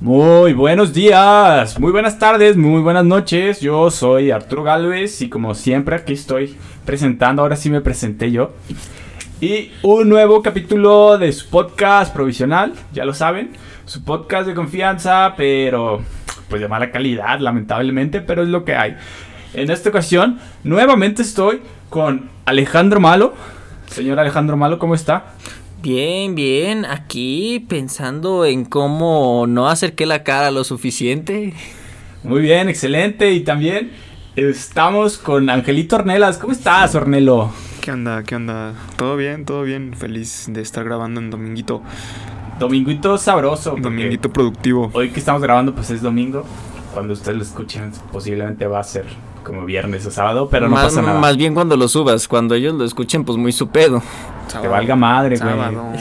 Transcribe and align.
Muy 0.00 0.52
buenos 0.52 0.94
días, 0.94 1.80
muy 1.80 1.90
buenas 1.90 2.20
tardes, 2.20 2.56
muy 2.56 2.80
buenas 2.82 3.04
noches. 3.04 3.60
Yo 3.60 3.90
soy 3.90 4.30
Arturo 4.30 4.62
Galvez 4.62 5.20
y 5.22 5.28
como 5.28 5.56
siempre 5.56 5.96
aquí 5.96 6.12
estoy 6.12 6.54
presentando, 6.84 7.42
ahora 7.42 7.56
sí 7.56 7.68
me 7.68 7.80
presenté 7.80 8.30
yo. 8.30 8.52
Y 9.40 9.72
un 9.82 10.08
nuevo 10.08 10.40
capítulo 10.40 11.18
de 11.18 11.32
su 11.32 11.48
podcast 11.48 12.14
provisional, 12.14 12.74
ya 12.92 13.04
lo 13.04 13.12
saben, 13.12 13.56
su 13.86 14.04
podcast 14.04 14.46
de 14.46 14.54
confianza, 14.54 15.34
pero 15.36 16.00
pues 16.48 16.62
de 16.62 16.68
mala 16.68 16.92
calidad, 16.92 17.40
lamentablemente, 17.40 18.20
pero 18.20 18.44
es 18.44 18.48
lo 18.48 18.64
que 18.64 18.76
hay. 18.76 18.96
En 19.52 19.68
esta 19.68 19.88
ocasión, 19.88 20.38
nuevamente 20.62 21.22
estoy 21.22 21.60
con 21.90 22.30
Alejandro 22.44 23.00
Malo. 23.00 23.34
Señor 23.88 24.20
Alejandro 24.20 24.56
Malo, 24.56 24.78
¿cómo 24.78 24.94
está? 24.94 25.32
Bien, 25.80 26.34
bien, 26.34 26.84
aquí 26.84 27.64
pensando 27.68 28.44
en 28.44 28.64
cómo 28.64 29.46
no 29.46 29.68
acerqué 29.68 30.06
la 30.06 30.24
cara 30.24 30.50
lo 30.50 30.64
suficiente. 30.64 31.54
Muy 32.24 32.42
bien, 32.42 32.68
excelente. 32.68 33.30
Y 33.30 33.40
también 33.40 33.92
estamos 34.34 35.18
con 35.18 35.48
Angelito 35.48 35.94
Ornelas. 35.94 36.38
¿Cómo 36.38 36.52
estás, 36.52 36.96
Ornelo? 36.96 37.52
¿Qué 37.80 37.92
onda? 37.92 38.24
¿Qué 38.24 38.34
onda? 38.34 38.74
¿Todo 38.96 39.16
bien? 39.16 39.44
¿Todo 39.44 39.62
bien? 39.62 39.94
Feliz 39.94 40.46
de 40.48 40.62
estar 40.62 40.84
grabando 40.84 41.20
en 41.20 41.30
Dominguito. 41.30 41.80
Dominguito 42.58 43.16
sabroso. 43.16 43.76
Dominguito 43.80 44.32
productivo. 44.32 44.90
Hoy 44.94 45.10
que 45.10 45.20
estamos 45.20 45.40
grabando, 45.42 45.76
pues 45.76 45.90
es 45.90 46.02
domingo. 46.02 46.44
Cuando 46.92 47.12
ustedes 47.12 47.36
lo 47.36 47.44
escuchen, 47.44 47.92
posiblemente 48.10 48.66
va 48.66 48.80
a 48.80 48.84
ser 48.84 49.06
como 49.48 49.64
viernes 49.64 50.06
o 50.06 50.10
sábado, 50.10 50.48
pero 50.48 50.68
no 50.68 50.76
más, 50.76 50.84
pasa 50.84 51.02
nada. 51.02 51.18
Más 51.18 51.36
bien 51.36 51.54
cuando 51.54 51.76
lo 51.76 51.88
subas, 51.88 52.28
cuando 52.28 52.54
ellos 52.54 52.74
lo 52.74 52.84
escuchen, 52.84 53.24
pues 53.24 53.36
muy 53.36 53.50
su 53.50 53.68
pedo. 53.70 54.02
Te 54.60 54.68
valga 54.68 54.94
madre, 54.94 55.38
güey. 55.38 55.50
Sábado. 55.50 55.92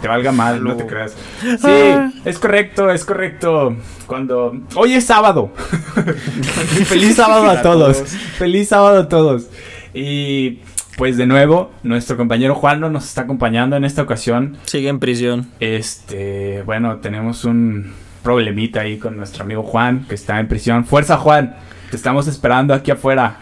Te 0.00 0.08
valga 0.08 0.32
madre, 0.32 0.60
no 0.60 0.76
te 0.76 0.86
creas. 0.86 1.16
Sí, 1.40 2.20
es 2.24 2.38
correcto, 2.38 2.90
es 2.90 3.04
correcto. 3.04 3.76
Cuando. 4.06 4.54
Hoy 4.76 4.94
es 4.94 5.04
sábado. 5.04 5.50
Feliz 6.86 7.16
sábado 7.16 7.50
a 7.50 7.60
todos. 7.60 7.98
Feliz 8.38 8.68
sábado 8.68 9.00
a 9.00 9.08
todos. 9.08 9.48
Y 9.92 10.60
pues 10.96 11.16
de 11.16 11.26
nuevo, 11.26 11.72
nuestro 11.82 12.16
compañero 12.16 12.54
Juan 12.54 12.80
no 12.80 12.90
nos 12.90 13.04
está 13.04 13.22
acompañando 13.22 13.76
en 13.76 13.84
esta 13.84 14.02
ocasión. 14.02 14.56
Sigue 14.64 14.88
en 14.88 14.98
prisión. 14.98 15.48
Este, 15.60 16.62
bueno, 16.64 16.96
tenemos 16.98 17.44
un 17.44 17.92
problemita 18.22 18.80
ahí 18.80 18.98
con 18.98 19.16
nuestro 19.16 19.44
amigo 19.44 19.62
Juan, 19.62 20.04
que 20.08 20.14
está 20.14 20.40
en 20.40 20.48
prisión. 20.48 20.84
Fuerza, 20.84 21.16
Juan. 21.16 21.56
Te 21.96 21.98
estamos 21.98 22.28
esperando 22.28 22.74
aquí 22.74 22.90
afuera. 22.90 23.38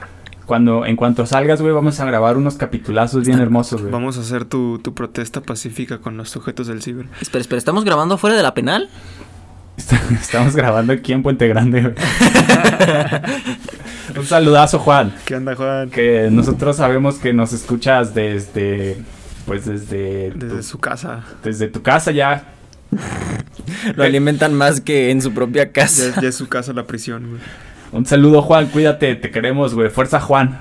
Cuando, 0.46 0.86
en 0.86 0.94
cuanto 0.94 1.26
salgas, 1.26 1.60
güey, 1.60 1.74
vamos 1.74 1.98
a 1.98 2.04
grabar 2.04 2.36
unos 2.36 2.54
capitulazos 2.54 3.26
bien 3.26 3.40
hermosos, 3.40 3.80
güey. 3.80 3.92
Vamos 3.92 4.16
a 4.16 4.20
hacer 4.20 4.44
tu, 4.44 4.78
tu 4.78 4.94
protesta 4.94 5.40
pacífica 5.40 5.98
con 5.98 6.16
los 6.16 6.30
sujetos 6.30 6.68
del 6.68 6.80
ciber. 6.80 7.06
Espera, 7.20 7.40
espera, 7.40 7.58
¿estamos 7.58 7.84
grabando 7.84 8.16
fuera 8.16 8.36
de 8.36 8.44
la 8.44 8.54
penal? 8.54 8.88
Estamos 10.20 10.54
grabando 10.54 10.92
aquí 10.92 11.12
en 11.12 11.24
Puente 11.24 11.48
Grande. 11.48 11.80
güey. 11.82 11.94
Un 14.16 14.24
saludazo, 14.24 14.78
Juan. 14.78 15.12
¿Qué 15.24 15.34
onda, 15.34 15.56
Juan? 15.56 15.90
Que 15.90 16.28
nosotros 16.30 16.76
sabemos 16.76 17.16
que 17.16 17.32
nos 17.32 17.52
escuchas 17.52 18.14
desde, 18.14 19.02
pues 19.46 19.66
desde, 19.66 20.30
Desde 20.30 20.56
tu, 20.58 20.62
su 20.62 20.78
casa. 20.78 21.24
desde 21.42 21.66
tu 21.66 21.82
casa 21.82 22.12
ya. 22.12 22.52
Lo 23.96 24.04
alimentan 24.04 24.54
más 24.54 24.80
que 24.80 25.10
en 25.10 25.20
su 25.20 25.34
propia 25.34 25.72
casa. 25.72 26.12
Ya, 26.14 26.22
ya 26.22 26.28
es 26.28 26.36
su 26.36 26.48
casa 26.48 26.72
la 26.72 26.84
prisión, 26.84 27.30
güey. 27.30 27.40
Un 27.94 28.04
saludo, 28.04 28.42
Juan. 28.42 28.66
Cuídate, 28.66 29.14
te 29.14 29.30
queremos, 29.30 29.72
güey. 29.72 29.88
Fuerza, 29.88 30.18
Juan. 30.18 30.58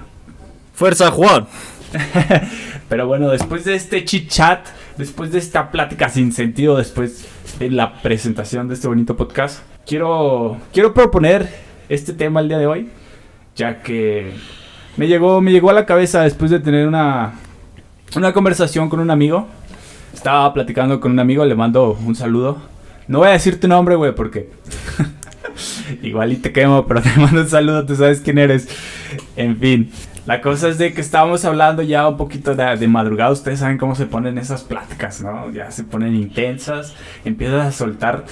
¡Fuerza, 0.76 1.10
Juan! 1.10 1.48
Pero 2.90 3.08
bueno, 3.08 3.32
después 3.32 3.66
de 3.66 3.74
este 3.74 4.06
chit 4.06 4.30
chat, 4.30 4.68
después 4.98 5.32
de 5.32 5.40
esta 5.40 5.72
plática 5.72 6.10
sin 6.10 6.32
sentido, 6.32 6.78
después 6.78 7.28
de 7.58 7.72
la 7.72 8.04
presentación 8.04 8.68
de 8.68 8.76
este 8.76 8.88
bonito 8.88 9.18
podcast, 9.18 9.64
quiero, 9.88 10.58
quiero 10.72 10.94
proponer 10.94 11.50
este 11.90 12.14
tema 12.14 12.40
el 12.40 12.50
día 12.50 12.60
de 12.60 12.68
hoy, 12.68 12.90
ya 13.56 13.82
que 13.82 14.34
me 14.96 15.08
llegó, 15.08 15.42
me 15.42 15.52
llegó 15.52 15.72
a 15.72 15.74
la 15.74 15.88
cabeza 15.88 16.22
después 16.22 16.52
de 16.52 16.60
tener 16.60 16.88
una, 16.88 17.34
una 18.16 18.32
conversación 18.32 18.90
con 18.90 19.00
un 19.00 19.10
amigo. 19.10 19.48
Estaba 20.14 20.54
platicando 20.54 21.00
con 21.00 21.12
un 21.12 21.20
amigo, 21.20 21.44
le 21.46 21.56
mando 21.56 21.98
un 22.00 22.14
saludo. 22.14 22.62
No 23.08 23.20
voy 23.20 23.30
a 23.30 23.32
decir 23.32 23.60
tu 23.60 23.68
nombre, 23.68 23.96
güey, 23.96 24.14
porque 24.14 24.52
igual 26.04 26.32
y 26.34 26.38
te 26.38 26.52
quemo, 26.52 26.86
pero 26.88 27.02
te 27.04 27.10
mando 27.18 27.42
un 27.42 27.50
saludo, 27.50 27.86
tú 27.86 27.96
sabes 27.96 28.22
quién 28.22 28.38
eres. 28.38 28.68
En 29.36 29.58
fin, 29.58 29.92
la 30.26 30.42
cosa 30.42 30.70
es 30.70 30.78
de 30.78 30.94
que 30.94 31.02
estábamos 31.02 31.46
hablando 31.46 31.82
ya 31.82 32.08
un 32.08 32.18
poquito 32.18 32.56
de, 32.56 32.88
madrugada. 32.88 33.32
Ustedes 33.32 33.60
saben 33.60 33.78
cómo 33.78 33.96
se 33.96 34.06
ponen 34.06 34.38
esas 34.38 34.64
pláticas, 34.64 35.22
¿no? 35.22 35.52
Ya 35.52 35.72
se 35.72 35.84
ponen 35.84 36.16
intensas. 36.16 36.96
Empiezas 37.26 37.66
a 37.68 37.72
soltar 37.72 38.26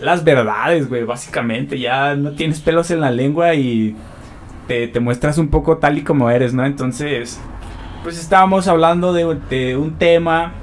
las 0.00 0.24
verdades, 0.24 0.88
güey. 0.88 1.04
Básicamente, 1.04 1.78
ya 1.78 2.14
no 2.16 2.32
tienes 2.32 2.60
pelos 2.60 2.90
en 2.90 3.00
la 3.00 3.10
lengua 3.10 3.54
y 3.54 3.96
te, 4.68 4.88
te 4.88 5.00
muestras 5.00 5.38
un 5.38 5.48
poco 5.48 5.78
tal 5.78 5.98
y 5.98 6.02
como 6.04 6.30
eres, 6.30 6.54
¿no? 6.54 6.64
Entonces, 6.64 7.40
pues 8.02 8.18
estábamos 8.18 8.68
hablando 8.68 9.12
de, 9.12 9.38
de 9.50 9.76
un 9.76 9.98
tema. 9.98 10.54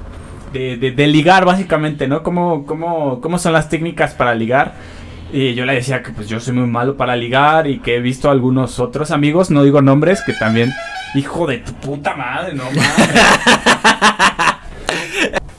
De, 0.52 0.76
de- 0.76 0.90
de 0.90 1.06
ligar 1.06 1.44
básicamente, 1.44 2.08
¿no? 2.08 2.24
¿Cómo, 2.24 2.66
cómo, 2.66 3.20
¿Cómo 3.20 3.38
son 3.38 3.52
las 3.52 3.68
técnicas 3.68 4.14
para 4.14 4.34
ligar? 4.34 4.74
Y 5.32 5.54
yo 5.54 5.64
le 5.64 5.74
decía 5.74 6.02
que 6.02 6.10
pues 6.10 6.28
yo 6.28 6.40
soy 6.40 6.54
muy 6.54 6.66
malo 6.66 6.96
para 6.96 7.14
ligar 7.14 7.68
y 7.68 7.78
que 7.78 7.96
he 7.96 8.00
visto 8.00 8.28
a 8.28 8.32
algunos 8.32 8.80
otros 8.80 9.12
amigos, 9.12 9.50
no 9.50 9.62
digo 9.62 9.80
nombres, 9.80 10.22
que 10.22 10.32
también, 10.32 10.72
hijo 11.14 11.46
de 11.46 11.58
tu 11.58 11.72
puta 11.74 12.16
madre, 12.16 12.54
no 12.54 12.64
mames. 12.64 12.84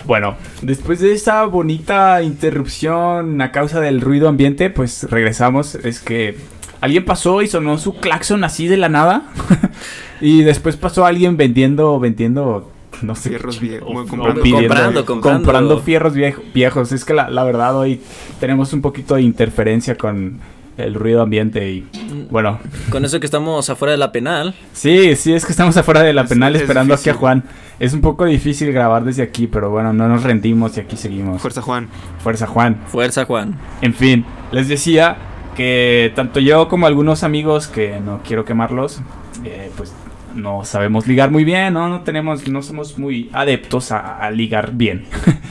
bueno, 0.05 0.35
después 0.61 0.99
de 0.99 1.13
esa 1.13 1.45
bonita 1.45 2.21
interrupción 2.21 3.41
a 3.41 3.51
causa 3.51 3.79
del 3.79 4.01
ruido 4.01 4.27
ambiente, 4.27 4.69
pues 4.69 5.09
regresamos. 5.09 5.75
Es 5.75 6.01
que 6.01 6.35
alguien 6.81 7.05
pasó 7.05 7.41
y 7.41 7.47
sonó 7.47 7.77
su 7.77 7.95
claxon 7.95 8.43
así 8.43 8.67
de 8.67 8.75
la 8.75 8.89
nada. 8.89 9.23
y 10.21 10.43
después 10.43 10.75
pasó 10.75 11.05
alguien 11.05 11.37
vendiendo, 11.37 11.97
vendiendo, 11.97 12.69
no 13.03 13.15
sé. 13.15 13.29
Fierros 13.29 13.59
viejos, 13.59 13.87
o- 13.89 14.05
comprando- 14.07 14.41
pidiendo- 14.41 14.67
Comprando, 14.67 15.05
comprando. 15.05 15.39
comprando 15.43 15.79
fierros 15.79 16.13
viejo- 16.13 16.41
viejos. 16.53 16.91
Es 16.91 17.05
que 17.05 17.13
la, 17.13 17.29
la 17.29 17.43
verdad 17.43 17.75
hoy 17.77 18.01
tenemos 18.39 18.73
un 18.73 18.81
poquito 18.81 19.15
de 19.15 19.21
interferencia 19.23 19.95
con 19.97 20.39
el 20.77 20.93
ruido 20.95 21.21
ambiente 21.21 21.69
y 21.69 21.87
bueno, 22.31 22.59
Con 22.89 23.03
eso 23.05 23.19
que 23.19 23.25
estamos 23.25 23.69
afuera 23.69 23.91
de 23.91 23.97
la 23.97 24.11
penal. 24.11 24.55
sí, 24.73 25.15
sí, 25.15 25.33
es 25.33 25.45
que 25.45 25.51
estamos 25.51 25.75
afuera 25.77 26.01
de 26.01 26.13
la 26.13 26.21
Es- 26.23 26.29
penal 26.29 26.55
es 26.55 26.61
esperando 26.61 26.93
aquí 26.93 27.09
a. 27.09 27.13
Juan. 27.13 27.43
Es 27.79 27.93
un 27.93 28.01
poco 28.01 28.25
difícil 28.25 28.71
grabar 28.71 29.03
desde 29.03 29.23
aquí, 29.23 29.47
pero 29.47 29.69
bueno, 29.71 29.91
no 29.91 30.07
nos 30.07 30.23
rendimos 30.23 30.77
y 30.77 30.81
aquí 30.81 30.95
seguimos. 30.97 31.41
Fuerza, 31.41 31.61
Juan. 31.61 31.87
Fuerza 32.23 32.45
Juan. 32.47 32.77
Fuerza, 32.87 33.25
Juan. 33.25 33.57
En 33.81 33.93
fin, 33.93 34.23
les 34.51 34.67
decía 34.67 35.17
que 35.55 36.11
tanto 36.15 36.39
yo 36.39 36.67
como 36.69 36.85
algunos 36.87 37.23
amigos 37.23 37.67
que 37.67 37.99
no 37.99 38.21
quiero 38.25 38.45
quemarlos, 38.45 39.01
eh, 39.43 39.69
pues 39.75 39.91
no 40.35 40.63
sabemos 40.65 41.07
ligar 41.07 41.31
muy 41.31 41.43
bien, 41.43 41.73
¿no? 41.73 41.87
No 41.89 42.01
tenemos, 42.01 42.47
no 42.47 42.61
somos 42.61 42.97
muy 42.97 43.29
adeptos 43.33 43.91
a, 43.91 44.17
a 44.17 44.31
ligar 44.31 44.71
bien. 44.73 45.05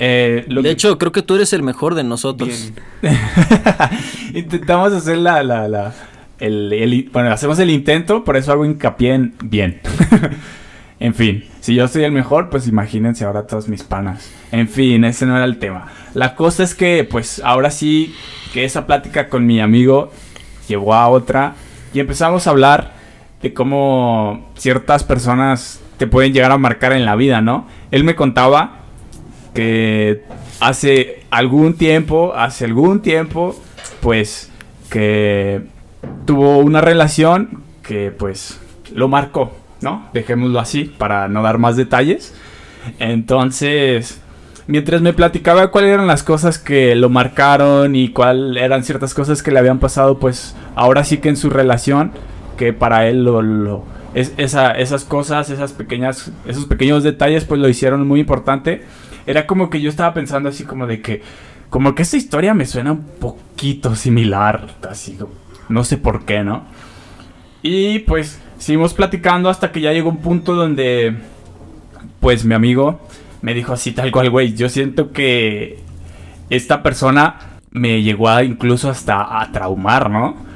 Eh, 0.00 0.44
lo 0.46 0.62
De 0.62 0.68
que- 0.68 0.72
hecho, 0.74 0.96
creo 0.96 1.10
que 1.10 1.22
tú 1.22 1.34
eres 1.34 1.52
el 1.52 1.64
mejor 1.64 1.96
de 1.96 2.04
nosotros. 2.04 2.72
Intentamos 4.34 4.92
hacer 4.92 5.18
la, 5.18 5.42
la, 5.42 5.66
la- 5.68 5.92
el, 6.38 6.72
el- 6.72 7.10
bueno, 7.12 7.32
hacemos 7.32 7.58
el 7.58 7.70
intento, 7.70 8.22
por 8.22 8.36
eso 8.36 8.52
hago 8.52 8.64
hincapié 8.64 9.14
en 9.14 9.34
bien. 9.42 9.80
en 11.00 11.14
fin, 11.14 11.44
si 11.60 11.74
yo 11.74 11.88
soy 11.88 12.04
el 12.04 12.12
mejor, 12.12 12.48
pues 12.48 12.68
imagínense 12.68 13.24
ahora 13.24 13.46
todos 13.46 13.68
mis 13.68 13.82
panas. 13.82 14.30
En 14.52 14.68
fin, 14.68 15.02
ese 15.04 15.26
no 15.26 15.34
era 15.36 15.44
el 15.44 15.58
tema. 15.58 15.86
La 16.14 16.36
cosa 16.36 16.62
es 16.62 16.74
que, 16.76 17.02
pues 17.02 17.42
ahora 17.44 17.70
sí, 17.72 18.14
que 18.52 18.64
esa 18.64 18.86
plática 18.86 19.28
con 19.28 19.46
mi 19.46 19.60
amigo 19.60 20.12
llevó 20.68 20.94
a 20.94 21.08
otra 21.08 21.54
y 21.92 21.98
empezamos 22.00 22.46
a 22.46 22.50
hablar 22.50 22.94
de 23.42 23.54
cómo 23.54 24.50
ciertas 24.56 25.04
personas 25.04 25.80
te 25.96 26.06
pueden 26.06 26.32
llegar 26.32 26.52
a 26.52 26.58
marcar 26.58 26.92
en 26.92 27.04
la 27.04 27.16
vida, 27.16 27.40
¿no? 27.40 27.66
Él 27.90 28.04
me 28.04 28.14
contaba 28.14 28.80
que 29.54 30.24
hace 30.60 31.24
algún 31.30 31.74
tiempo, 31.74 32.34
hace 32.34 32.64
algún 32.64 33.00
tiempo, 33.00 33.54
pues 34.00 34.50
que 34.90 35.62
tuvo 36.24 36.58
una 36.58 36.80
relación 36.80 37.62
que 37.82 38.10
pues 38.10 38.60
lo 38.94 39.08
marcó, 39.08 39.52
¿no? 39.80 40.08
Dejémoslo 40.12 40.60
así 40.60 40.84
para 40.84 41.28
no 41.28 41.42
dar 41.42 41.58
más 41.58 41.76
detalles. 41.76 42.34
Entonces, 42.98 44.20
mientras 44.66 45.00
me 45.00 45.12
platicaba 45.12 45.70
cuáles 45.70 45.94
eran 45.94 46.06
las 46.06 46.22
cosas 46.22 46.58
que 46.58 46.94
lo 46.94 47.08
marcaron 47.08 47.96
y 47.96 48.10
cuáles 48.10 48.62
eran 48.62 48.84
ciertas 48.84 49.14
cosas 49.14 49.42
que 49.42 49.50
le 49.50 49.58
habían 49.58 49.78
pasado, 49.78 50.18
pues 50.18 50.54
ahora 50.74 51.04
sí 51.04 51.18
que 51.18 51.28
en 51.28 51.36
su 51.36 51.50
relación, 51.50 52.12
que 52.58 52.74
para 52.74 53.08
él 53.08 53.26
es, 54.12 54.34
esa- 54.36 54.72
esas 54.72 55.04
cosas, 55.04 55.48
esas 55.48 55.72
pequeñas, 55.72 56.30
esos 56.46 56.66
pequeños 56.66 57.02
detalles, 57.02 57.46
pues 57.46 57.58
lo 57.60 57.68
hicieron 57.70 58.06
muy 58.06 58.20
importante. 58.20 58.82
Era 59.26 59.46
como 59.46 59.70
que 59.70 59.80
yo 59.80 59.88
estaba 59.88 60.12
pensando 60.12 60.50
así 60.50 60.64
como 60.64 60.86
de 60.86 61.00
que, 61.00 61.22
como 61.70 61.94
que 61.94 62.02
esta 62.02 62.18
historia 62.18 62.52
me 62.52 62.66
suena 62.66 62.92
un 62.92 63.04
poquito 63.04 63.94
similar, 63.94 64.66
así, 64.90 65.18
no 65.70 65.84
sé 65.84 65.96
por 65.96 66.26
qué, 66.26 66.44
¿no? 66.44 66.64
Y 67.62 68.00
pues 68.00 68.40
seguimos 68.58 68.92
platicando 68.94 69.48
hasta 69.48 69.72
que 69.72 69.80
ya 69.80 69.92
llegó 69.92 70.10
un 70.10 70.18
punto 70.18 70.54
donde, 70.54 71.14
pues 72.20 72.44
mi 72.44 72.54
amigo 72.54 73.00
me 73.42 73.54
dijo 73.54 73.72
así 73.72 73.92
tal 73.92 74.10
cual, 74.10 74.30
güey, 74.30 74.54
yo 74.54 74.68
siento 74.68 75.12
que 75.12 75.78
esta 76.50 76.82
persona 76.82 77.36
me 77.70 78.02
llegó 78.02 78.28
a 78.28 78.42
incluso 78.42 78.88
hasta 78.90 79.40
a 79.40 79.52
traumar, 79.52 80.10
¿no? 80.10 80.47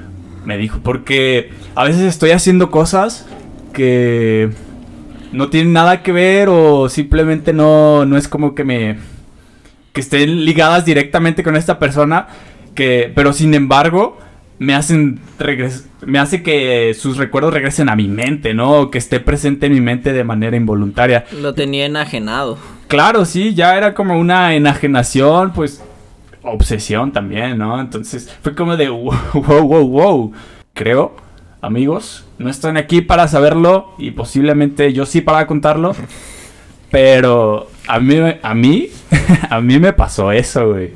Me 0.44 0.56
dijo, 0.59 0.81
porque 0.83 1.50
a 1.75 1.85
veces 1.85 2.03
estoy 2.03 2.31
haciendo 2.31 2.71
cosas 2.71 3.27
que 3.73 4.50
no 5.33 5.49
tienen 5.49 5.73
nada 5.73 6.03
que 6.03 6.12
ver 6.12 6.49
o 6.49 6.89
simplemente 6.89 7.53
no, 7.53 8.05
no 8.05 8.17
es 8.17 8.29
como 8.29 8.55
que 8.55 8.65
me... 8.65 8.99
que 9.93 10.00
estén 10.00 10.44
ligadas 10.44 10.85
directamente 10.85 11.43
con 11.43 11.56
esta 11.56 11.79
persona, 11.79 12.29
que, 12.75 13.12
pero 13.15 13.33
sin 13.33 13.55
embargo 13.55 14.19
me 14.59 14.75
hacen 14.75 15.21
regres 15.39 15.87
me 16.06 16.19
hace 16.19 16.43
que 16.43 16.94
sus 16.94 17.17
recuerdos 17.17 17.55
regresen 17.55 17.89
a 17.89 17.97
mi 17.97 18.09
mente, 18.09 18.55
¿no? 18.55 18.91
Que 18.91 18.99
esté 18.99 19.21
presente 19.21 19.67
en 19.67 19.73
mi 19.73 19.81
mente 19.81 20.12
de 20.12 20.25
manera 20.25 20.56
involuntaria. 20.56 21.25
Lo 21.41 21.55
tenía 21.55 21.87
enajenado. 21.87 22.59
Claro, 22.89 23.25
sí, 23.25 23.55
ya 23.55 23.77
era 23.77 23.94
como 23.94 24.19
una 24.19 24.55
enajenación, 24.55 25.53
pues 25.53 25.83
obsesión 26.43 27.12
también, 27.12 27.59
¿no? 27.59 27.81
Entonces 27.81 28.37
fue 28.43 28.55
como 28.55 28.77
de 28.77 28.89
wow, 28.89 29.12
wow, 29.33 29.89
wow. 29.89 30.33
Creo, 30.75 31.15
amigos, 31.61 32.25
no 32.39 32.49
están 32.49 32.77
aquí 32.77 33.03
para 33.03 33.29
saberlo 33.29 33.93
y 33.99 34.11
posiblemente 34.12 34.93
yo 34.93 35.06
sí 35.06 35.21
para 35.21 35.47
contarlo, 35.47 35.94
pero 36.91 37.69
a 37.87 38.00
mí, 38.00 38.17
a 38.43 38.55
mí, 38.55 38.89
a 39.50 39.61
mí 39.61 39.79
me 39.79 39.93
pasó 39.93 40.33
eso, 40.33 40.71
güey. 40.71 40.93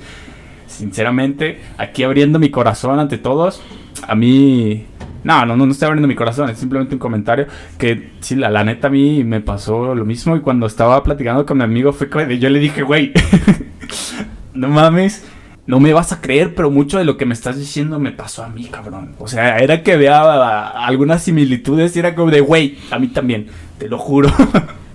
Sinceramente, 0.66 1.60
aquí 1.78 2.02
abriendo 2.02 2.38
mi 2.38 2.50
corazón 2.50 2.98
ante 2.98 3.16
todos, 3.16 3.62
a 4.06 4.14
mí 4.14 4.86
no, 5.26 5.44
no, 5.44 5.56
no, 5.56 5.70
estoy 5.72 5.86
abriendo 5.86 6.06
mi 6.06 6.14
corazón, 6.14 6.50
es 6.50 6.58
simplemente 6.58 6.94
un 6.94 7.00
comentario 7.00 7.46
que 7.78 8.12
sí, 8.20 8.36
la, 8.36 8.48
la 8.48 8.62
neta 8.62 8.86
a 8.86 8.90
mí 8.90 9.24
me 9.24 9.40
pasó 9.40 9.92
lo 9.92 10.04
mismo 10.04 10.36
y 10.36 10.40
cuando 10.40 10.66
estaba 10.66 11.02
platicando 11.02 11.44
con 11.44 11.58
mi 11.58 11.64
amigo 11.64 11.92
fue 11.92 12.08
que 12.08 12.38
yo 12.38 12.48
le 12.48 12.60
dije, 12.60 12.82
güey, 12.82 13.12
no 14.54 14.68
mames, 14.68 15.24
no 15.66 15.80
me 15.80 15.92
vas 15.92 16.12
a 16.12 16.20
creer, 16.20 16.54
pero 16.54 16.70
mucho 16.70 16.98
de 16.98 17.04
lo 17.04 17.16
que 17.16 17.26
me 17.26 17.34
estás 17.34 17.58
diciendo 17.58 17.98
me 17.98 18.12
pasó 18.12 18.44
a 18.44 18.48
mí, 18.48 18.66
cabrón. 18.66 19.14
O 19.18 19.26
sea, 19.26 19.58
era 19.58 19.82
que 19.82 19.96
vea 19.96 20.68
algunas 20.68 21.22
similitudes 21.24 21.96
y 21.96 21.98
era 21.98 22.14
como 22.14 22.30
de, 22.30 22.40
güey, 22.40 22.78
a 22.90 22.98
mí 22.98 23.08
también, 23.08 23.48
te 23.78 23.88
lo 23.88 23.98
juro. 23.98 24.30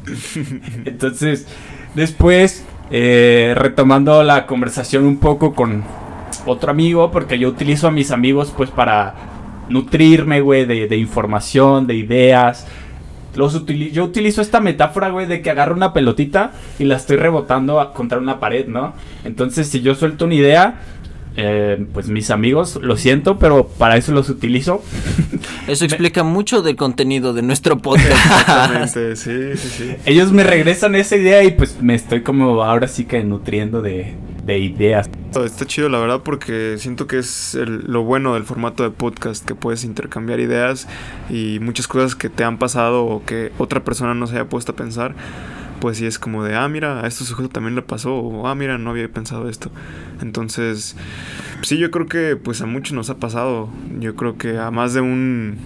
Entonces, 0.86 1.48
después, 1.94 2.66
eh, 2.90 3.54
retomando 3.56 4.24
la 4.24 4.46
conversación 4.46 5.06
un 5.06 5.18
poco 5.18 5.54
con 5.54 5.84
otro 6.46 6.72
amigo, 6.72 7.12
porque 7.12 7.38
yo 7.38 7.50
utilizo 7.50 7.88
a 7.88 7.92
mis 7.92 8.12
amigos 8.12 8.54
pues 8.56 8.70
para 8.70 9.16
nutrirme, 9.70 10.42
güey, 10.42 10.66
de, 10.66 10.98
información, 10.98 11.88
de 11.88 11.96
ideas. 11.96 12.68
Los 13.36 13.66
yo 13.66 14.04
utilizo 14.04 14.42
esta 14.42 14.60
metáfora, 14.60 15.10
güey, 15.10 15.26
de 15.26 15.42
que 15.42 15.50
agarro 15.50 15.76
una 15.76 15.94
pelotita 15.94 16.52
y 16.80 16.84
la 16.84 16.98
estoy 16.98 17.18
rebotando 17.18 17.94
contra 17.94 18.18
una 18.18 18.40
pared, 18.40 18.68
¿no? 18.68 18.94
Entonces, 19.24 19.68
si 19.68 19.82
yo 19.82 19.96
suelto 19.96 20.26
una 20.26 20.36
idea, 20.36 20.82
eh, 21.38 21.86
pues 21.94 22.10
mis 22.10 22.30
amigos, 22.30 22.78
lo 22.82 22.98
siento, 22.98 23.40
pero 23.40 23.68
para 23.68 23.96
eso 23.96 24.12
los 24.12 24.30
utilizo. 24.30 24.84
Eso 25.68 25.86
explica 25.86 26.24
mucho 26.24 26.62
del 26.62 26.76
contenido 26.76 27.34
de 27.34 27.42
nuestro 27.42 27.78
podcast. 27.78 28.12
Exactamente, 28.12 29.16
sí, 29.16 29.56
sí, 29.56 29.70
sí. 29.70 29.96
Ellos 30.06 30.32
me 30.32 30.44
regresan 30.44 30.96
esa 30.96 31.16
idea 31.16 31.44
y 31.44 31.52
pues 31.52 31.82
me 31.82 31.96
estoy 31.96 32.22
como 32.22 32.64
ahora 32.64 32.88
sí 32.88 33.06
que 33.06 33.24
nutriendo 33.24 33.82
de, 33.82 34.16
de 34.46 34.60
ideas. 34.60 35.10
Está 35.44 35.66
chido, 35.66 35.90
la 35.90 36.00
verdad, 36.00 36.22
porque 36.24 36.76
siento 36.78 37.08
que 37.08 37.20
es 37.20 37.56
el, 37.56 37.86
lo 37.86 38.04
bueno 38.04 38.34
del 38.34 38.44
formato 38.44 38.84
de 38.84 38.90
podcast, 38.90 39.46
que 39.46 39.56
puedes 39.56 39.84
intercambiar 39.84 40.40
ideas 40.40 40.88
y 41.30 41.60
muchas 41.60 41.88
cosas 41.88 42.16
que 42.16 42.30
te 42.30 42.44
han 42.44 42.58
pasado 42.58 43.06
o 43.06 43.24
que 43.24 43.52
otra 43.58 43.84
persona 43.84 44.14
no 44.14 44.28
se 44.28 44.36
haya 44.36 44.50
puesto 44.50 44.74
a 44.74 44.76
pensar. 44.76 45.16
Pues 45.80 45.98
sí 45.98 46.06
es 46.06 46.20
como 46.20 46.44
de, 46.44 46.56
ah, 46.56 46.68
mira, 46.68 47.04
a 47.04 47.08
este 47.08 47.24
sujeto 47.24 47.50
también 47.50 47.76
le 47.76 47.82
pasó, 47.82 48.16
o 48.16 48.48
ah, 48.48 48.54
mira, 48.54 48.78
no 48.78 48.92
había 48.92 49.12
pensado 49.12 49.50
esto. 49.50 49.72
Entonces, 50.22 50.96
sí, 51.64 51.80
yo 51.80 51.90
creo 51.90 52.06
que 52.06 52.36
pues 52.36 52.62
a 52.62 52.68
muchos 52.68 52.94
nos 52.94 53.10
ha 53.10 53.18
pasado. 53.18 53.70
Yo 54.00 54.16
creo 54.16 54.38
que 54.38 54.60
a 54.60 54.70
más 54.70 54.94
de 54.94 55.02
un 55.02 55.58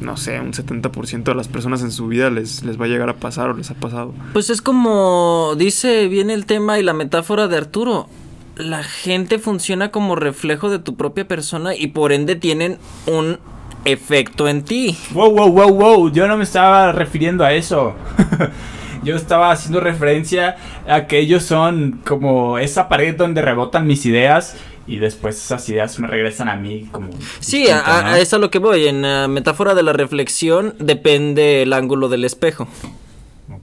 no 0.00 0.16
sé, 0.16 0.40
un 0.40 0.52
70% 0.52 1.24
de 1.24 1.34
las 1.34 1.48
personas 1.48 1.82
en 1.82 1.92
su 1.92 2.08
vida 2.08 2.30
les, 2.30 2.62
les 2.64 2.80
va 2.80 2.86
a 2.86 2.88
llegar 2.88 3.08
a 3.08 3.16
pasar 3.16 3.50
o 3.50 3.54
les 3.54 3.70
ha 3.70 3.74
pasado. 3.74 4.14
Pues 4.32 4.50
es 4.50 4.62
como 4.62 5.54
dice 5.56 6.08
bien 6.08 6.30
el 6.30 6.46
tema 6.46 6.78
y 6.78 6.82
la 6.82 6.92
metáfora 6.92 7.48
de 7.48 7.56
Arturo. 7.56 8.08
La 8.56 8.82
gente 8.82 9.38
funciona 9.38 9.90
como 9.90 10.16
reflejo 10.16 10.68
de 10.68 10.78
tu 10.78 10.96
propia 10.96 11.28
persona 11.28 11.76
y 11.76 11.88
por 11.88 12.12
ende 12.12 12.34
tienen 12.34 12.78
un 13.06 13.38
efecto 13.84 14.48
en 14.48 14.62
ti. 14.62 14.96
Wow, 15.12 15.30
wow, 15.30 15.50
wow, 15.50 15.72
wow. 15.72 16.12
Yo 16.12 16.26
no 16.26 16.36
me 16.36 16.44
estaba 16.44 16.92
refiriendo 16.92 17.44
a 17.44 17.52
eso. 17.52 17.94
Yo 19.04 19.14
estaba 19.14 19.52
haciendo 19.52 19.80
referencia 19.80 20.56
a 20.88 21.06
que 21.06 21.20
ellos 21.20 21.44
son 21.44 22.00
como 22.04 22.58
esa 22.58 22.88
pared 22.88 23.16
donde 23.16 23.42
rebotan 23.42 23.86
mis 23.86 24.04
ideas 24.06 24.56
y 24.88 24.98
después 24.98 25.36
esas 25.36 25.68
ideas 25.68 26.00
me 26.00 26.08
regresan 26.08 26.48
a 26.48 26.56
mí 26.56 26.88
como... 26.90 27.10
Sí, 27.40 27.68
a, 27.68 28.14
eso 28.14 28.22
es 28.22 28.34
a 28.34 28.38
lo 28.38 28.50
que 28.50 28.58
voy. 28.58 28.88
En 28.88 29.02
la 29.02 29.28
metáfora 29.28 29.74
de 29.74 29.82
la 29.82 29.92
reflexión 29.92 30.74
depende 30.78 31.62
el 31.62 31.74
ángulo 31.74 32.08
del 32.08 32.24
espejo. 32.24 32.66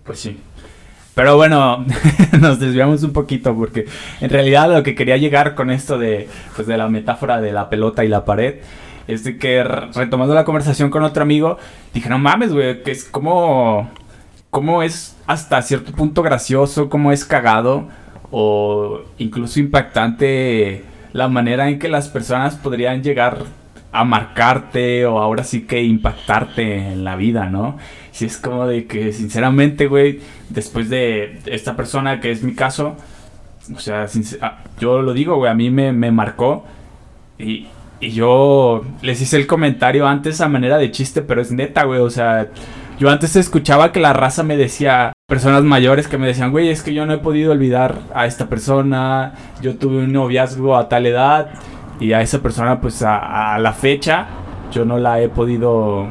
Pues 0.03 0.19
sí. 0.19 0.37
Pero 1.15 1.35
bueno, 1.35 1.83
nos 2.39 2.59
desviamos 2.59 3.01
un 3.01 3.11
poquito 3.11 3.55
porque 3.55 3.87
en 4.21 4.29
realidad 4.29 4.71
lo 4.71 4.83
que 4.83 4.93
quería 4.93 5.17
llegar 5.17 5.55
con 5.55 5.71
esto 5.71 5.97
de, 5.97 6.29
pues 6.55 6.67
de 6.67 6.77
la 6.77 6.87
metáfora 6.89 7.41
de 7.41 7.51
la 7.51 7.69
pelota 7.69 8.05
y 8.05 8.07
la 8.07 8.23
pared 8.23 8.57
es 9.07 9.23
de 9.23 9.37
que 9.37 9.63
retomando 9.63 10.35
la 10.35 10.45
conversación 10.45 10.89
con 10.89 11.03
otro 11.03 11.23
amigo, 11.23 11.57
dije, 11.93 12.09
no 12.09 12.19
mames, 12.19 12.53
güey, 12.53 12.83
que 12.83 12.91
es 12.91 13.03
como... 13.03 13.89
Como 14.51 14.83
es 14.83 15.17
hasta 15.27 15.61
cierto 15.63 15.91
punto 15.91 16.23
gracioso, 16.23 16.87
como 16.87 17.11
es 17.11 17.25
cagado 17.25 17.89
o 18.31 19.01
incluso 19.17 19.59
impactante 19.59 20.85
la 21.15 21.29
manera 21.29 21.69
en 21.69 21.79
que 21.79 21.87
las 21.87 22.09
personas 22.09 22.55
podrían 22.55 23.01
llegar 23.01 23.37
a 23.93 24.03
marcarte 24.03 25.05
o 25.05 25.19
ahora 25.19 25.45
sí 25.45 25.61
que 25.61 25.81
impactarte 25.81 26.89
en 26.89 27.05
la 27.05 27.15
vida, 27.15 27.45
¿no? 27.49 27.77
Si 28.11 28.25
es 28.25 28.35
como 28.35 28.67
de 28.67 28.85
que 28.85 29.13
sinceramente, 29.13 29.87
güey, 29.87 30.19
después 30.49 30.89
de 30.89 31.39
esta 31.45 31.77
persona 31.77 32.19
que 32.19 32.31
es 32.31 32.43
mi 32.43 32.53
caso, 32.53 32.97
o 33.73 33.79
sea, 33.79 34.07
ah, 34.41 34.57
yo 34.77 35.01
lo 35.01 35.13
digo, 35.13 35.37
güey, 35.37 35.49
a 35.49 35.55
mí 35.55 35.69
me, 35.69 35.93
me 35.93 36.11
marcó 36.11 36.65
y, 37.39 37.67
y 38.01 38.11
yo 38.11 38.83
les 39.01 39.21
hice 39.21 39.37
el 39.37 39.47
comentario 39.47 40.05
antes 40.07 40.41
a 40.41 40.49
manera 40.49 40.77
de 40.77 40.91
chiste, 40.91 41.21
pero 41.21 41.41
es 41.41 41.49
neta, 41.49 41.85
güey, 41.85 42.01
o 42.01 42.09
sea, 42.09 42.49
yo 42.99 43.09
antes 43.09 43.37
escuchaba 43.37 43.93
que 43.93 44.01
la 44.01 44.11
raza 44.11 44.43
me 44.43 44.57
decía, 44.57 45.13
personas 45.27 45.63
mayores 45.63 46.07
que 46.07 46.19
me 46.19 46.27
decían, 46.27 46.51
güey, 46.51 46.69
es 46.69 46.83
que 46.83 46.93
yo 46.93 47.07
no 47.07 47.13
he 47.13 47.17
podido 47.17 47.51
olvidar 47.51 47.95
a 48.13 48.27
esta 48.27 48.47
persona, 48.47 49.33
yo 49.59 49.75
tuve 49.75 50.03
un 50.03 50.13
noviazgo 50.13 50.77
a 50.77 50.87
tal 50.87 51.07
edad 51.07 51.49
y 51.99 52.13
a 52.13 52.21
esa 52.21 52.43
persona 52.43 52.79
pues 52.79 53.01
a, 53.01 53.55
a 53.55 53.57
la 53.57 53.73
fecha 53.73 54.27
yo 54.71 54.85
no 54.85 54.99
la 54.99 55.21
he 55.21 55.29
podido 55.29 56.05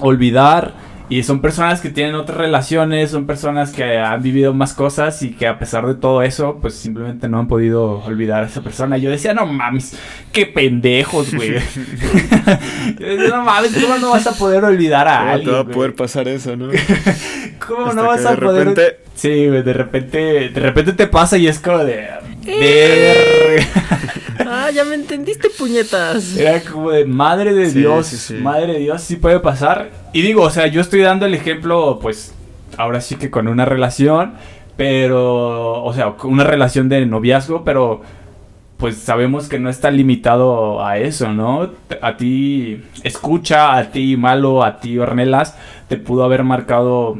olvidar 0.00 0.72
y 1.10 1.22
son 1.22 1.40
personas 1.40 1.80
que 1.82 1.90
tienen 1.90 2.14
otras 2.14 2.38
relaciones, 2.38 3.10
son 3.10 3.26
personas 3.26 3.72
que 3.72 3.98
han 3.98 4.22
vivido 4.22 4.54
más 4.54 4.72
cosas 4.72 5.22
y 5.22 5.32
que 5.32 5.46
a 5.46 5.58
pesar 5.58 5.86
de 5.86 5.94
todo 5.94 6.22
eso, 6.22 6.58
pues 6.62 6.74
simplemente 6.74 7.28
no 7.28 7.38
han 7.38 7.46
podido 7.46 7.98
olvidar 8.04 8.42
a 8.42 8.46
esa 8.46 8.62
persona. 8.62 8.96
Yo 8.96 9.10
decía, 9.10 9.34
no 9.34 9.44
mames, 9.46 9.98
qué 10.32 10.46
pendejos, 10.46 11.34
güey. 11.34 11.54
Yo 12.98 13.06
decía, 13.06 13.36
no 13.36 13.44
mames, 13.44 13.76
¿cómo 13.80 13.98
no 13.98 14.10
vas 14.10 14.26
a 14.26 14.32
poder 14.32 14.64
olvidar 14.64 15.06
a 15.08 15.18
¿Cómo 15.18 15.30
alguien? 15.32 15.50
te 15.50 15.54
va 15.56 15.60
a 15.60 15.64
poder 15.66 15.94
pasar 15.94 16.26
eso, 16.28 16.56
no? 16.56 16.68
¿Cómo 17.66 17.86
Hasta 17.86 17.94
no 18.00 18.06
vas 18.08 18.20
que 18.22 18.28
a 18.28 18.30
de 18.32 18.36
poder? 18.38 18.68
repente- 18.68 19.03
Sí, 19.14 19.48
güey, 19.48 19.62
de 19.62 19.72
repente, 19.72 20.48
de 20.50 20.60
repente 20.60 20.92
te 20.92 21.06
pasa 21.06 21.38
y 21.38 21.46
es 21.46 21.58
como 21.58 21.78
de... 21.84 22.08
Verga. 22.44 23.66
Ah, 24.46 24.70
ya 24.70 24.84
me 24.84 24.94
entendiste, 24.96 25.48
puñetas. 25.50 26.36
Era 26.36 26.60
como 26.60 26.90
de 26.90 27.04
madre 27.04 27.54
de 27.54 27.70
Sí, 27.70 27.78
Dios, 27.78 28.06
sí, 28.08 28.16
sí. 28.16 28.34
madre 28.34 28.74
de 28.74 28.78
Dios, 28.80 29.02
sí 29.02 29.16
puede 29.16 29.40
pasar. 29.40 29.90
Y 30.12 30.22
digo, 30.22 30.42
o 30.42 30.50
sea, 30.50 30.66
yo 30.66 30.80
estoy 30.80 31.00
dando 31.00 31.26
el 31.26 31.34
ejemplo, 31.34 31.98
pues, 32.02 32.34
ahora 32.76 33.00
sí 33.00 33.16
que 33.16 33.30
con 33.30 33.48
una 33.48 33.64
relación, 33.64 34.34
pero, 34.76 35.82
o 35.84 35.94
sea, 35.94 36.10
con 36.12 36.32
una 36.32 36.44
relación 36.44 36.88
de 36.88 37.06
noviazgo, 37.06 37.64
pero, 37.64 38.02
pues 38.76 38.96
sabemos 38.96 39.48
que 39.48 39.58
no 39.58 39.70
está 39.70 39.90
limitado 39.90 40.84
a 40.84 40.98
eso, 40.98 41.32
¿no? 41.32 41.70
A 42.02 42.16
ti, 42.16 42.82
escucha, 43.04 43.76
a 43.76 43.90
ti, 43.92 44.16
malo, 44.16 44.64
a 44.64 44.80
ti, 44.80 44.98
Ornelas, 44.98 45.56
te 45.88 45.96
pudo 45.96 46.24
haber 46.24 46.42
marcado, 46.42 47.18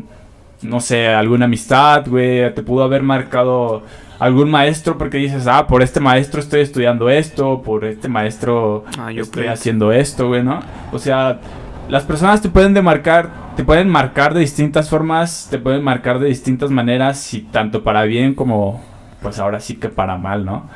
no 0.64 0.80
sé, 0.80 1.09
alguna 1.09 1.44
amistad, 1.44 2.04
güey, 2.09 2.52
te 2.54 2.62
pudo 2.62 2.83
haber 2.85 3.02
marcado 3.02 3.83
algún 4.18 4.50
maestro 4.50 4.97
porque 4.99 5.18
dices, 5.18 5.47
ah, 5.47 5.66
por 5.66 5.83
este 5.83 6.00
maestro 6.00 6.40
estoy 6.40 6.61
estudiando 6.61 7.09
esto, 7.11 7.62
por 7.62 7.85
este 7.85 8.09
maestro 8.09 8.85
Ah, 8.99 9.12
yo 9.12 9.23
estoy 9.23 9.42
creo. 9.42 9.52
haciendo 9.52 9.92
esto, 9.92 10.28
güey, 10.28 10.42
¿no? 10.42 10.61
O 10.92 10.99
sea, 10.99 11.40
las 11.88 12.04
personas 12.04 12.40
te 12.40 12.49
pueden 12.49 12.75
demarcar, 12.75 13.30
te 13.56 13.64
pueden 13.64 13.88
marcar 13.88 14.33
de 14.35 14.40
distintas 14.40 14.88
formas, 14.88 15.49
te 15.50 15.59
pueden 15.59 15.83
marcar 15.83 16.18
de 16.18 16.28
distintas 16.28 16.71
maneras 16.71 17.35
y 17.35 17.40
tanto 17.42 17.83
para 17.83 18.04
bien 18.04 18.35
como, 18.35 18.83
pues 19.23 19.38
ahora 19.38 19.61
sí 19.61 19.76
que 19.76 19.88
para 19.88 20.16
mal, 20.16 20.44
¿no? 20.44 20.68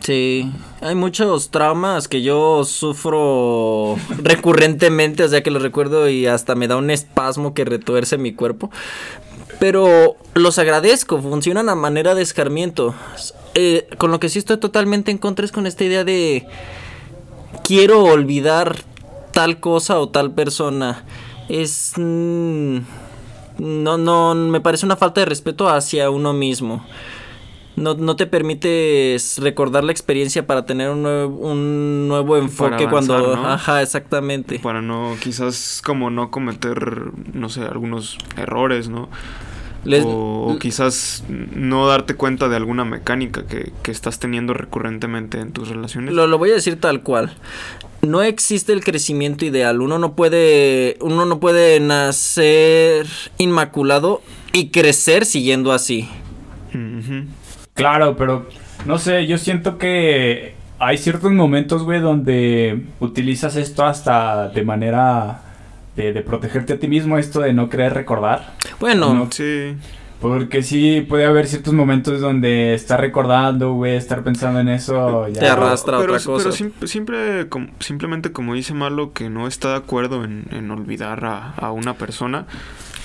Sí, 0.00 0.52
hay 0.82 0.94
muchos 0.94 1.50
traumas 1.50 2.08
que 2.08 2.20
yo 2.20 2.64
sufro 2.64 3.96
recurrentemente, 4.22 5.24
o 5.24 5.28
sea 5.28 5.42
que 5.42 5.50
los 5.50 5.62
recuerdo 5.62 6.10
y 6.10 6.26
hasta 6.26 6.54
me 6.54 6.68
da 6.68 6.76
un 6.76 6.90
espasmo 6.90 7.54
que 7.54 7.64
retuerce 7.64 8.18
mi 8.18 8.34
cuerpo. 8.34 8.70
Pero 9.58 10.16
los 10.34 10.58
agradezco, 10.58 11.20
funcionan 11.20 11.68
a 11.68 11.74
manera 11.74 12.14
de 12.14 12.22
escarmiento. 12.22 12.94
eh, 13.54 13.86
con 13.98 14.10
lo 14.10 14.20
que 14.20 14.28
sí 14.28 14.38
estoy 14.38 14.56
totalmente 14.56 15.10
en 15.10 15.18
contra 15.18 15.44
es 15.44 15.52
con 15.52 15.66
esta 15.66 15.84
idea 15.84 16.04
de 16.04 16.46
quiero 17.62 18.02
olvidar 18.02 18.76
tal 19.32 19.60
cosa 19.60 19.98
o 19.98 20.08
tal 20.08 20.32
persona. 20.32 21.04
Es... 21.48 21.92
mm, 21.96 22.78
no, 23.58 23.98
no, 23.98 24.34
me 24.34 24.60
parece 24.60 24.86
una 24.86 24.96
falta 24.96 25.20
de 25.20 25.26
respeto 25.26 25.68
hacia 25.68 26.10
uno 26.10 26.32
mismo. 26.32 26.84
No, 27.76 27.94
no 27.94 28.14
te 28.14 28.26
permites 28.26 29.38
recordar 29.38 29.82
la 29.82 29.90
experiencia 29.90 30.46
para 30.46 30.64
tener 30.64 30.90
un 30.90 31.02
nuevo, 31.02 31.36
un 31.50 32.06
nuevo 32.06 32.36
enfoque 32.36 32.84
avanzar, 32.84 32.90
cuando... 33.20 33.36
¿no? 33.36 33.48
Ajá, 33.48 33.82
exactamente. 33.82 34.60
Para 34.60 34.80
no, 34.80 35.16
quizás 35.20 35.82
como 35.84 36.08
no 36.10 36.30
cometer, 36.30 37.10
no 37.32 37.48
sé, 37.48 37.62
algunos 37.62 38.16
errores, 38.36 38.88
¿no? 38.88 39.08
Les- 39.84 40.04
o, 40.04 40.52
o 40.54 40.58
quizás 40.58 41.24
no 41.28 41.86
darte 41.86 42.14
cuenta 42.14 42.48
de 42.48 42.56
alguna 42.56 42.84
mecánica 42.84 43.44
que, 43.46 43.72
que 43.82 43.90
estás 43.90 44.18
teniendo 44.18 44.54
recurrentemente 44.54 45.40
en 45.40 45.52
tus 45.52 45.68
relaciones. 45.68 46.14
Lo, 46.14 46.26
lo 46.26 46.38
voy 46.38 46.50
a 46.50 46.54
decir 46.54 46.80
tal 46.80 47.02
cual. 47.02 47.34
No 48.00 48.22
existe 48.22 48.72
el 48.72 48.84
crecimiento 48.84 49.44
ideal. 49.44 49.80
Uno 49.80 49.98
no 49.98 50.14
puede. 50.14 50.96
Uno 51.00 51.24
no 51.26 51.40
puede 51.40 51.80
nacer 51.80 53.06
inmaculado 53.38 54.22
y 54.52 54.68
crecer 54.68 55.26
siguiendo 55.26 55.72
así. 55.72 56.08
Claro, 57.74 58.16
pero 58.16 58.46
no 58.86 58.98
sé, 58.98 59.26
yo 59.26 59.36
siento 59.38 59.78
que 59.78 60.54
hay 60.78 60.98
ciertos 60.98 61.32
momentos, 61.32 61.82
güey, 61.82 62.00
donde 62.00 62.84
utilizas 63.00 63.56
esto 63.56 63.84
hasta 63.84 64.48
de 64.48 64.64
manera 64.64 65.40
de, 65.96 66.12
de 66.12 66.20
protegerte 66.22 66.74
a 66.74 66.78
ti 66.78 66.88
mismo, 66.88 67.18
esto 67.18 67.40
de 67.40 67.52
no 67.52 67.68
querer 67.68 67.94
recordar. 67.94 68.54
Bueno, 68.80 69.12
No. 69.14 69.28
Sí, 69.30 69.74
Porque 70.20 70.62
sí 70.62 71.04
puede 71.08 71.26
haber 71.26 71.46
ciertos 71.46 71.74
momentos 71.74 72.20
donde 72.20 72.74
estar 72.74 73.00
recordando, 73.00 73.72
güey, 73.74 73.96
estar 73.96 74.22
pensando 74.22 74.60
en 74.60 74.68
eso. 74.68 75.28
Ya. 75.28 75.40
Te 75.40 75.46
arrastra 75.48 75.98
pero, 75.98 76.14
otra 76.14 76.24
cosa. 76.24 76.44
Pero 76.44 76.52
sim- 76.56 76.72
siempre, 76.86 77.48
com- 77.48 77.68
simplemente 77.80 78.32
como 78.32 78.54
dice 78.54 78.72
Malo, 78.74 79.12
que 79.12 79.28
no 79.30 79.46
está 79.46 79.70
de 79.70 79.76
acuerdo 79.76 80.24
en, 80.24 80.46
en 80.50 80.70
olvidar 80.70 81.24
a, 81.24 81.50
a 81.56 81.72
una 81.72 81.94
persona. 81.94 82.46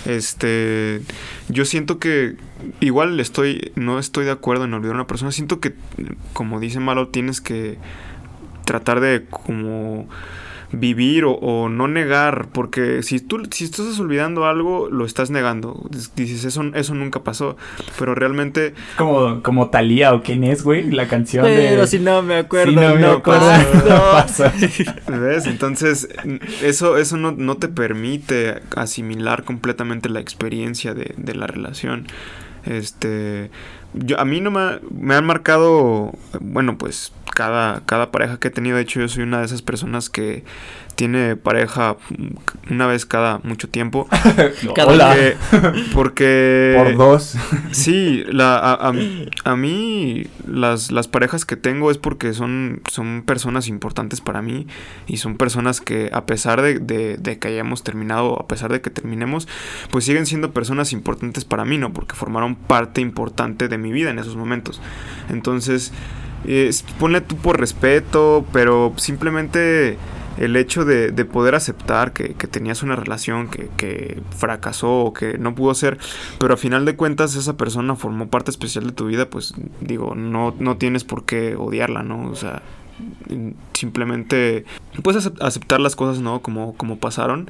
Este, 0.06 1.01
yo 1.50 1.65
siento 1.65 2.00
que 2.00 2.36
igual 2.79 3.20
estoy, 3.20 3.72
no 3.75 4.00
estoy 4.00 4.25
de 4.25 4.32
acuerdo 4.32 4.65
en 4.65 4.74
olvidar 4.74 4.94
a 4.96 5.00
una 5.00 5.08
persona. 5.08 5.32
Siento 5.32 5.60
que, 5.60 5.74
como 6.34 6.60
dice 6.60 6.79
Malo, 6.79 7.10
tienes 7.10 7.41
que 7.41 7.77
tratar 8.65 9.00
de 9.00 9.25
como 9.29 10.08
vivir 10.71 11.25
o, 11.25 11.33
o 11.33 11.69
no 11.69 11.88
negar, 11.88 12.49
porque 12.53 13.01
si 13.03 13.19
tú, 13.19 13.47
si 13.51 13.69
tú 13.69 13.83
estás 13.83 13.99
olvidando 13.99 14.45
algo, 14.45 14.89
lo 14.89 15.05
estás 15.05 15.29
negando. 15.29 15.89
Dices, 16.15 16.45
eso, 16.45 16.63
eso 16.73 16.93
nunca 16.93 17.23
pasó, 17.23 17.57
pero 17.97 18.15
realmente 18.15 18.73
Como, 18.97 19.41
como 19.41 19.69
Talía 19.69 20.13
o 20.13 20.21
quién 20.21 20.43
es, 20.43 20.63
güey, 20.63 20.91
la 20.91 21.07
canción 21.07 21.45
pero 21.45 21.81
de... 21.81 21.88
si 21.88 21.99
no 21.99 22.21
me 22.21 22.35
acuerdo, 22.35 22.73
no 22.73 22.95
me 22.95 23.01
no 23.01 23.11
acuerdo, 23.13 23.47
pasó. 24.11 24.43
pasó. 24.45 24.51
¿Ves? 25.19 25.47
Entonces, 25.47 26.09
eso, 26.61 26.97
eso 26.97 27.17
no, 27.17 27.31
no 27.31 27.57
te 27.57 27.67
permite 27.67 28.61
asimilar 28.75 29.43
completamente 29.43 30.09
la 30.09 30.19
experiencia 30.19 30.93
de, 30.93 31.13
de 31.17 31.35
la 31.35 31.47
relación. 31.47 32.07
Este. 32.65 33.49
Yo, 33.93 34.19
a 34.19 34.25
mí 34.25 34.41
no 34.41 34.51
me, 34.51 34.79
me 34.91 35.15
han 35.15 35.25
marcado. 35.25 36.12
Bueno, 36.39 36.77
pues. 36.77 37.12
Cada, 37.34 37.86
cada 37.86 38.12
pareja 38.12 38.38
que 38.38 38.50
he 38.50 38.51
tenido. 38.51 38.75
De 38.75 38.84
hecho, 38.84 39.00
yo 39.00 39.08
soy 39.08 39.24
una 39.24 39.39
de 39.39 39.46
esas 39.46 39.62
personas 39.62 40.10
que 40.10 40.43
tiene 41.00 41.38
pareja 41.38 41.96
mm, 42.10 42.74
una 42.74 42.86
vez 42.86 43.06
cada 43.06 43.39
mucho 43.44 43.70
tiempo. 43.70 44.06
Cada- 44.75 44.91
Hola. 44.91 45.15
Porque. 45.15 45.38
porque 45.94 46.74
Por 46.75 46.98
dos. 46.98 47.36
Sí, 47.72 48.25
la, 48.29 48.58
a, 48.58 48.74
a- 48.89 48.94
a 49.46 49.56
mí 49.56 50.25
las, 50.46 50.91
las 50.91 51.08
parejas 51.08 51.46
que 51.46 51.56
tengo 51.56 51.89
es 51.89 51.98
porque 51.98 52.34
son, 52.34 52.82
son 52.91 53.24
personas 53.25 53.70
importantes 53.70 54.20
para 54.20 54.41
mí 54.41 54.68
y 55.08 55.18
son 55.18 55.38
personas 55.38 55.79
que 55.79 56.10
a 56.12 56.25
pesar 56.25 56.62
de, 56.62 56.79
de- 56.79 57.15
de 57.15 57.39
que 57.39 57.48
hayamos 57.48 57.84
terminado, 57.84 58.38
a 58.38 58.48
pesar 58.48 58.70
de 58.74 58.82
que 58.82 58.89
terminemos, 58.89 59.48
pues 59.91 60.03
siguen 60.03 60.25
siendo 60.25 60.51
personas 60.51 60.91
importantes 60.91 61.46
para 61.46 61.63
mí, 61.63 61.77
¿no? 61.77 61.94
Porque 61.94 62.13
formaron 62.15 62.56
parte 62.56 63.00
importante 63.00 63.70
de 63.70 63.77
mi 63.77 63.94
vida 63.94 64.10
en 64.10 64.20
esos 64.20 64.36
momentos. 64.36 64.82
Entonces, 65.29 65.94
eh, 66.46 66.70
ponle 67.00 67.22
tú 67.22 67.38
por 67.38 67.58
respeto, 67.58 68.46
pero 68.51 68.91
simplemente 68.98 69.98
el 70.39 70.55
hecho 70.55 70.86
de, 70.86 71.12
de 71.12 71.25
poder 71.25 71.53
aceptar 71.53 72.13
que, 72.13 72.29
tenías 72.48 72.81
una 72.81 72.96
relación 72.96 73.50
que, 73.50 74.22
fracasó 74.36 75.01
o 75.01 75.13
que 75.13 75.38
no 75.38 75.53
pudo 75.53 75.75
ser, 75.75 75.98
pero 76.39 76.53
a 76.53 76.58
final 76.58 76.86
de 76.86 76.96
cuentas 76.96 77.36
esa 77.36 77.58
persona 77.58 77.96
formó 77.96 78.29
parte 78.29 78.50
especial 78.50 78.86
de 78.88 78.93
tu 78.93 79.05
vida, 79.05 79.29
pues 79.29 79.53
digo, 79.81 80.15
no, 80.15 80.55
no 80.58 80.77
tienes 80.77 81.03
por 81.03 81.25
qué 81.25 81.55
odiarla, 81.55 82.03
¿no? 82.03 82.29
O 82.29 82.36
sea, 82.36 82.62
simplemente 83.74 84.65
puedes 85.03 85.25
acep- 85.25 85.41
aceptar 85.41 85.79
las 85.79 85.96
cosas, 85.96 86.22
¿no? 86.22 86.41
Como, 86.41 86.74
como 86.75 86.98
pasaron. 86.98 87.50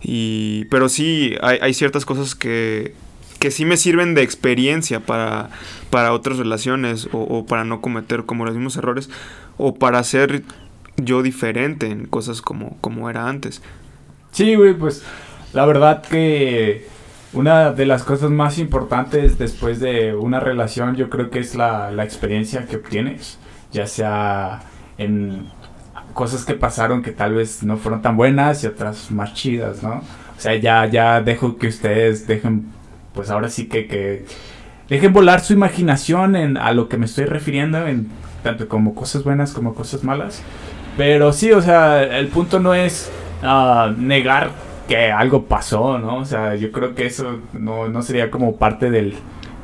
Y, 0.00 0.66
pero 0.70 0.88
sí, 0.88 1.34
hay, 1.42 1.58
hay 1.60 1.74
ciertas 1.74 2.04
cosas 2.04 2.34
que, 2.34 2.94
que 3.40 3.50
sí 3.50 3.64
me 3.64 3.76
sirven 3.76 4.14
de 4.14 4.22
experiencia 4.22 5.00
para, 5.00 5.50
para 5.90 6.12
otras 6.12 6.38
relaciones 6.38 7.08
o, 7.12 7.18
o 7.18 7.46
para 7.46 7.64
no 7.64 7.80
cometer 7.80 8.24
como 8.24 8.44
los 8.44 8.54
mismos 8.54 8.76
errores 8.76 9.10
o 9.56 9.74
para 9.74 10.02
ser 10.04 10.44
yo 10.98 11.22
diferente 11.22 11.86
en 11.86 12.06
cosas 12.06 12.42
como, 12.42 12.76
como 12.80 13.08
era 13.08 13.28
antes. 13.28 13.62
Sí, 14.32 14.54
güey, 14.54 14.74
pues 14.74 15.02
la 15.52 15.64
verdad 15.64 16.02
que 16.02 16.86
una 17.32 17.72
de 17.72 17.86
las 17.86 18.02
cosas 18.02 18.30
más 18.30 18.58
importantes 18.58 19.38
después 19.38 19.80
de 19.80 20.14
una 20.14 20.40
relación 20.40 20.96
yo 20.96 21.10
creo 21.10 21.30
que 21.30 21.40
es 21.40 21.54
la, 21.54 21.90
la 21.90 22.04
experiencia 22.04 22.66
que 22.66 22.76
obtienes, 22.76 23.38
ya 23.72 23.86
sea 23.86 24.62
en 24.98 25.46
cosas 26.14 26.44
que 26.44 26.54
pasaron 26.54 27.02
que 27.02 27.12
tal 27.12 27.34
vez 27.34 27.62
no 27.62 27.76
fueron 27.76 28.02
tan 28.02 28.16
buenas 28.16 28.64
y 28.64 28.66
otras 28.66 29.10
más 29.10 29.34
chidas, 29.34 29.82
¿no? 29.82 30.02
O 30.36 30.40
sea, 30.40 30.54
ya, 30.56 30.86
ya 30.86 31.20
dejo 31.20 31.56
que 31.56 31.68
ustedes 31.68 32.26
dejen, 32.26 32.66
pues 33.14 33.30
ahora 33.30 33.48
sí 33.48 33.68
que, 33.68 33.86
que 33.86 34.24
dejen 34.88 35.12
volar 35.12 35.40
su 35.40 35.52
imaginación 35.52 36.36
en, 36.36 36.56
a 36.56 36.72
lo 36.72 36.88
que 36.88 36.96
me 36.96 37.06
estoy 37.06 37.24
refiriendo, 37.24 37.86
en 37.86 38.08
tanto 38.42 38.68
como 38.68 38.94
cosas 38.94 39.24
buenas 39.24 39.52
como 39.52 39.74
cosas 39.74 40.04
malas. 40.04 40.42
Pero 40.98 41.32
sí, 41.32 41.52
o 41.52 41.62
sea, 41.62 42.02
el 42.02 42.26
punto 42.28 42.60
no 42.60 42.74
es 42.74 43.10
ah, 43.42 43.90
negar 43.96 44.50
que 44.88 45.10
algo 45.12 45.44
pasó, 45.44 45.98
¿no? 45.98 46.16
O 46.18 46.24
sea, 46.26 46.56
yo 46.56 46.72
creo 46.72 46.94
que 46.94 47.06
eso 47.06 47.38
no, 47.54 47.88
no 47.88 48.02
sería 48.02 48.30
como 48.30 48.56
parte 48.56 48.90
del, 48.90 49.14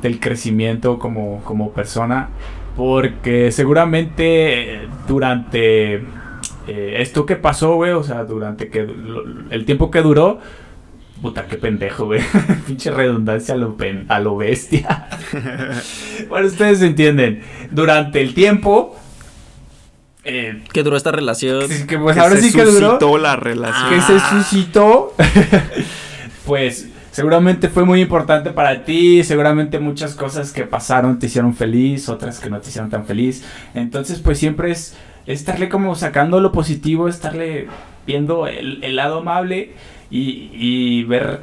del 0.01 0.19
crecimiento 0.19 0.97
como, 0.97 1.41
como 1.43 1.71
persona. 1.73 2.29
Porque 2.77 3.51
seguramente 3.51 4.81
durante 5.07 5.95
eh, 6.67 6.95
esto 6.99 7.25
que 7.25 7.35
pasó, 7.35 7.75
güey, 7.75 7.91
o 7.91 8.03
sea, 8.03 8.23
durante 8.23 8.69
que 8.69 8.83
lo- 8.83 9.23
el 9.49 9.65
tiempo 9.65 9.91
que 9.91 10.01
duró, 10.01 10.39
puta, 11.21 11.47
qué 11.47 11.57
pendejo, 11.57 12.05
güey. 12.05 12.21
Pinche 12.67 12.91
redundancia 12.91 13.55
a 13.55 13.57
lo, 13.57 13.75
pen- 13.77 14.05
a 14.09 14.19
lo 14.19 14.37
bestia. 14.37 15.07
bueno, 16.29 16.47
ustedes 16.47 16.81
entienden. 16.81 17.41
Durante 17.71 18.21
el 18.21 18.33
tiempo... 18.33 18.95
eh, 20.25 20.61
Que 20.73 20.83
duró 20.83 20.97
esta 20.97 21.11
relación. 21.11 21.67
que, 21.67 21.87
que, 21.87 21.97
pues 21.97 22.15
que 22.15 22.21
ahora 22.21 22.35
se 22.35 22.41
sí 22.41 22.51
que 22.51 22.63
duró 22.65 22.87
suscitó 22.91 23.17
la 23.17 23.35
relación. 23.35 23.89
que 23.89 24.01
se 24.01 24.19
suscitó, 24.19 25.13
pues 26.45 26.87
seguramente 27.11 27.69
fue 27.69 27.85
muy 27.85 28.01
importante 28.01 28.51
para 28.51 28.83
ti, 28.83 29.23
seguramente 29.23 29.79
muchas 29.79 30.15
cosas 30.15 30.51
que 30.51 30.63
pasaron 30.63 31.17
te 31.19 31.27
hicieron 31.27 31.55
feliz, 31.55 32.09
otras 32.09 32.39
que 32.39 32.49
no 32.49 32.59
te 32.59 32.69
hicieron 32.69 32.89
tan 32.89 33.05
feliz. 33.05 33.43
Entonces, 33.73 34.19
pues 34.19 34.37
siempre 34.37 34.71
es 34.71 34.95
estarle 35.25 35.69
como 35.69 35.95
sacando 35.95 36.39
lo 36.41 36.51
positivo, 36.51 37.07
estarle 37.07 37.67
viendo 38.05 38.47
el, 38.47 38.83
el 38.83 38.95
lado 38.95 39.19
amable 39.19 39.73
y, 40.11 40.49
y 40.53 41.03
ver 41.03 41.41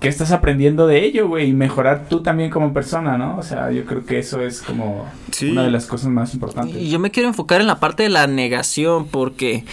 qué 0.00 0.08
estás 0.08 0.32
aprendiendo 0.32 0.86
de 0.86 1.04
ello, 1.04 1.28
güey, 1.28 1.48
y 1.48 1.52
mejorar 1.52 2.06
tú 2.08 2.22
también 2.22 2.50
como 2.50 2.72
persona, 2.72 3.16
¿no? 3.16 3.36
O 3.38 3.42
sea, 3.42 3.70
yo 3.70 3.84
creo 3.84 4.04
que 4.04 4.18
eso 4.18 4.40
es 4.42 4.60
como 4.62 5.06
Sí. 5.30 5.50
una 5.50 5.62
de 5.62 5.70
las 5.70 5.86
cosas 5.86 6.08
más 6.10 6.34
importantes. 6.34 6.76
Y 6.76 6.90
yo 6.90 6.98
me 6.98 7.10
quiero 7.10 7.28
enfocar 7.28 7.60
en 7.60 7.66
la 7.66 7.78
parte 7.80 8.02
de 8.02 8.08
la 8.08 8.26
negación 8.26 9.06
porque 9.06 9.64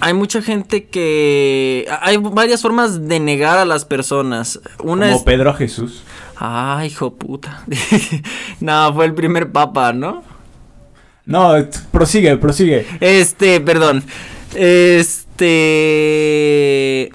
hay 0.00 0.14
mucha 0.14 0.40
gente 0.42 0.86
que... 0.86 1.86
Hay 2.00 2.16
varias 2.16 2.62
formas 2.62 3.06
de 3.08 3.20
negar 3.20 3.58
a 3.58 3.64
las 3.64 3.84
personas. 3.84 4.60
Una 4.82 5.06
como 5.06 5.18
es... 5.18 5.22
Pedro 5.22 5.52
Jesús. 5.54 6.02
Ay, 6.36 6.86
hijo 6.88 7.14
puta. 7.14 7.64
no, 8.60 8.94
fue 8.94 9.04
el 9.06 9.14
primer 9.14 9.50
papa, 9.52 9.92
¿no? 9.92 10.22
No, 11.26 11.52
prosigue, 11.90 12.36
prosigue. 12.38 12.86
Este, 13.00 13.60
perdón. 13.60 14.04
Este... 15.68 17.10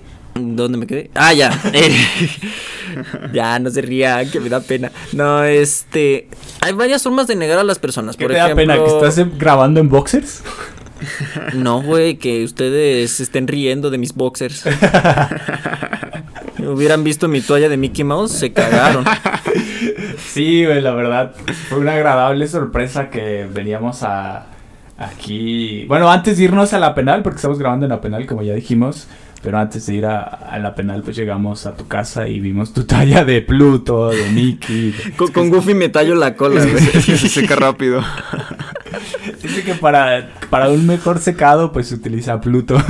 ¿Dónde 0.63 0.77
me 0.77 0.88
quedé? 0.88 1.10
Ah, 1.15 1.34
ya. 1.34 1.51
Ya, 3.34 3.58
no 3.58 3.72
se 3.72 3.82
ría, 3.82 4.24
que 4.29 4.39
me 4.39 4.50
da 4.50 4.60
pena. 4.60 4.91
No, 5.13 5.43
este... 5.43 6.27
Hay 6.62 6.74
varias 6.74 7.01
formas 7.01 7.25
de 7.25 7.36
negar 7.36 7.58
a 7.58 7.63
las 7.63 7.79
personas. 7.79 8.15
¿Qué 8.15 8.25
Por 8.25 8.34
te 8.34 8.38
da 8.38 8.46
ejemplo... 8.46 8.62
pena 8.67 8.77
que 8.77 9.08
estás 9.08 9.38
grabando 9.39 9.79
en 9.79 9.89
boxers? 9.89 10.43
No, 11.53 11.82
güey, 11.82 12.17
que 12.17 12.43
ustedes 12.43 13.20
estén 13.20 13.48
riendo 13.48 13.89
de 13.89 13.98
mis 13.98 14.13
boxers. 14.13 14.63
Hubieran 16.60 17.03
visto 17.03 17.27
mi 17.27 17.41
toalla 17.41 17.67
de 17.67 17.77
Mickey 17.77 18.03
Mouse, 18.03 18.32
se 18.32 18.53
cagaron. 18.53 19.05
Sí, 20.17 20.65
güey, 20.65 20.82
la 20.82 20.93
verdad. 20.93 21.34
Fue 21.70 21.79
una 21.79 21.93
agradable 21.93 22.48
sorpresa 22.48 23.10
que 23.10 23.48
veníamos 23.51 24.03
a 24.03 24.48
aquí. 24.98 25.86
Bueno, 25.88 26.10
antes 26.10 26.38
de 26.38 26.46
irnos 26.46 26.74
a 26.74 26.79
la 26.79 26.96
penal, 26.96 27.22
porque 27.24 27.38
estamos 27.38 27.60
grabando 27.60 27.86
en 27.86 27.89
la 27.89 28.01
penal, 28.01 28.25
como 28.25 28.43
ya 28.43 28.53
dijimos. 28.53 29.08
Pero 29.43 29.59
antes 29.59 29.85
de 29.85 29.95
ir 29.95 30.05
a, 30.05 30.21
a 30.21 30.57
la 30.57 30.73
penal, 30.73 31.03
pues 31.03 31.17
llegamos 31.17 31.65
a 31.65 31.75
tu 31.75 31.85
casa 31.85 32.29
y 32.29 32.39
vimos 32.39 32.71
tu 32.71 32.85
talla 32.85 33.25
de 33.25 33.41
Pluto, 33.41 34.09
de 34.09 34.29
Mickey. 34.31 34.95
Con, 35.17 35.33
con 35.33 35.50
Goofy 35.50 35.73
me 35.73 35.89
tallo 35.89 36.15
la 36.15 36.35
cola, 36.35 36.63
güey. 36.65 36.81
Se 37.01 37.17
seca 37.17 37.57
rápido. 37.57 38.01
Dice 39.41 39.63
que 39.63 39.73
para, 39.75 40.29
para 40.50 40.69
un 40.69 40.88
mejor 40.88 41.19
secado, 41.19 41.73
pues 41.73 41.88
se 41.88 41.95
utiliza 41.95 42.39
Pluto. 42.39 42.77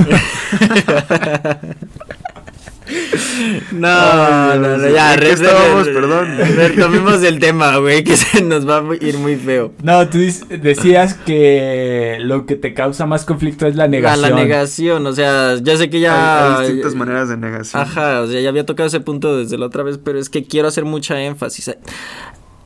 No, 3.72 3.88
Ay, 3.88 4.58
no, 4.60 4.76
no, 4.78 4.88
ya, 4.88 5.14
¿en 5.14 5.20
qué 5.20 5.26
re- 5.26 5.32
estábamos? 5.32 5.86
re- 5.86 5.92
Perdón. 5.94 6.38
Retomemos 6.56 7.22
el 7.24 7.38
tema, 7.40 7.76
güey, 7.78 8.04
que 8.04 8.16
se 8.16 8.42
nos 8.42 8.68
va 8.68 8.78
a 8.78 9.04
ir 9.04 9.18
muy 9.18 9.36
feo. 9.36 9.72
No, 9.82 10.08
tú 10.08 10.18
decías 10.18 11.14
que 11.14 12.18
lo 12.20 12.46
que 12.46 12.54
te 12.56 12.74
causa 12.74 13.06
más 13.06 13.24
conflicto 13.24 13.66
es 13.66 13.74
la 13.76 13.88
negación. 13.88 14.30
la 14.30 14.36
negación, 14.36 15.06
o 15.06 15.12
sea, 15.12 15.56
ya 15.60 15.76
sé 15.76 15.90
que 15.90 16.00
ya... 16.00 16.46
Hay, 16.46 16.60
hay 16.60 16.66
distintas 16.66 16.94
maneras 16.94 17.28
de 17.28 17.36
negación. 17.36 17.82
Ajá, 17.82 18.20
o 18.22 18.26
sea, 18.28 18.40
ya 18.40 18.48
había 18.48 18.64
tocado 18.66 18.86
ese 18.86 19.00
punto 19.00 19.36
desde 19.36 19.58
la 19.58 19.66
otra 19.66 19.82
vez, 19.82 19.98
pero 20.02 20.18
es 20.18 20.28
que 20.30 20.44
quiero 20.44 20.68
hacer 20.68 20.84
mucha 20.84 21.20
énfasis. 21.20 21.72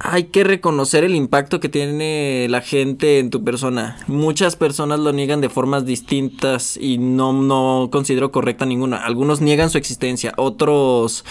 Hay 0.01 0.25
que 0.25 0.45
reconocer 0.45 1.03
el 1.03 1.17
impacto 1.17 1.59
que 1.59 1.69
tiene 1.69 2.47
la 2.49 2.61
gente 2.61 3.19
en 3.19 3.31
tu 3.31 3.43
persona. 3.43 3.97
Muchas 4.07 4.55
personas 4.55 5.01
lo 5.01 5.13
niegan 5.13 5.41
de 5.41 5.49
formas 5.49 5.87
distintas 5.87 6.77
y 6.77 6.99
no, 6.99 7.33
no 7.33 7.89
considero 7.91 8.31
correcta 8.31 8.65
ninguna. 8.65 8.99
Algunos 8.99 9.41
niegan 9.41 9.71
su 9.71 9.79
existencia, 9.79 10.35
otros, 10.37 11.25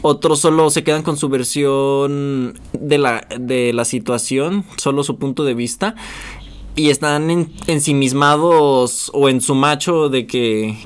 otros 0.00 0.40
solo 0.40 0.70
se 0.70 0.82
quedan 0.82 1.02
con 1.02 1.18
su 1.18 1.28
versión 1.28 2.58
de 2.72 2.96
la, 2.98 3.26
de 3.38 3.74
la 3.74 3.84
situación, 3.84 4.64
solo 4.78 5.04
su 5.04 5.18
punto 5.18 5.44
de 5.44 5.52
vista. 5.52 5.94
Y 6.74 6.88
están 6.88 7.30
en- 7.30 7.52
ensimismados 7.66 9.10
o 9.12 9.28
en 9.28 9.42
su 9.42 9.54
macho 9.54 10.08
de 10.08 10.26
que 10.26 10.76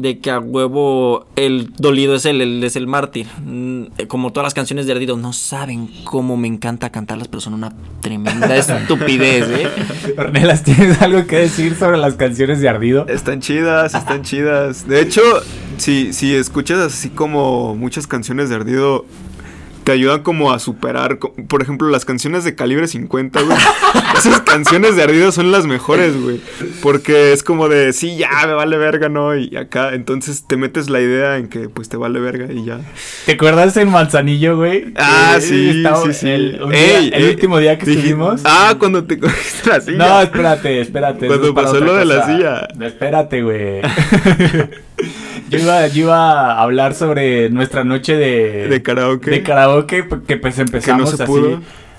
de 0.00 0.18
que 0.18 0.30
a 0.30 0.38
huevo 0.38 1.26
el 1.36 1.72
dolido 1.76 2.14
es 2.14 2.24
él, 2.24 2.40
él 2.40 2.62
es 2.62 2.76
el 2.76 2.86
mártir. 2.86 3.26
Mm, 3.44 3.84
Como 4.06 4.32
todas 4.32 4.44
las 4.46 4.54
canciones 4.54 4.86
de 4.86 4.92
Ardido, 4.92 5.16
no 5.16 5.32
saben 5.32 5.90
cómo 6.04 6.36
me 6.36 6.46
encanta 6.48 6.90
cantarlas, 6.90 7.28
pero 7.28 7.40
son 7.40 7.54
una 7.54 7.72
tremenda 8.00 8.56
estupidez, 8.56 9.48
¿eh? 9.48 9.68
Ornelas, 10.16 10.62
¿tienes 10.62 11.00
algo 11.02 11.26
que 11.26 11.36
decir 11.36 11.74
sobre 11.76 11.98
las 11.98 12.14
canciones 12.14 12.60
de 12.60 12.68
Ardido? 12.68 13.06
Están 13.08 13.40
chidas, 13.40 13.94
están 13.94 14.22
chidas. 14.22 14.86
De 14.86 15.00
hecho, 15.00 15.22
si, 15.76 16.12
si 16.12 16.34
escuchas 16.34 16.78
así 16.78 17.08
como 17.10 17.74
muchas 17.74 18.06
canciones 18.06 18.48
de 18.48 18.54
Ardido, 18.56 19.04
te 19.88 19.92
ayudan 19.92 20.22
como 20.22 20.52
a 20.52 20.58
superar. 20.58 21.18
Por 21.18 21.62
ejemplo, 21.62 21.88
las 21.88 22.04
canciones 22.04 22.44
de 22.44 22.54
calibre 22.54 22.86
50, 22.86 23.40
güey. 23.40 23.56
Esas 24.18 24.42
canciones 24.42 24.96
de 24.96 25.02
Ardido 25.02 25.32
son 25.32 25.50
las 25.50 25.64
mejores, 25.64 26.14
güey. 26.20 26.42
Porque 26.82 27.32
es 27.32 27.42
como 27.42 27.70
de, 27.70 27.94
sí, 27.94 28.18
ya, 28.18 28.28
me 28.46 28.52
vale 28.52 28.76
verga, 28.76 29.08
¿no? 29.08 29.34
Y 29.34 29.56
acá, 29.56 29.94
entonces 29.94 30.44
te 30.46 30.58
metes 30.58 30.90
la 30.90 31.00
idea 31.00 31.38
en 31.38 31.48
que 31.48 31.70
pues 31.70 31.88
te 31.88 31.96
vale 31.96 32.20
verga 32.20 32.52
y 32.52 32.66
ya. 32.66 32.80
¿Te 33.24 33.32
acuerdas 33.32 33.78
en 33.78 33.88
Manzanillo, 33.90 34.58
güey? 34.58 34.92
Ah, 34.96 35.38
sí, 35.40 35.70
estaba- 35.78 36.04
sí, 36.04 36.12
sí. 36.12 36.28
El, 36.28 36.60
un 36.62 36.70
día- 36.70 36.98
Ey, 36.98 37.10
el 37.14 37.24
ey, 37.24 37.30
último 37.30 37.58
día 37.58 37.78
que 37.78 37.86
dije- 37.86 37.98
estuvimos. 38.00 38.42
Ah, 38.44 38.74
cuando 38.78 39.04
te 39.04 39.18
cogiste 39.20 39.70
la 39.70 39.80
silla. 39.80 39.96
No, 39.96 40.20
espérate, 40.20 40.80
espérate. 40.82 41.26
Cuando 41.28 41.54
pasó 41.54 41.80
lo 41.80 41.94
de 41.94 42.04
la 42.04 42.26
silla. 42.26 42.68
Espérate, 42.86 43.40
güey. 43.42 43.80
yo, 45.48 45.58
iba, 45.58 45.86
yo 45.88 46.04
iba 46.04 46.52
a 46.52 46.62
hablar 46.62 46.94
sobre 46.94 47.50
nuestra 47.50 47.84
noche 47.84 48.16
de... 48.16 48.68
De 48.68 48.82
karaoke. 48.82 49.30
De 49.30 49.42
karaoke, 49.42 50.08
que 50.26 50.36
pues 50.36 50.58
empezamos 50.58 51.18
así, 51.20 51.58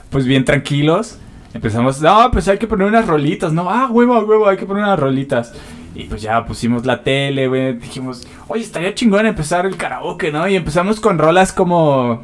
pues 0.10 0.26
bien 0.26 0.46
tranquilos. 0.46 1.18
Empezamos, 1.54 2.02
no, 2.02 2.30
pues 2.32 2.48
hay 2.48 2.58
que 2.58 2.68
poner 2.68 2.88
unas 2.88 3.08
rolitas, 3.08 3.52
¿no? 3.52 3.70
Ah, 3.70 3.88
huevo, 3.90 4.20
huevo, 4.20 4.48
hay 4.48 4.58
que 4.58 4.66
poner 4.66 4.84
unas 4.84 5.00
rolitas. 5.00 5.54
Y 5.96 6.04
pues 6.04 6.22
ya 6.22 6.46
pusimos 6.46 6.86
la 6.86 7.04
tele, 7.04 7.48
güey. 7.48 7.74
Dijimos, 7.74 8.28
oye, 8.48 8.64
estaría 8.64 8.94
chingón 8.94 9.26
empezar 9.26 9.66
el 9.66 9.76
karaoke, 9.76 10.32
¿no? 10.32 10.48
Y 10.48 10.56
empezamos 10.56 11.00
con 11.00 11.18
rolas 11.18 11.52
como... 11.52 12.24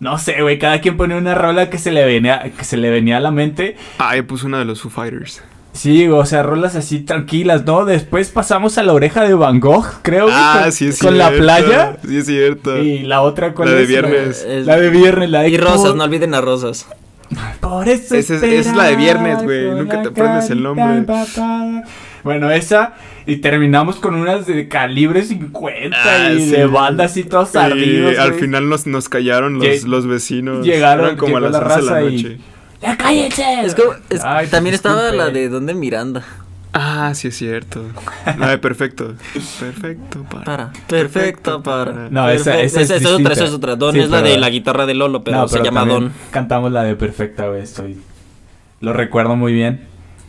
No 0.00 0.18
sé, 0.18 0.42
güey, 0.42 0.58
cada 0.58 0.80
quien 0.80 0.96
pone 0.96 1.16
una 1.16 1.34
rola 1.34 1.70
que 1.70 1.78
se 1.78 1.92
le 1.92 2.04
venía, 2.04 2.50
que 2.56 2.64
se 2.64 2.76
le 2.76 2.90
venía 2.90 3.18
a 3.18 3.20
la 3.20 3.30
mente. 3.30 3.76
Ah, 3.98 4.16
yo 4.16 4.26
puse 4.26 4.46
una 4.46 4.58
de 4.58 4.64
los 4.64 4.82
Foo 4.82 4.90
Fighters. 4.90 5.42
Sí, 5.74 6.06
o 6.08 6.24
sea, 6.24 6.42
rolas 6.44 6.76
así 6.76 7.00
tranquilas, 7.00 7.64
¿no? 7.66 7.84
Después 7.84 8.30
pasamos 8.30 8.78
a 8.78 8.84
la 8.84 8.92
oreja 8.92 9.24
de 9.24 9.34
Van 9.34 9.58
Gogh, 9.58 9.84
creo. 10.02 10.28
Ah, 10.30 10.60
con, 10.62 10.72
sí 10.72 10.86
es 10.86 11.00
Con 11.00 11.18
la 11.18 11.30
playa. 11.32 11.96
Sí 12.06 12.16
es 12.16 12.26
cierto. 12.26 12.78
Y 12.78 13.00
la 13.00 13.20
otra, 13.22 13.54
¿cuál 13.54 13.70
La 13.70 13.74
de 13.76 13.82
es? 13.82 13.88
viernes. 13.88 14.46
Es- 14.48 14.66
La 14.66 14.76
de 14.80 14.88
viernes, 14.90 15.28
la 15.30 15.40
de 15.42 15.48
Y 15.50 15.56
rosas, 15.58 15.80
por- 15.88 15.96
no 15.96 16.04
olviden 16.04 16.32
a 16.34 16.40
rosas. 16.40 16.86
Por 17.60 17.88
eso 17.88 18.14
Esa 18.14 18.34
es- 18.36 18.42
es 18.42 18.76
la 18.76 18.84
de 18.84 18.96
viernes, 18.96 19.42
güey, 19.42 19.70
nunca 19.70 20.00
te 20.00 20.08
aprendes 20.10 20.48
el 20.50 20.62
nombre. 20.62 20.84
empapada. 20.84 21.82
Bueno, 22.22 22.50
esa. 22.52 22.94
Y 23.26 23.36
terminamos 23.38 23.96
con 23.96 24.14
unas 24.14 24.46
de 24.46 24.68
calibre 24.68 25.22
50 25.22 25.96
Ah, 26.04 26.30
y 26.32 26.40
sí. 26.40 26.50
de 26.52 26.66
banda 26.66 27.04
así 27.04 27.24
todos 27.24 27.54
Y 27.54 27.58
ardidos. 27.58 28.18
al 28.18 28.28
güey. 28.30 28.40
final 28.42 28.68
nos, 28.68 28.86
nos 28.86 29.08
callaron 29.08 29.54
los, 29.58 29.64
Lle- 29.66 29.84
los 29.86 30.06
vecinos. 30.06 30.64
llegaron, 30.64 31.06
Eran 31.06 31.16
como 31.16 31.38
a 31.38 31.40
las 31.40 31.52
la 31.52 31.58
11 31.60 31.74
de 31.74 31.82
la 31.82 31.90
raza 31.92 32.02
y- 32.02 32.22
noche. 32.22 32.38
¡Ya 32.84 32.96
cállense! 32.96 33.62
Es 33.64 33.74
como- 33.74 33.94
es- 34.10 34.22
Ay, 34.24 34.46
también 34.48 34.74
estaba 34.74 35.10
la 35.12 35.30
de 35.30 35.48
¿Dónde 35.48 35.74
Miranda? 35.74 36.22
Ah, 36.76 37.12
sí 37.14 37.28
es 37.28 37.36
cierto. 37.38 37.84
La 38.38 38.50
de 38.50 38.58
perfecto. 38.58 39.14
Perfecto 39.60 40.24
para. 40.24 40.44
Para. 40.44 40.72
Perfecto 40.88 41.62
para. 41.62 42.08
No, 42.10 42.28
esa- 42.28 42.52
Perfecto. 42.52 42.80
esa 42.80 42.96
es 42.96 43.06
otra, 43.06 43.32
esa 43.32 43.44
es 43.44 43.52
otra. 43.52 43.76
Don 43.76 43.92
Sí, 43.94 44.00
es 44.00 44.10
la 44.10 44.18
pero- 44.18 44.30
de 44.30 44.38
la 44.38 44.50
guitarra 44.50 44.84
de 44.84 44.94
Lolo, 44.94 45.22
pero 45.22 45.38
No, 45.38 45.48
se 45.48 45.62
llama 45.62 45.84
Don. 45.84 46.12
Cantamos 46.32 46.72
la 46.72 46.82
de 46.82 46.96
Perfecta, 46.96 47.46
güey. 47.48 47.62
Estoy. 47.62 47.96
Lo 48.80 48.92
recuerdo 48.92 49.36
muy 49.36 49.52
bien. 49.52 49.86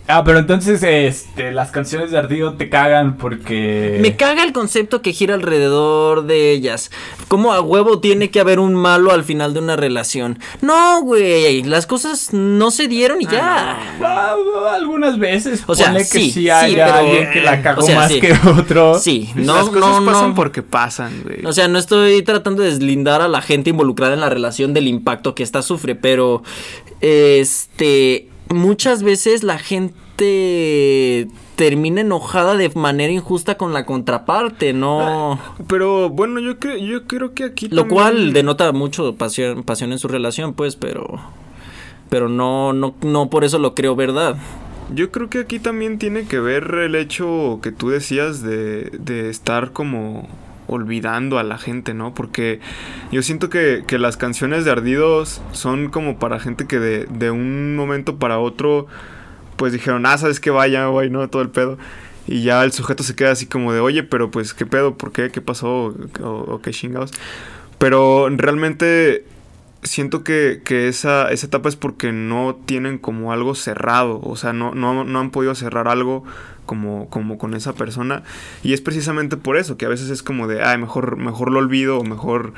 Ah, 0.08 0.24
pero 0.24 0.38
entonces, 0.38 0.84
este, 0.84 1.52
las 1.52 1.72
canciones 1.72 2.12
de 2.12 2.20
Ardido 2.20 2.54
te 2.54 2.70
cagan 2.70 3.18
porque. 3.18 3.98
Me 4.02 4.16
caga 4.16 4.44
el 4.44 4.54
concepto 4.54 5.02
que 5.02 5.14
gira 5.14 5.34
alrededor 5.34 6.26
de 6.28 6.52
ellas. 6.52 6.92
Como 7.28 7.54
a 7.54 7.62
huevo 7.62 8.00
tiene 8.00 8.30
que 8.30 8.40
haber 8.40 8.60
un 8.60 8.76
malo 8.76 9.12
al 9.12 9.24
final 9.24 9.56
de 9.56 9.62
una 9.62 9.76
relación. 9.76 10.38
No, 10.62 11.02
güey. 11.02 11.64
Las 11.64 11.88
cosas 11.88 12.34
no 12.34 12.70
se 12.70 12.88
dieron 12.88 13.20
y 13.20 13.26
ya. 13.26 13.80
Ah, 14.00 14.36
algunas 14.76 15.18
veces. 15.18 15.64
O 15.66 15.74
sea, 15.74 15.88
ponle 15.88 16.02
que 16.02 16.06
sí, 16.06 16.26
sí, 16.26 16.32
sí, 16.34 16.50
haya 16.52 16.86
pero- 16.86 16.98
alguien 16.98 17.32
que 17.32 17.42
la 17.42 17.62
cagó 17.64 17.82
o 17.82 17.86
sea, 17.86 17.96
más 17.96 18.12
sí. 18.12 18.20
que 18.20 18.34
otro. 18.48 19.00
Sí, 19.00 19.32
no, 19.34 19.56
Las 19.56 19.70
cosas 19.70 20.02
no, 20.02 20.06
pasan 20.06 20.30
no. 20.30 20.36
porque 20.36 20.62
pasan, 20.62 21.24
güey. 21.24 21.44
O 21.46 21.52
sea, 21.52 21.68
no 21.68 21.80
estoy 21.80 22.22
tratando 22.22 22.62
de 22.62 22.70
deslindar 22.70 23.22
a 23.24 23.28
la 23.28 23.42
gente 23.42 23.72
involucrada 23.72 24.14
en 24.14 24.20
la 24.20 24.30
relación 24.30 24.74
del 24.76 24.88
impacto 24.88 25.34
que 25.34 25.42
ésta 25.42 25.64
sufre, 25.64 25.96
pero 25.96 26.44
este 27.02 28.30
muchas 28.50 29.04
veces 29.04 29.44
la 29.44 29.58
gente 29.58 31.28
termina 31.56 32.02
enojada 32.02 32.56
de 32.56 32.70
manera 32.76 33.12
injusta 33.14 33.56
con 33.58 33.74
la 33.74 33.86
contraparte, 33.86 34.74
no 34.74 35.40
Pero 35.68 36.10
bueno, 36.10 36.40
yo 36.40 36.60
creo, 36.60 36.78
yo 36.78 37.06
creo 37.08 37.34
que 37.34 37.44
aquí. 37.46 37.68
lo 37.70 37.82
también- 37.84 37.96
cual 37.96 38.34
denota 38.34 38.72
mucho 38.72 39.16
pasión, 39.16 39.64
pasión 39.64 39.92
en 39.92 40.00
su 40.00 40.08
relación, 40.08 40.54
pues, 40.54 40.76
pero 40.76 41.20
pero 42.10 42.30
no 42.30 42.72
no 42.74 42.94
no 43.02 43.30
por 43.30 43.44
eso 43.44 43.58
lo 43.60 43.74
creo 43.74 43.96
verdad. 43.96 44.36
Yo 44.94 45.10
creo 45.12 45.30
que 45.30 45.40
aquí 45.40 45.58
también 45.60 45.98
tiene 45.98 46.26
que 46.28 46.40
ver 46.40 46.76
el 46.76 46.94
hecho 46.96 47.60
que 47.64 47.72
tú 47.72 47.90
decías 47.90 48.44
de, 48.44 48.92
de 49.00 49.30
estar 49.32 49.72
como 49.72 50.28
olvidando 50.68 51.40
a 51.40 51.44
la 51.44 51.58
gente, 51.58 51.94
¿no? 51.94 52.14
Porque 52.14 52.60
yo 53.12 53.22
siento 53.22 53.50
que, 53.50 53.84
que 53.88 54.00
las 54.00 54.18
canciones 54.18 54.66
de 54.66 54.72
Ardidos 54.72 55.42
son 55.52 55.90
como 55.90 56.20
para 56.20 56.40
gente 56.40 56.68
que 56.68 56.80
de, 56.80 57.06
de 57.06 57.32
un 57.32 57.76
momento 57.76 58.18
para 58.18 58.40
otro, 58.40 58.88
pues 59.58 59.74
dijeron, 59.74 60.06
ah, 60.06 60.18
sabes 60.18 60.40
que 60.40 60.50
vaya, 60.50 60.88
güey, 60.88 61.10
¿no? 61.10 61.28
Todo 61.30 61.42
el 61.42 61.50
pedo. 61.50 61.78
Y 62.28 62.44
ya 62.44 62.64
el 62.64 62.72
sujeto 62.72 63.04
se 63.04 63.16
queda 63.16 63.32
así 63.32 63.46
como 63.46 63.72
de, 63.74 63.80
oye, 63.80 64.04
pero 64.04 64.32
pues, 64.32 64.54
¿qué 64.54 64.66
pedo? 64.66 64.98
¿Por 64.98 65.12
qué? 65.12 65.30
¿Qué 65.30 65.42
pasó? 65.42 65.96
¿O, 66.22 66.28
o 66.28 66.62
qué 66.62 66.72
chingados? 66.72 67.12
Pero 67.78 68.30
realmente 68.30 69.26
siento 69.86 70.24
que, 70.24 70.62
que 70.66 70.88
esa, 70.88 71.32
esa 71.32 71.48
etapa 71.48 71.70
es 71.70 71.76
porque 71.76 72.12
no 72.12 72.58
tienen 72.66 72.98
como 72.98 73.32
algo 73.32 73.56
cerrado, 73.56 74.20
o 74.22 74.36
sea, 74.36 74.52
no, 74.52 74.76
no, 74.76 75.04
no 75.06 75.20
han 75.20 75.32
podido 75.32 75.56
cerrar 75.56 75.88
algo 75.88 76.24
como, 76.66 77.10
como 77.10 77.38
con 77.38 77.54
esa 77.54 77.74
persona. 77.74 78.24
Y 78.64 78.74
es 78.74 78.82
precisamente 78.82 79.38
por 79.38 79.58
eso, 79.58 79.78
que 79.78 79.86
a 79.86 79.90
veces 79.90 80.10
es 80.10 80.24
como 80.24 80.48
de, 80.48 80.64
ay, 80.64 80.78
mejor, 80.78 81.16
mejor 81.18 81.52
lo 81.52 81.60
olvido, 81.60 81.98
o 82.00 82.04
mejor... 82.04 82.54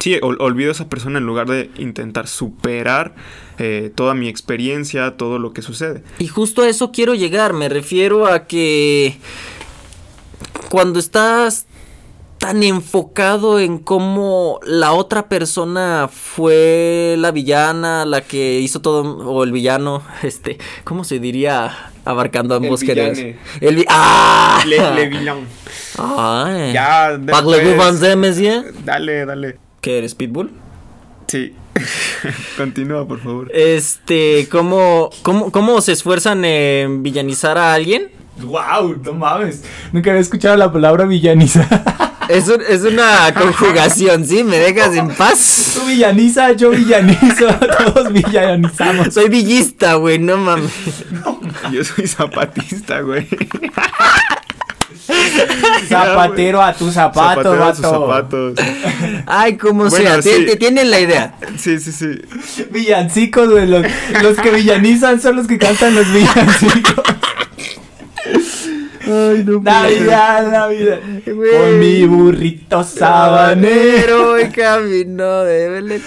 Sí, 0.00 0.18
ol- 0.20 0.36
olvido 0.40 0.70
a 0.70 0.72
esa 0.72 0.88
persona 0.88 1.18
en 1.18 1.26
lugar 1.26 1.46
de 1.46 1.70
intentar 1.78 2.26
superar 2.26 3.14
eh, 3.58 3.92
toda 3.94 4.14
mi 4.14 4.28
experiencia, 4.28 5.16
todo 5.16 5.38
lo 5.38 5.52
que 5.52 5.62
sucede. 5.62 6.02
Y 6.18 6.26
justo 6.26 6.62
a 6.62 6.68
eso 6.68 6.90
quiero 6.90 7.14
llegar, 7.14 7.52
me 7.52 7.68
refiero 7.68 8.26
a 8.26 8.46
que 8.46 9.16
cuando 10.70 10.98
estás 10.98 11.65
tan 12.38 12.62
enfocado 12.62 13.58
en 13.58 13.78
cómo 13.78 14.60
la 14.64 14.92
otra 14.92 15.28
persona 15.28 16.08
fue 16.12 17.16
la 17.18 17.30
villana, 17.30 18.04
la 18.04 18.20
que 18.20 18.60
hizo 18.60 18.80
todo, 18.80 19.02
o 19.26 19.42
el 19.44 19.52
villano, 19.52 20.02
este, 20.22 20.58
¿cómo 20.84 21.04
se 21.04 21.18
diría? 21.18 21.90
Abarcando 22.04 22.54
ambos 22.54 22.82
géneros. 22.82 23.16
villane. 23.16 23.38
El 23.60 23.84
¡Ah! 23.88 24.60
villain. 24.64 25.46
Ay. 25.98 26.72
Ya, 26.72 27.18
de- 27.18 27.32
Parlez-vous 27.32 27.74
pues, 27.74 27.86
français, 28.00 28.16
monsieur? 28.16 28.72
Dale, 28.84 29.26
dale. 29.26 29.58
¿Qué 29.80 29.98
eres, 29.98 30.14
Pitbull? 30.14 30.52
Sí. 31.26 31.54
Continúa, 32.56 33.06
por 33.06 33.20
favor. 33.20 33.50
Este, 33.52 34.46
¿cómo, 34.50 35.10
cómo, 35.22 35.50
cómo 35.50 35.80
se 35.80 35.92
esfuerzan 35.92 36.44
en 36.44 37.02
villanizar 37.02 37.58
a 37.58 37.74
alguien? 37.74 38.08
¡Wow! 38.40 38.96
No 39.02 39.12
mames. 39.14 39.64
Nunca 39.92 40.10
había 40.10 40.20
escuchado 40.20 40.56
la 40.56 40.72
palabra 40.72 41.06
villaniza. 41.06 41.66
Es, 42.28 42.48
un- 42.48 42.62
es 42.68 42.82
una 42.82 43.32
conjugación, 43.34 44.26
¿sí? 44.26 44.42
¿Me 44.44 44.58
dejas 44.58 44.94
en 44.96 45.08
paz? 45.14 45.72
Tú 45.74 45.86
villaniza, 45.86 46.52
yo 46.52 46.70
villanizo. 46.70 47.46
Todos 47.94 48.12
villanizamos. 48.12 49.14
Soy 49.14 49.28
villista, 49.28 49.94
güey, 49.94 50.18
no 50.18 50.36
mames. 50.36 50.70
Yo 51.72 51.82
soy 51.84 52.06
zapatista, 52.06 53.00
güey. 53.00 53.26
Zapatero 55.88 56.62
a 56.62 56.72
tu 56.72 56.90
zapato, 56.90 57.42
Zapatero 57.42 57.64
a 57.64 57.74
sus 57.74 57.82
vato. 57.84 58.54
zapatos. 58.54 59.24
Ay, 59.26 59.56
como 59.56 59.88
Bueno, 59.88 59.96
sea, 60.10 60.22
sí. 60.22 60.30
ti- 60.40 60.46
ti- 60.52 60.56
tienen 60.58 60.90
la 60.90 61.00
idea. 61.00 61.34
Sí, 61.58 61.78
sí, 61.78 61.92
sí. 61.92 62.20
Villancicos, 62.70 63.48
güey. 63.50 63.66
Los, 63.68 63.84
los 64.22 64.36
que 64.38 64.50
villanizan 64.50 65.20
son 65.20 65.36
los 65.36 65.46
que 65.46 65.58
cantan 65.58 65.94
los 65.94 66.10
villancicos. 66.12 67.04
Ay, 69.06 69.44
no. 69.46 69.60
Navidad, 69.60 70.50
Navidad. 70.50 70.98
Güey. 71.24 71.50
Con 71.50 71.78
mi 71.80 72.04
burrito 72.06 72.82
sabanero. 72.84 74.36
Y 74.46 74.50
camino 74.50 75.42
de 75.44 75.68
Belén. 75.68 76.02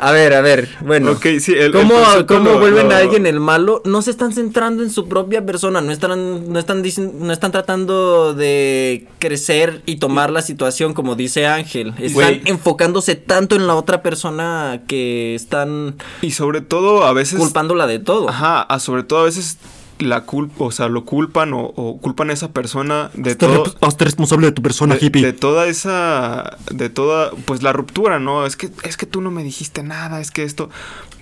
A 0.00 0.12
ver, 0.12 0.34
a 0.34 0.40
ver, 0.42 0.68
bueno. 0.82 1.12
Ok, 1.12 1.26
sí, 1.40 1.54
el- 1.56 1.72
¿Cómo, 1.72 1.94
cómo 2.26 2.50
lo- 2.50 2.58
vuelven 2.58 2.88
lo- 2.90 2.94
a 2.94 2.98
alguien 2.98 3.26
el 3.26 3.40
malo? 3.40 3.80
No 3.86 4.02
se 4.02 4.10
están 4.10 4.32
centrando 4.32 4.82
en 4.82 4.90
su 4.90 5.08
propia 5.08 5.44
persona, 5.46 5.80
no 5.80 5.90
están, 5.92 6.52
no 6.52 6.58
están, 6.58 6.82
no 7.20 7.32
están 7.32 7.52
tratando 7.52 8.34
de 8.34 9.06
crecer 9.18 9.82
y 9.86 9.96
tomar 9.96 10.30
la 10.30 10.42
situación 10.42 10.92
como 10.94 11.14
dice 11.14 11.46
Ángel. 11.46 11.94
Están 11.98 12.12
Güey. 12.12 12.42
enfocándose 12.44 13.14
tanto 13.14 13.56
en 13.56 13.66
la 13.66 13.74
otra 13.76 14.02
persona 14.02 14.82
que 14.86 15.34
están 15.34 15.94
Y 16.20 16.32
sobre 16.32 16.60
todo, 16.60 17.04
a 17.04 17.12
veces. 17.14 17.38
culpándola 17.38 17.86
de 17.86 17.98
todo. 17.98 18.28
Ajá, 18.28 18.60
a 18.62 18.78
sobre 18.80 19.04
todo 19.04 19.20
a 19.20 19.24
veces 19.24 19.56
la 20.00 20.22
culpa, 20.22 20.64
o 20.64 20.70
sea, 20.72 20.88
lo 20.88 21.04
culpan 21.04 21.52
o, 21.54 21.60
o 21.62 21.98
culpan 22.00 22.30
a 22.30 22.32
esa 22.32 22.52
persona 22.52 23.10
de 23.14 23.30
Hazte 23.32 23.46
todo. 23.46 23.64
hazte 23.80 24.04
responsable 24.04 24.46
de 24.46 24.52
tu 24.52 24.60
persona, 24.62 24.96
de, 24.96 25.06
hippie. 25.06 25.22
de 25.22 25.32
toda 25.32 25.66
esa 25.66 26.56
de 26.70 26.88
toda 26.90 27.30
pues 27.44 27.62
la 27.62 27.72
ruptura 27.72 28.18
no 28.18 28.44
es 28.44 28.56
que 28.56 28.70
es 28.82 28.96
que 28.96 29.06
tú 29.06 29.20
no 29.20 29.30
me 29.30 29.44
dijiste 29.44 29.82
nada 29.84 30.20
es 30.20 30.30
que 30.32 30.42
esto 30.42 30.68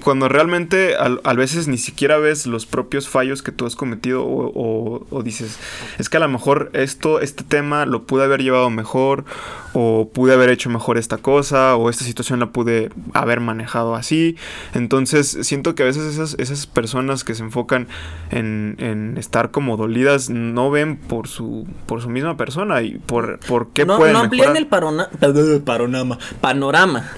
cuando 0.03 0.29
realmente 0.29 0.97
al- 0.97 1.21
a 1.25 1.35
veces 1.35 1.69
ni 1.69 1.77
siquiera 1.79 2.17
ves 2.19 2.47
los 2.47 2.65
propios 2.67 3.09
fallos 3.09 3.43
que 3.43 3.53
tú 3.53 3.67
has 3.67 3.77
cometido 3.77 4.25
o, 4.25 4.47
o- 4.55 5.07
o 5.11 5.23
dices 5.23 5.59
es 5.99 6.09
que 6.09 6.17
a 6.17 6.21
lo 6.21 6.29
mejor 6.29 6.71
esto 6.73 7.21
este 7.21 7.45
tema 7.45 7.85
lo 7.87 8.05
pude 8.05 8.25
haber 8.25 8.43
llevado 8.43 8.71
mejor 8.71 9.25
o 9.75 10.09
pude 10.13 10.35
haber 10.35 10.51
hecho 10.51 10.71
mejor 10.71 10.99
esta 10.99 11.19
cosa 11.19 11.77
o 11.77 11.91
esta 11.91 12.05
situación 12.05 12.41
la 12.41 12.51
pude 12.51 12.91
haber 13.15 13.41
manejado 13.41 13.95
así 13.95 14.37
entonces 14.75 15.39
siento 15.43 15.75
que 15.75 15.83
a 15.83 15.87
veces 15.87 16.05
esas 16.05 16.35
esas 16.39 16.67
personas 16.67 17.25
que 17.25 17.35
se 17.35 17.43
enfocan 17.43 17.89
en, 18.31 18.77
en 18.79 19.17
estar 19.19 19.51
como 19.51 19.77
dolidas 19.77 20.31
no 20.31 20.71
ven 20.71 20.97
por 20.97 21.29
su 21.29 21.67
por 21.87 22.01
su 22.03 22.09
misma 22.09 22.37
persona 22.37 22.83
y 22.83 22.99
por 22.99 23.39
por 23.41 23.69
qué 23.69 23.85
no, 23.85 23.99
pueden 23.99 24.15
no 24.15 24.21
amplían 24.21 24.53
mejorar. 24.53 24.63
el 24.63 25.63
panorama, 25.63 26.19
panorama. 26.41 27.11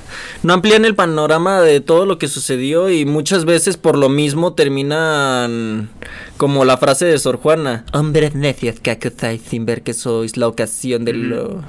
No 0.43 0.55
amplían 0.55 0.85
el 0.85 0.95
panorama 0.95 1.61
de 1.61 1.81
todo 1.81 2.07
lo 2.07 2.19
que 2.19 2.29
sucedió 2.29 2.91
y 2.91 3.05
muchas 3.05 3.45
veces 3.45 3.77
por 3.77 3.97
lo 3.97 4.09
mismo 4.09 4.55
terminan 4.55 5.89
como 6.37 6.65
la 6.65 6.77
frase 6.77 7.07
de 7.07 7.19
Sor 7.19 7.37
Juana. 7.37 7.85
Hombres 7.93 8.35
necios 8.35 8.81
que 8.81 8.91
acusáis 8.91 9.43
sin 9.43 9.67
ver 9.67 9.83
que 9.83 9.95
sois 9.95 10.37
la 10.37 10.49
ocasión 10.49 11.05
de 11.05 11.13
lo, 11.13 11.63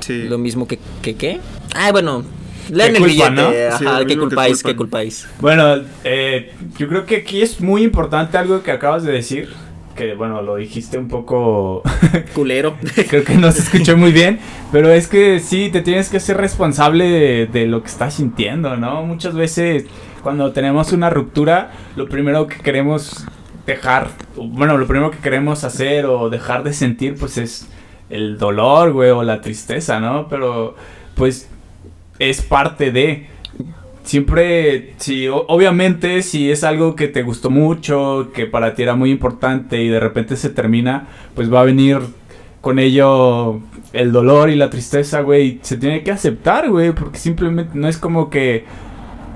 Sí. 0.00 0.24
lo 0.24 0.38
mismo 0.38 0.66
que, 0.66 0.78
que 1.02 1.14
qué. 1.16 1.40
Ah, 1.74 1.90
bueno, 1.92 2.24
leen 2.70 2.92
¿Qué 2.92 2.98
el 2.98 3.04
culpa, 3.04 3.30
billete. 3.30 3.30
no? 3.30 3.48
Ajá, 3.68 3.78
Sí, 3.78 3.84
lo 3.84 4.06
¿qué 4.06 4.18
culpáis? 4.18 4.62
¿Qué 4.62 4.76
culpáis? 4.76 5.28
Bueno, 5.40 5.76
eh, 6.04 6.52
yo 6.78 6.88
creo 6.88 7.06
que 7.06 7.16
aquí 7.16 7.42
es 7.42 7.60
muy 7.60 7.82
importante 7.82 8.38
algo 8.38 8.62
que 8.62 8.70
acabas 8.72 9.02
de 9.04 9.12
decir. 9.12 9.48
Que 9.96 10.14
bueno, 10.14 10.40
lo 10.40 10.56
dijiste 10.56 10.96
un 10.98 11.08
poco. 11.08 11.82
Culero. 12.34 12.76
creo 13.08 13.22
que 13.24 13.34
no 13.34 13.52
se 13.52 13.60
escuchó 13.60 13.96
muy 13.96 14.12
bien. 14.12 14.38
Pero 14.72 14.90
es 14.90 15.06
que 15.08 15.40
sí, 15.40 15.68
te 15.70 15.82
tienes 15.82 16.08
que 16.08 16.20
ser 16.20 16.36
responsable 16.38 17.04
de, 17.08 17.46
de 17.46 17.66
lo 17.66 17.82
que 17.82 17.88
estás 17.88 18.14
sintiendo, 18.14 18.76
¿no? 18.76 19.02
Muchas 19.04 19.34
veces 19.34 19.84
cuando 20.22 20.52
tenemos 20.52 20.92
una 20.92 21.10
ruptura, 21.10 21.72
lo 21.96 22.08
primero 22.08 22.46
que 22.46 22.56
queremos 22.58 23.26
dejar, 23.66 24.08
bueno, 24.36 24.78
lo 24.78 24.86
primero 24.86 25.10
que 25.10 25.18
queremos 25.18 25.64
hacer 25.64 26.06
o 26.06 26.30
dejar 26.30 26.62
de 26.62 26.72
sentir, 26.72 27.14
pues 27.18 27.36
es 27.36 27.66
el 28.10 28.38
dolor, 28.38 28.92
güey, 28.92 29.10
o 29.10 29.22
la 29.22 29.40
tristeza, 29.40 30.00
¿no? 30.00 30.28
Pero 30.28 30.74
pues 31.14 31.48
es 32.18 32.42
parte 32.42 32.90
de 32.92 33.28
siempre, 34.02 34.94
si 34.96 35.28
obviamente 35.28 36.22
si 36.22 36.50
es 36.50 36.64
algo 36.64 36.96
que 36.96 37.08
te 37.08 37.22
gustó 37.22 37.50
mucho, 37.50 38.30
que 38.34 38.46
para 38.46 38.74
ti 38.74 38.82
era 38.82 38.94
muy 38.96 39.10
importante 39.10 39.82
y 39.82 39.88
de 39.88 40.00
repente 40.00 40.36
se 40.36 40.50
termina, 40.50 41.06
pues 41.34 41.52
va 41.52 41.60
a 41.60 41.64
venir 41.64 42.00
con 42.60 42.78
ello 42.78 43.60
el 43.92 44.12
dolor 44.12 44.50
y 44.50 44.56
la 44.56 44.70
tristeza, 44.70 45.20
güey. 45.20 45.60
Se 45.62 45.76
tiene 45.76 46.02
que 46.02 46.10
aceptar, 46.10 46.68
güey, 46.68 46.92
porque 46.92 47.18
simplemente 47.18 47.72
no 47.74 47.88
es 47.88 47.96
como 47.96 48.28
que 48.30 48.64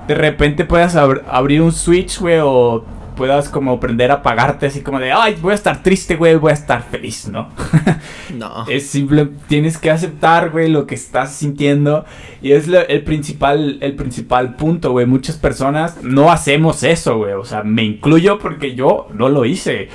de 0.07 0.15
repente 0.15 0.65
puedas 0.65 0.95
abr- 0.95 1.23
abrir 1.27 1.61
un 1.61 1.71
switch, 1.71 2.19
güey, 2.19 2.39
o 2.43 2.85
puedas 3.15 3.49
como 3.49 3.71
aprender 3.73 4.11
a 4.11 4.15
apagarte 4.15 4.65
así 4.67 4.81
como 4.81 4.99
de, 4.99 5.11
ay, 5.11 5.35
voy 5.41 5.51
a 5.53 5.55
estar 5.55 5.81
triste, 5.81 6.15
güey, 6.15 6.35
voy 6.35 6.51
a 6.51 6.53
estar 6.53 6.83
feliz, 6.83 7.27
¿no? 7.27 7.49
No. 8.35 8.65
Es 8.67 8.87
simple, 8.87 9.29
tienes 9.47 9.77
que 9.77 9.89
aceptar, 9.89 10.49
güey, 10.49 10.69
lo 10.69 10.85
que 10.87 10.95
estás 10.95 11.31
sintiendo. 11.33 12.03
Y 12.41 12.51
es 12.51 12.67
lo- 12.67 12.85
el 12.85 13.03
principal, 13.03 13.77
el 13.81 13.95
principal 13.95 14.55
punto, 14.55 14.91
güey. 14.91 15.05
Muchas 15.05 15.37
personas 15.37 16.03
no 16.03 16.29
hacemos 16.31 16.83
eso, 16.83 17.17
güey. 17.17 17.33
O 17.33 17.45
sea, 17.45 17.63
me 17.63 17.83
incluyo 17.83 18.37
porque 18.39 18.75
yo 18.75 19.07
no 19.13 19.29
lo 19.29 19.45
hice. 19.45 19.87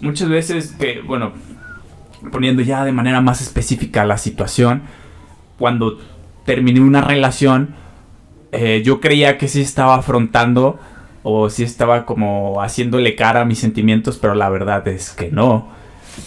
Muchas 0.00 0.28
veces 0.28 0.72
que, 0.78 1.00
bueno, 1.02 1.32
poniendo 2.32 2.62
ya 2.62 2.84
de 2.84 2.92
manera 2.92 3.20
más 3.20 3.40
específica 3.40 4.04
la 4.04 4.18
situación, 4.18 4.82
cuando 5.58 5.98
terminé 6.44 6.80
una 6.80 7.00
relación, 7.00 7.76
eh, 8.52 8.82
yo 8.84 9.00
creía 9.00 9.38
que 9.38 9.46
sí 9.48 9.60
estaba 9.60 9.94
afrontando 9.94 10.78
o 11.28 11.50
sí 11.50 11.64
estaba 11.64 12.06
como 12.06 12.62
haciéndole 12.62 13.16
cara 13.16 13.40
a 13.40 13.44
mis 13.44 13.58
sentimientos, 13.58 14.16
pero 14.16 14.36
la 14.36 14.48
verdad 14.48 14.86
es 14.86 15.10
que 15.10 15.28
no. 15.32 15.68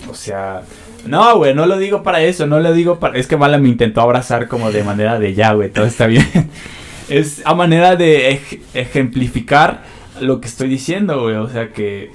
O 0.10 0.14
sea, 0.14 0.64
no, 1.06 1.38
güey, 1.38 1.54
no 1.56 1.66
lo 1.66 1.78
digo 1.78 2.04
para 2.04 2.22
eso, 2.22 2.46
no 2.48 2.60
lo 2.60 2.74
digo 2.74 3.00
para... 3.00 3.18
Es 3.18 3.26
que 3.26 3.38
Mala 3.38 3.58
me 3.60 3.70
intentó 3.70 4.02
abrazar 4.02 4.50
como 4.50 4.72
de 4.74 4.84
manera 4.84 5.18
de 5.18 5.34
ya, 5.34 5.54
güey, 5.54 5.70
todo 5.70 5.86
está 5.86 6.06
bien. 6.08 6.28
Es 7.10 7.42
a 7.46 7.56
manera 7.56 7.96
de 7.96 8.30
ej- 8.34 8.60
ejemplificar 8.76 9.84
lo 10.22 10.40
que 10.42 10.48
estoy 10.48 10.68
diciendo, 10.70 11.22
güey. 11.24 11.36
O 11.38 11.48
sea 11.50 11.70
que 11.70 12.12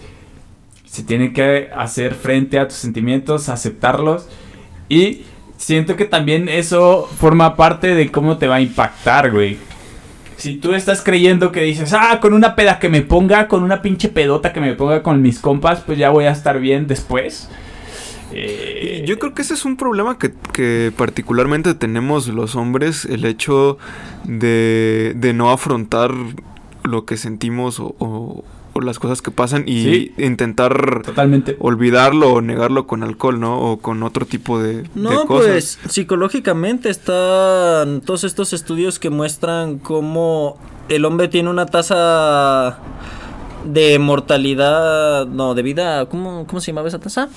se 0.85 1.03
tiene 1.03 1.33
que 1.33 1.70
hacer 1.75 2.14
frente 2.14 2.59
a 2.61 2.68
tus 2.68 2.77
sentimientos, 2.77 3.49
aceptarlos. 3.49 4.29
Y 4.88 5.23
siento 5.57 5.97
que 5.97 6.05
también 6.05 6.49
eso 6.49 7.09
forma 7.18 7.57
parte 7.57 7.94
de 7.97 8.12
cómo 8.12 8.37
te 8.38 8.47
va 8.47 8.57
a 8.57 8.61
impactar, 8.61 9.33
güey. 9.33 9.57
Si 10.45 10.57
tú 10.57 10.75
estás 10.75 11.01
creyendo 11.01 11.53
que 11.53 11.63
dices, 11.63 11.95
ah, 11.95 12.19
con 12.21 12.35
una 12.35 12.55
peda 12.55 12.79
que 12.79 12.91
me 12.91 13.01
ponga, 13.01 13.49
con 13.49 13.63
una 13.63 13.81
pinche 13.81 14.11
pedota 14.11 14.53
que 14.53 14.61
me 14.61 14.75
ponga 14.75 15.03
con 15.03 15.23
mis 15.23 15.39
compas, 15.39 15.81
pues 15.81 15.97
ya 15.97 16.11
voy 16.11 16.27
a 16.27 16.33
estar 16.33 16.61
bien 16.61 16.87
después. 16.87 17.49
Eh, 18.31 19.05
Yo 19.07 19.19
creo 19.19 19.33
que 19.33 19.41
ese 19.41 19.55
es 19.55 19.65
un 19.65 19.79
problema 19.79 20.19
que, 20.19 20.35
que 20.53 20.93
particularmente 20.95 21.73
tenemos 21.75 22.29
los 22.29 22.57
hombres, 22.57 23.07
el 23.07 23.25
hecho 23.25 23.79
de, 24.25 25.15
de 25.17 25.33
no 25.33 25.51
afrontar 25.51 26.13
lo 26.83 27.07
que 27.07 27.17
sentimos 27.17 27.81
o, 27.81 27.95
o- 27.99 28.45
o 28.75 28.81
las 28.81 28.99
cosas 28.99 29.23
que 29.23 29.31
pasan 29.31 29.65
y 29.67 29.83
Sí. 29.85 30.15
intentar 30.19 31.03
Totalmente. 31.03 31.57
olvidarlo 31.61 32.33
o 32.35 32.41
negarlo 32.41 32.87
con 32.87 33.03
alcohol, 33.03 33.41
¿no? 33.41 33.59
O 33.61 33.79
con 33.79 34.03
otro 34.03 34.27
tipo 34.27 34.61
de, 34.61 34.83
de 34.83 34.89
No, 34.95 35.25
cosas. 35.27 35.51
pues 35.51 35.79
psicológicamente 35.89 36.91
están 36.91 38.01
todos 38.03 38.25
estos 38.25 38.53
estudios 38.53 38.99
que 38.99 39.11
muestran 39.11 39.79
cómo 39.79 40.59
el 40.89 41.05
hombre 41.05 41.29
tiene 41.29 41.49
una 41.51 41.67
tasa 41.67 42.79
de 43.65 43.99
mortalidad, 43.99 45.27
no, 45.27 45.55
de 45.55 45.63
vida, 45.63 46.07
¿cómo, 46.07 46.47
cómo 46.47 46.61
se 46.61 46.73
llamaba 46.73 46.89
esa 46.89 46.99
tasa? 46.99 47.29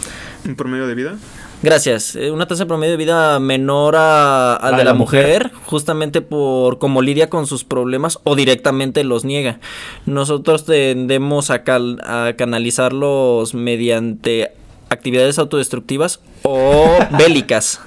Un 0.45 0.55
promedio 0.55 0.85
de 0.87 0.95
vida. 0.95 1.15
Gracias, 1.63 2.15
eh, 2.15 2.29
una 2.29 2.47
tasa 2.47 2.67
promedio 2.67 2.91
de 2.91 2.97
vida 2.97 3.39
menor 3.39 3.95
a, 3.95 4.55
a 4.55 4.71
la 4.71 4.77
de 4.77 4.83
la 4.83 4.93
mujer, 4.93 5.51
justamente 5.65 6.21
por 6.21 6.77
cómo 6.77 7.01
lidia 7.01 7.29
con 7.31 7.47
sus 7.47 7.63
problemas 7.63 8.19
o 8.23 8.35
directamente 8.35 9.03
los 9.03 9.25
niega. 9.25 9.59
Nosotros 10.05 10.65
tendemos 10.65 11.49
a, 11.49 11.63
cal- 11.63 11.99
a 12.05 12.33
canalizarlos 12.37 13.55
mediante 13.55 14.51
actividades 14.89 15.39
autodestructivas 15.39 16.21
o 16.43 16.89
bélicas. 17.17 17.81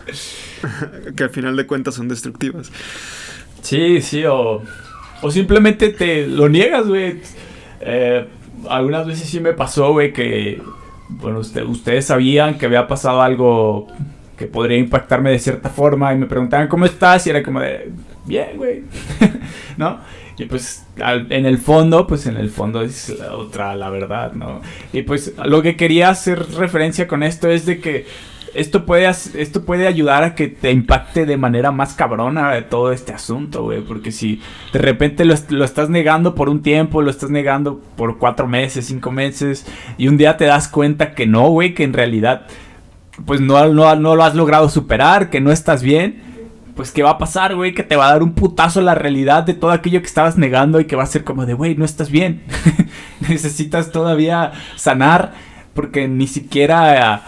que 1.17 1.23
al 1.23 1.31
final 1.31 1.57
de 1.57 1.67
cuentas 1.67 1.95
son 1.95 2.09
destructivas. 2.09 2.73
Sí, 3.63 4.03
sí, 4.03 4.25
o, 4.25 4.63
o 5.23 5.31
simplemente 5.31 5.91
te 5.91 6.27
lo 6.27 6.49
niegas, 6.49 6.89
güey. 6.89 7.21
Eh, 7.83 8.27
algunas 8.69 9.07
veces 9.07 9.29
sí 9.29 9.39
me 9.39 9.53
pasó, 9.53 9.93
güey, 9.93 10.13
que, 10.13 10.61
bueno, 11.11 11.39
usted- 11.41 11.65
ustedes 11.65 12.07
sabían 12.07 12.57
que 12.59 12.67
había 12.67 12.87
pasado 12.87 13.23
algo 13.23 13.87
que 14.37 14.47
podría 14.47 14.79
impactarme 14.79 15.31
de 15.31 15.39
cierta 15.39 15.69
forma 15.69 16.13
y 16.15 16.19
me 16.19 16.27
preguntaban 16.27 16.69
cómo 16.69 16.87
estás 16.87 17.27
y 17.27 17.31
era 17.31 17.43
como 17.43 17.61
de, 17.61 17.91
bien, 18.27 18.57
güey, 18.57 18.83
¿no? 19.77 19.99
Y 20.39 20.47
pues 20.47 20.87
al- 21.03 21.27
en 21.31 21.45
el 21.45 21.59
fondo, 21.59 22.07
pues 22.07 22.25
en 22.27 22.37
el 22.39 22.49
fondo 22.49 22.81
es 22.81 23.11
la 23.19 23.35
otra 23.37 23.75
la 23.75 23.91
verdad, 23.91 24.33
¿no? 24.33 24.63
Y 24.93 25.03
pues 25.03 25.35
lo 25.45 25.61
que 25.61 25.77
quería 25.77 26.09
hacer 26.09 26.47
referencia 26.57 27.07
con 27.07 27.23
esto 27.23 27.49
es 27.51 27.67
de 27.67 27.81
que 27.81 28.07
esto 28.55 28.87
puede, 28.87 29.09
esto 29.09 29.65
puede 29.65 29.87
ayudar 29.87 30.23
a 30.25 30.35
que 30.35 30.49
te 30.49 30.71
impacte 30.71 31.27
de 31.27 31.37
manera 31.37 31.71
más 31.71 31.95
cabrona 31.95 32.53
de 32.53 32.63
todo 32.63 32.93
este 32.93 33.13
asunto, 33.13 33.65
güey. 33.65 33.81
Porque 33.81 34.13
si 34.13 34.41
de 34.73 34.79
repente 34.79 35.25
lo, 35.25 35.35
lo 35.51 35.65
estás 35.65 35.89
negando 35.89 36.35
por 36.35 36.49
un 36.49 36.63
tiempo, 36.63 37.03
lo 37.03 37.11
estás 37.11 37.31
negando 37.31 37.81
por 37.97 38.19
cuatro 38.19 38.47
meses, 38.47 38.87
cinco 38.87 39.11
meses, 39.11 39.67
y 39.99 40.09
un 40.09 40.17
día 40.17 40.37
te 40.37 40.45
das 40.45 40.69
cuenta 40.69 41.13
que 41.13 41.27
no, 41.27 41.49
güey, 41.49 41.75
que 41.75 41.85
en 41.85 41.93
realidad 41.93 42.47
pues 43.25 43.41
no, 43.41 43.69
no, 43.69 43.95
no 43.97 44.17
lo 44.17 44.25
has 44.25 44.35
logrado 44.35 44.69
superar, 44.69 45.31
que 45.31 45.41
no 45.41 45.53
estás 45.53 45.83
bien, 45.83 46.23
pues 46.75 46.91
¿qué 46.93 47.03
va 47.03 47.11
a 47.11 47.19
pasar, 47.19 47.55
güey? 47.55 47.75
Que 47.75 47.83
te 47.83 47.97
va 47.97 48.09
a 48.09 48.13
dar 48.13 48.23
un 48.23 48.33
putazo 48.33 48.81
la 48.81 48.95
realidad 48.95 49.43
de 49.43 49.55
todo 49.55 49.71
aquello 49.71 50.01
que 50.01 50.07
estabas 50.07 50.39
negando 50.39 50.81
y 50.81 50.87
que 50.87 50.97
va 50.97 51.03
a 51.03 51.07
ser 51.07 51.25
como 51.25 51.45
de, 51.47 51.55
güey, 51.55 51.75
no 51.77 51.85
estás 51.85 52.11
bien. 52.11 52.43
Necesitas 53.29 53.93
todavía 53.93 54.53
sanar 54.77 55.35
porque 55.75 56.09
ni 56.09 56.27
siquiera 56.27 57.17
eh, 57.17 57.21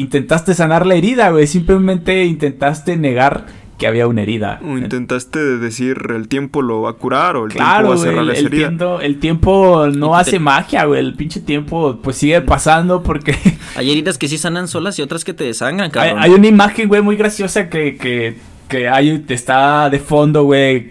intentaste 0.00 0.54
sanar 0.54 0.86
la 0.86 0.94
herida, 0.94 1.30
güey. 1.30 1.46
Simplemente 1.46 2.24
intentaste 2.24 2.96
negar 2.96 3.46
que 3.78 3.86
había 3.86 4.06
una 4.06 4.20
herida. 4.22 4.60
O 4.62 4.76
intentaste 4.76 5.38
decir 5.56 5.96
el 6.14 6.28
tiempo 6.28 6.60
lo 6.60 6.82
va 6.82 6.90
a 6.90 6.92
curar 6.92 7.36
o 7.36 7.46
el 7.46 7.52
Claro, 7.52 7.88
tiempo 7.88 7.88
va 7.88 7.94
a 7.94 7.96
güey, 7.96 8.10
cerrar 8.10 8.36
el 8.36 8.46
herida. 8.46 8.68
tiempo, 8.68 9.00
el 9.00 9.18
tiempo 9.18 9.86
no 9.88 10.16
hace 10.16 10.38
magia, 10.38 10.84
güey. 10.84 11.00
El 11.00 11.14
pinche 11.14 11.40
tiempo 11.40 11.98
pues 12.02 12.16
sigue 12.16 12.42
pasando 12.42 13.02
porque... 13.02 13.34
Hay 13.76 13.90
heridas 13.90 14.18
que 14.18 14.28
sí 14.28 14.36
sanan 14.36 14.68
solas 14.68 14.98
y 14.98 15.02
otras 15.02 15.24
que 15.24 15.32
te 15.32 15.44
desangran, 15.44 15.86
Hay, 15.86 15.90
cabrón. 15.92 16.18
hay 16.22 16.30
una 16.32 16.46
imagen, 16.46 16.88
güey, 16.88 17.00
muy 17.00 17.16
graciosa 17.16 17.70
que, 17.70 17.96
que, 17.96 18.36
que 18.68 18.86
hay, 18.88 19.24
está 19.28 19.88
de 19.88 19.98
fondo, 19.98 20.42
güey. 20.44 20.90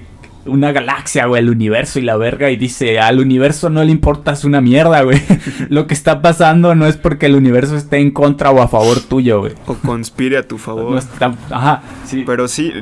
Una 0.49 0.71
galaxia, 0.71 1.25
güey, 1.25 1.41
el 1.41 1.49
universo 1.49 1.99
y 1.99 2.01
la 2.01 2.17
verga. 2.17 2.49
Y 2.51 2.57
dice, 2.57 2.99
al 2.99 3.19
universo 3.19 3.69
no 3.69 3.83
le 3.83 3.91
importas 3.91 4.43
una 4.43 4.61
mierda, 4.61 5.01
güey. 5.01 5.21
Lo 5.69 5.87
que 5.87 5.93
está 5.93 6.21
pasando 6.21 6.75
no 6.75 6.87
es 6.87 6.97
porque 6.97 7.27
el 7.27 7.35
universo 7.35 7.75
esté 7.75 7.97
en 7.97 8.11
contra 8.11 8.51
o 8.51 8.61
a 8.61 8.67
favor 8.67 9.01
tuyo, 9.01 9.39
güey. 9.41 9.53
O 9.67 9.75
conspire 9.75 10.37
a 10.37 10.47
tu 10.47 10.57
favor. 10.57 10.91
No 10.91 10.97
está, 10.97 11.33
ajá, 11.49 11.83
sí. 12.05 12.23
Pero 12.25 12.47
sí, 12.47 12.73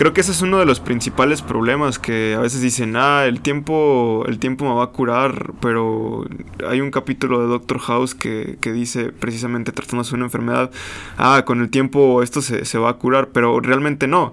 creo 0.00 0.14
que 0.14 0.22
ese 0.22 0.32
es 0.32 0.40
uno 0.40 0.58
de 0.58 0.64
los 0.64 0.80
principales 0.80 1.42
problemas 1.42 1.98
que 1.98 2.34
a 2.34 2.40
veces 2.40 2.62
dicen, 2.62 2.96
ah, 2.96 3.26
el 3.26 3.42
tiempo, 3.42 4.24
el 4.26 4.38
tiempo 4.38 4.64
me 4.64 4.72
va 4.72 4.84
a 4.84 4.86
curar, 4.86 5.52
pero 5.60 6.24
hay 6.66 6.80
un 6.80 6.90
capítulo 6.90 7.38
de 7.42 7.48
Doctor 7.48 7.78
House 7.80 8.14
que, 8.14 8.56
que 8.62 8.72
dice 8.72 9.12
precisamente 9.12 9.72
tratándose 9.72 10.12
de 10.12 10.16
una 10.16 10.24
enfermedad, 10.24 10.70
ah, 11.18 11.42
con 11.44 11.60
el 11.60 11.68
tiempo 11.68 12.22
esto 12.22 12.40
se, 12.40 12.64
se 12.64 12.78
va 12.78 12.88
a 12.88 12.94
curar, 12.94 13.28
pero 13.28 13.60
realmente 13.60 14.06
no. 14.08 14.32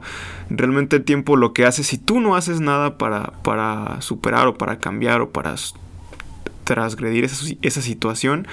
Realmente 0.49 0.95
el 0.95 1.03
tiempo 1.03 1.35
lo 1.35 1.51
que 1.51 1.65
hace, 1.65 1.83
si 1.83 1.97
tú 1.97 2.21
no 2.21 2.37
haces 2.37 2.61
nada 2.61 2.97
para, 2.97 3.33
para 3.43 3.99
superar 3.99 4.47
o 4.47 4.53
para 4.53 4.79
cambiar 4.79 5.19
o 5.19 5.31
para 5.31 5.55
transgredir 6.63 7.25
esa 7.25 7.81
situación, 7.81 8.47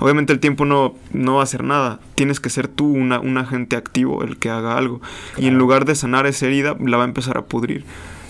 Obviamente 0.00 0.32
el 0.32 0.40
tiempo 0.40 0.64
no, 0.64 0.94
no 1.12 1.34
va 1.34 1.40
a 1.40 1.44
hacer 1.44 1.64
nada. 1.64 2.00
Tienes 2.14 2.40
que 2.40 2.50
ser 2.50 2.68
tú 2.68 2.86
una, 2.86 3.20
un 3.20 3.36
agente 3.38 3.76
activo 3.76 4.22
el 4.22 4.36
que 4.36 4.50
haga 4.50 4.76
algo. 4.76 5.00
Y 5.36 5.48
en 5.48 5.58
lugar 5.58 5.84
de 5.84 5.94
sanar 5.94 6.26
esa 6.26 6.46
herida, 6.46 6.76
la 6.78 6.96
va 6.96 7.04
a 7.04 7.06
empezar 7.06 7.36
a 7.36 7.46
pudrir. 7.46 7.84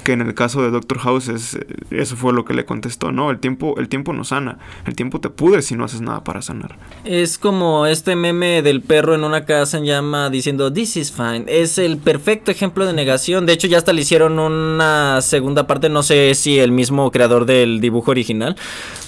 Que 0.04 0.12
en 0.12 0.20
el 0.20 0.34
caso 0.34 0.62
de 0.62 0.70
Doctor 0.70 0.98
House 0.98 1.28
es, 1.28 1.54
eh, 1.54 1.66
eso 1.90 2.16
fue 2.16 2.32
lo 2.32 2.44
que 2.44 2.54
le 2.54 2.64
contestó. 2.64 3.12
No, 3.12 3.30
el 3.30 3.38
tiempo, 3.38 3.74
el 3.78 3.88
tiempo 3.88 4.12
no 4.12 4.24
sana. 4.24 4.58
El 4.86 4.94
tiempo 4.94 5.20
te 5.20 5.30
pudre 5.30 5.62
si 5.62 5.74
no 5.74 5.84
haces 5.84 6.00
nada 6.00 6.24
para 6.24 6.42
sanar. 6.42 6.76
Es 7.04 7.38
como 7.38 7.86
este 7.86 8.16
meme 8.16 8.62
del 8.62 8.80
perro 8.80 9.14
en 9.14 9.24
una 9.24 9.44
casa 9.44 9.78
en 9.78 9.84
llama 9.84 10.30
diciendo 10.30 10.72
This 10.72 10.96
is 10.96 11.12
fine. 11.12 11.44
Es 11.48 11.78
el 11.78 11.98
perfecto 11.98 12.50
ejemplo 12.50 12.86
de 12.86 12.92
negación. 12.92 13.46
De 13.46 13.52
hecho, 13.52 13.66
ya 13.66 13.78
hasta 13.78 13.92
le 13.92 14.02
hicieron 14.02 14.38
una 14.38 15.20
segunda 15.20 15.66
parte, 15.66 15.88
no 15.88 16.02
sé 16.02 16.34
si 16.34 16.58
el 16.58 16.72
mismo 16.72 17.10
creador 17.10 17.44
del 17.44 17.80
dibujo 17.80 18.10
original, 18.10 18.56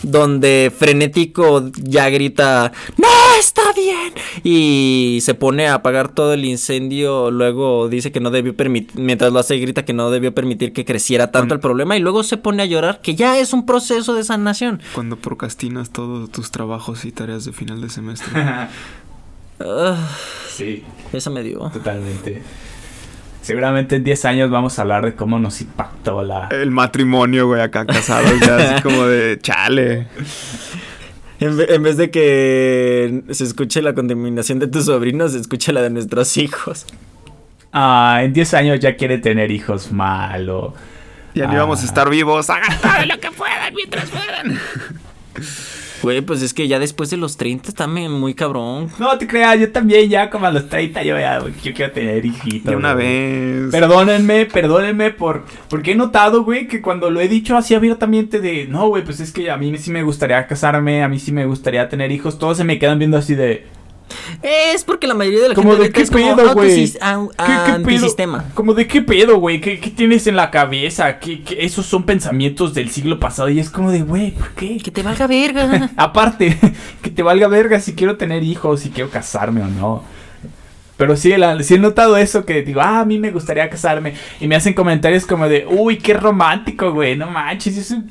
donde 0.03 0.73
frenético 0.77 1.71
ya 1.77 2.09
grita 2.11 2.73
¡No 2.97 3.09
está 3.39 3.63
bien! 3.73 4.13
Y 4.43 5.19
se 5.23 5.35
pone 5.35 5.69
a 5.69 5.75
apagar 5.75 6.09
todo 6.13 6.35
el 6.35 6.45
incendio. 6.45 7.31
Luego 7.31 7.89
dice 7.89 8.13
que 8.13 8.21
no 8.21 8.31
debió 8.31 8.55
permitir, 8.55 9.01
mientras 9.01 9.33
lo 9.33 9.39
hace, 9.39 9.59
grita 9.59 9.85
que 9.85 9.93
no 9.93 10.11
debió 10.11 10.35
permitir 10.35 10.73
que 10.73 10.85
creciera 10.91 11.31
tanto 11.31 11.55
el 11.55 11.61
problema. 11.61 11.97
Y 11.97 12.01
luego 12.01 12.23
se 12.25 12.37
pone 12.37 12.63
a 12.63 12.67
llorar, 12.67 13.01
que 13.01 13.15
ya 13.15 13.39
es 13.39 13.53
un 13.53 13.65
proceso 13.67 14.15
de 14.15 14.25
sanación. 14.25 14.81
Cuando 14.95 15.17
procrastinas 15.17 15.91
todos 15.91 16.31
tus 16.31 16.51
trabajos 16.51 17.05
y 17.05 17.13
tareas 17.13 17.45
de 17.45 17.53
final 17.53 17.81
de 17.81 17.89
semestre. 17.91 18.31
Sí, 20.49 20.83
esa 21.13 21.29
me 21.31 21.43
dio. 21.43 21.59
totalmente. 21.71 22.43
Seguramente 23.43 23.97
en 23.97 24.05
10 24.05 24.25
años 24.27 24.51
vamos 24.51 24.79
a 24.79 24.83
hablar 24.83 25.05
de 25.05 25.15
cómo 25.15 25.39
nos 25.39 25.61
impactó 25.61 26.23
la... 26.23 26.49
el 26.49 26.71
matrimonio, 26.71 27.47
güey, 27.47 27.61
acá 27.63 27.87
casados, 27.87 28.39
ya 28.41 28.57
así 28.75 28.83
como 28.89 29.05
de 29.07 29.39
chale. 29.41 30.09
En, 31.41 31.57
ve- 31.57 31.67
en 31.75 31.83
vez 31.83 31.97
de 31.97 32.11
que 32.11 33.23
se 33.31 33.45
escuche 33.45 33.81
la 33.83 33.95
contaminación 33.95 34.59
de 34.59 34.67
tus 34.67 34.85
sobrinos, 34.87 35.33
se 35.33 35.39
escuche 35.39 35.73
la 35.73 35.81
de 35.83 35.91
nuestros 35.91 36.37
hijos. 36.37 36.87
Ah, 37.73 38.21
en 38.23 38.33
10 38.33 38.55
años 38.55 38.81
ya 38.81 38.97
quiere 38.97 39.19
tener 39.19 39.51
hijos 39.51 39.93
malo. 39.93 40.75
Ya 41.35 41.47
ni 41.47 41.55
Ah. 41.57 41.61
vamos 41.61 41.83
a 41.83 41.85
estar 41.85 42.11
vivos. 42.11 42.51
Hagan 42.51 42.79
todo 42.81 43.07
lo 43.07 43.21
que 43.21 43.31
puedan 43.31 43.75
mientras 43.75 44.09
puedan. 44.11 44.59
Güey, 46.03 46.23
pues 46.23 46.41
es 46.41 46.55
que 46.55 46.67
ya 46.67 46.79
después 46.79 47.11
de 47.11 47.19
los 47.19 47.37
30 47.37 47.69
está 47.69 47.87
me- 47.87 48.09
muy 48.09 48.33
cabrón. 48.33 48.89
No 48.99 49.19
te 49.19 49.27
creas, 49.27 49.61
yo 49.61 49.71
también 49.71 50.09
ya 50.09 50.31
como 50.31 50.47
a 50.47 50.51
los 50.51 50.67
30 50.69 51.03
yo 51.03 51.19
ya 51.19 51.41
yo 51.63 51.75
quiero 51.75 51.93
tener 51.93 52.25
hijitos. 52.25 52.71
De 52.71 52.77
una 52.77 52.95
güey. 52.95 53.07
vez. 53.65 53.71
Perdónenme, 53.71 54.47
perdónenme 54.47 55.11
por 55.11 55.45
porque 55.69 55.93
he 55.93 55.95
notado, 55.95 56.43
güey, 56.43 56.67
que 56.69 56.81
cuando 56.81 57.11
lo 57.11 57.21
he 57.21 57.29
dicho 57.29 57.55
así 57.55 57.75
abiertamente 57.75 58.41
de, 58.41 58.67
no, 58.67 58.89
güey, 58.89 59.05
pues 59.05 59.21
es 59.21 59.31
que 59.31 59.51
a 59.51 59.59
mí 59.59 59.77
sí 59.77 59.91
me 59.91 60.03
gustaría 60.03 60.47
casarme, 60.47 61.03
a 61.05 61.09
mí 61.09 61.19
sí 61.19 61.33
me 61.33 61.45
gustaría 61.45 61.87
tener 61.91 62.11
hijos, 62.13 62.39
todos 62.39 62.57
se 62.57 62.65
me 62.65 62.79
quedan 62.79 62.99
viendo 62.99 63.19
así 63.19 63.35
de, 63.35 63.67
Es 64.43 64.85
porque 64.85 65.07
la 65.07 65.15
mayoría 65.15 65.41
de 65.41 65.49
la 65.51 65.55
como 65.55 65.71
gente 65.73 65.85
de 65.85 65.93
qué 65.93 66.03
es 66.03 66.11
como 66.11 66.37
pedo, 66.37 66.55
güey. 66.55 66.93
an- 67.01 67.29
¿Qué, 67.29 67.35
qué 67.37 67.53
pedo? 67.55 67.75
antisistema. 67.77 68.45
Como 68.55 68.75
de 68.75 68.87
qué 68.87 69.03
pedo, 69.03 69.37
güey, 69.39 69.61
¿Qué, 69.61 69.79
qué 69.81 69.91
tienes 69.91 70.27
en 70.27 70.37
la 70.37 70.51
cabeza? 70.51 71.19
¿Qué, 71.19 71.43
qué- 71.43 71.65
esos 71.65 71.87
son 71.87 72.05
pensamientos 72.05 72.75
del 72.75 72.91
siglo 72.91 73.19
pasado 73.21 73.49
y 73.49 73.59
es 73.61 73.71
como 73.71 73.91
de, 73.91 74.03
güey, 74.03 74.33
¿por 74.33 74.51
qué? 74.53 74.79
Que 74.79 74.91
te 74.91 75.03
valga 75.03 75.27
verga. 75.27 75.91
Aparte, 75.97 76.57
que 77.03 77.11
te 77.11 77.23
valga 77.23 77.49
verga 77.49 77.81
si 77.81 77.95
quiero 77.95 78.17
tener 78.17 78.43
hijos, 78.43 78.81
si 78.81 78.91
quiero 78.91 79.11
casarme 79.11 79.63
o 79.63 79.67
no. 79.69 80.05
Pero 80.97 81.17
sí, 81.17 81.35
la- 81.37 81.63
sí 81.63 81.75
he 81.77 81.79
notado 81.79 82.17
eso, 82.19 82.45
que 82.45 82.61
digo, 82.63 82.83
ah, 82.83 83.01
a 83.01 83.05
mí 83.07 83.19
me 83.19 83.31
gustaría 83.31 83.71
casarme. 83.71 84.15
Y 84.39 84.47
me 84.47 84.55
hacen 84.57 84.75
comentarios 84.75 85.25
como 85.25 85.49
de, 85.49 85.67
uy, 85.67 85.97
qué 85.97 86.13
romántico, 86.15 86.93
güey, 86.93 87.17
no 87.17 87.27
manches, 87.31 87.77
eso... 87.79 88.03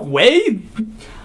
Güey, 0.00 0.60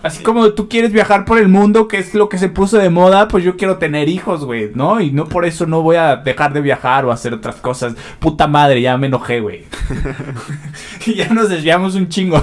así 0.06 0.24
como 0.24 0.50
tú 0.54 0.70
quieres 0.70 0.92
viajar 0.92 1.26
por 1.26 1.38
el 1.40 1.48
mundo, 1.48 1.88
que 1.88 1.98
es 1.98 2.14
lo 2.14 2.30
que 2.30 2.38
se 2.38 2.50
puso 2.50 2.78
de 2.78 2.90
moda, 2.90 3.28
pues 3.28 3.44
yo 3.44 3.58
quiero 3.58 3.78
tener 3.78 4.08
hijos, 4.10 4.46
güey, 4.46 4.72
¿no? 4.74 5.02
Y 5.02 5.12
no 5.12 5.26
por 5.28 5.46
eso 5.46 5.66
no 5.66 5.82
voy 5.82 5.96
a 5.98 6.16
dejar 6.18 6.54
de 6.54 6.62
viajar 6.62 7.06
o 7.06 7.12
hacer 7.12 7.34
otras 7.34 7.56
cosas. 7.58 7.96
Puta 8.20 8.48
madre, 8.48 8.82
ya 8.82 8.98
me 8.98 9.08
enojé, 9.08 9.40
güey. 9.42 9.64
y 11.06 11.16
ya 11.16 11.30
nos 11.30 11.50
desviamos 11.50 11.96
un 11.96 12.08
chingo. 12.10 12.42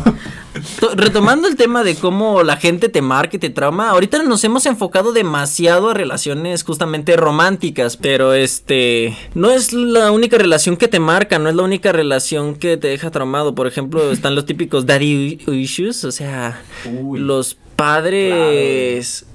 To- 0.81 0.95
Retomando 0.95 1.49
el 1.49 1.57
tema 1.57 1.83
de 1.83 1.95
cómo 1.95 2.43
la 2.43 2.57
gente 2.57 2.89
te 2.89 3.01
marca 3.01 3.37
y 3.37 3.41
te 3.41 3.49
trauma, 3.51 3.91
ahorita 3.91 4.23
nos 4.23 4.45
hemos 4.45 4.67
enfocado 4.67 5.13
demasiado 5.13 5.91
a 5.91 5.95
relaciones 5.95 6.63
justamente 6.63 7.17
románticas, 7.17 7.97
pero 7.97 8.35
este 8.35 9.17
no 9.35 9.51
es 9.51 9.73
la 9.73 10.11
única 10.11 10.37
relación 10.37 10.77
que 10.77 10.89
te 10.89 11.01
marca, 11.01 11.39
no 11.39 11.49
es 11.49 11.55
la 11.55 11.63
única 11.63 11.91
relación 11.93 12.55
que 12.55 12.77
te 12.77 12.89
deja 12.89 13.11
traumado. 13.11 13.55
Por 13.55 13.67
ejemplo, 13.67 14.13
están 14.13 14.35
los 14.35 14.45
típicos 14.45 14.85
daddy 14.85 15.39
issues, 15.47 16.05
o 16.05 16.13
sea, 16.13 16.61
Uy. 16.85 17.19
los 17.19 17.52
padres 17.77 19.27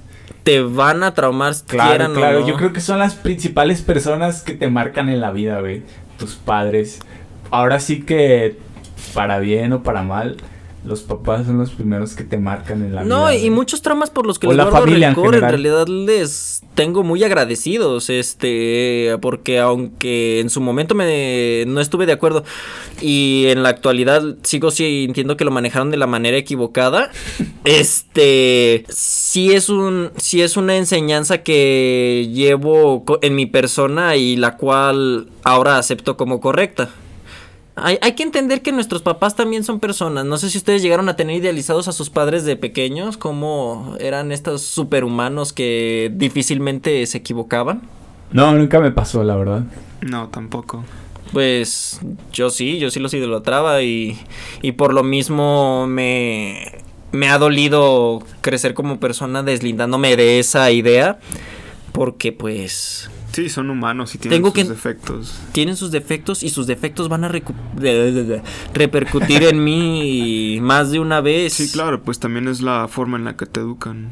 te 0.44 0.60
van 0.62 1.02
a 1.02 1.14
traumar 1.14 1.54
Claro, 1.66 1.90
quieran 1.90 2.12
o 2.12 2.14
claro. 2.14 2.40
no. 2.40 2.48
Yo 2.48 2.54
creo 2.56 2.72
que 2.72 2.80
son 2.80 2.98
las 2.98 3.14
principales 3.14 3.82
personas 3.82 4.42
que 4.42 4.54
te 4.54 4.68
marcan 4.68 5.08
en 5.08 5.20
la 5.20 5.30
vida, 5.30 5.60
güey. 5.60 5.82
Tus 6.18 6.36
padres. 6.36 7.00
Ahora 7.50 7.80
sí 7.80 8.02
que, 8.02 8.56
para 9.14 9.38
bien 9.38 9.72
o 9.72 9.82
para 9.82 10.02
mal, 10.02 10.36
los 10.88 11.02
papás 11.02 11.46
son 11.46 11.58
los 11.58 11.70
primeros 11.70 12.14
que 12.14 12.24
te 12.24 12.38
marcan 12.38 12.82
en 12.82 12.94
la 12.94 13.02
vida. 13.02 13.14
No, 13.14 13.32
y 13.32 13.50
muchos 13.50 13.82
traumas 13.82 14.08
por 14.08 14.26
los 14.26 14.38
que 14.38 14.46
O 14.46 14.50
les 14.50 14.56
la 14.56 14.64
guardo 14.64 14.80
familia 14.80 15.08
en 15.08 15.14
rencor, 15.14 15.34
en, 15.34 15.40
general. 15.42 15.50
realidad 15.50 15.86
les 15.86 16.62
tengo 16.74 17.02
muy 17.02 17.22
agradecidos, 17.22 18.08
este, 18.08 19.16
porque 19.20 19.58
aunque 19.58 20.40
en 20.40 20.48
su 20.48 20.60
momento 20.62 20.94
me 20.94 21.64
no 21.66 21.80
estuve 21.80 22.06
de 22.06 22.12
acuerdo 22.12 22.44
y 23.02 23.44
en 23.48 23.62
la 23.62 23.68
actualidad 23.68 24.22
sigo 24.42 24.70
sintiendo 24.70 25.36
que 25.36 25.44
lo 25.44 25.50
manejaron 25.50 25.90
de 25.90 25.98
la 25.98 26.06
manera 26.06 26.38
equivocada, 26.38 27.10
este, 27.64 28.84
sí 28.88 29.52
es 29.52 29.68
un, 29.68 30.10
sí 30.16 30.40
es 30.40 30.56
una 30.56 30.76
enseñanza 30.76 31.42
que 31.42 32.30
llevo 32.32 33.04
en 33.20 33.34
mi 33.34 33.44
persona 33.44 34.16
y 34.16 34.36
la 34.36 34.56
cual 34.56 35.28
ahora 35.44 35.76
acepto 35.76 36.16
como 36.16 36.40
correcta. 36.40 36.88
Hay, 37.82 37.98
hay 38.00 38.12
que 38.12 38.22
entender 38.22 38.62
que 38.62 38.72
nuestros 38.72 39.02
papás 39.02 39.36
también 39.36 39.64
son 39.64 39.80
personas. 39.80 40.24
No 40.24 40.36
sé 40.38 40.50
si 40.50 40.58
ustedes 40.58 40.82
llegaron 40.82 41.08
a 41.08 41.16
tener 41.16 41.36
idealizados 41.36 41.88
a 41.88 41.92
sus 41.92 42.10
padres 42.10 42.44
de 42.44 42.56
pequeños, 42.56 43.16
como 43.16 43.96
eran 44.00 44.32
estos 44.32 44.62
superhumanos 44.62 45.52
que 45.52 46.12
difícilmente 46.14 47.04
se 47.06 47.18
equivocaban. 47.18 47.82
No, 48.32 48.52
nunca 48.52 48.80
me 48.80 48.90
pasó, 48.90 49.24
la 49.24 49.36
verdad. 49.36 49.64
No, 50.00 50.28
tampoco. 50.28 50.84
Pues 51.32 52.00
yo 52.32 52.50
sí, 52.50 52.78
yo 52.78 52.90
sí 52.90 53.00
los 53.00 53.12
idolatraba 53.14 53.82
y, 53.82 54.18
y 54.62 54.72
por 54.72 54.94
lo 54.94 55.02
mismo 55.02 55.86
me, 55.86 56.82
me 57.12 57.28
ha 57.28 57.38
dolido 57.38 58.22
crecer 58.40 58.74
como 58.74 58.98
persona 58.98 59.42
deslindándome 59.42 60.16
de 60.16 60.38
esa 60.38 60.70
idea 60.70 61.18
porque 61.92 62.32
pues 62.32 63.10
Sí, 63.42 63.48
son 63.48 63.70
humanos 63.70 64.14
y 64.14 64.18
tienen 64.18 64.38
Tengo 64.38 64.48
sus 64.48 64.54
que- 64.64 64.64
defectos. 64.68 65.40
tienen 65.52 65.76
sus 65.76 65.90
defectos 65.92 66.42
y 66.42 66.48
sus 66.50 66.66
defectos 66.66 67.08
van 67.08 67.22
a 67.24 67.28
recu- 67.30 67.54
de- 67.76 68.10
de- 68.10 68.24
de- 68.24 68.42
repercutir 68.74 69.44
en 69.44 69.62
mí 69.62 70.58
más 70.60 70.90
de 70.90 70.98
una 70.98 71.20
vez. 71.20 71.52
Sí, 71.52 71.70
claro, 71.70 72.02
pues 72.02 72.18
también 72.18 72.48
es 72.48 72.60
la 72.62 72.88
forma 72.88 73.16
en 73.16 73.24
la 73.24 73.36
que 73.36 73.46
te 73.46 73.60
educan. 73.60 74.08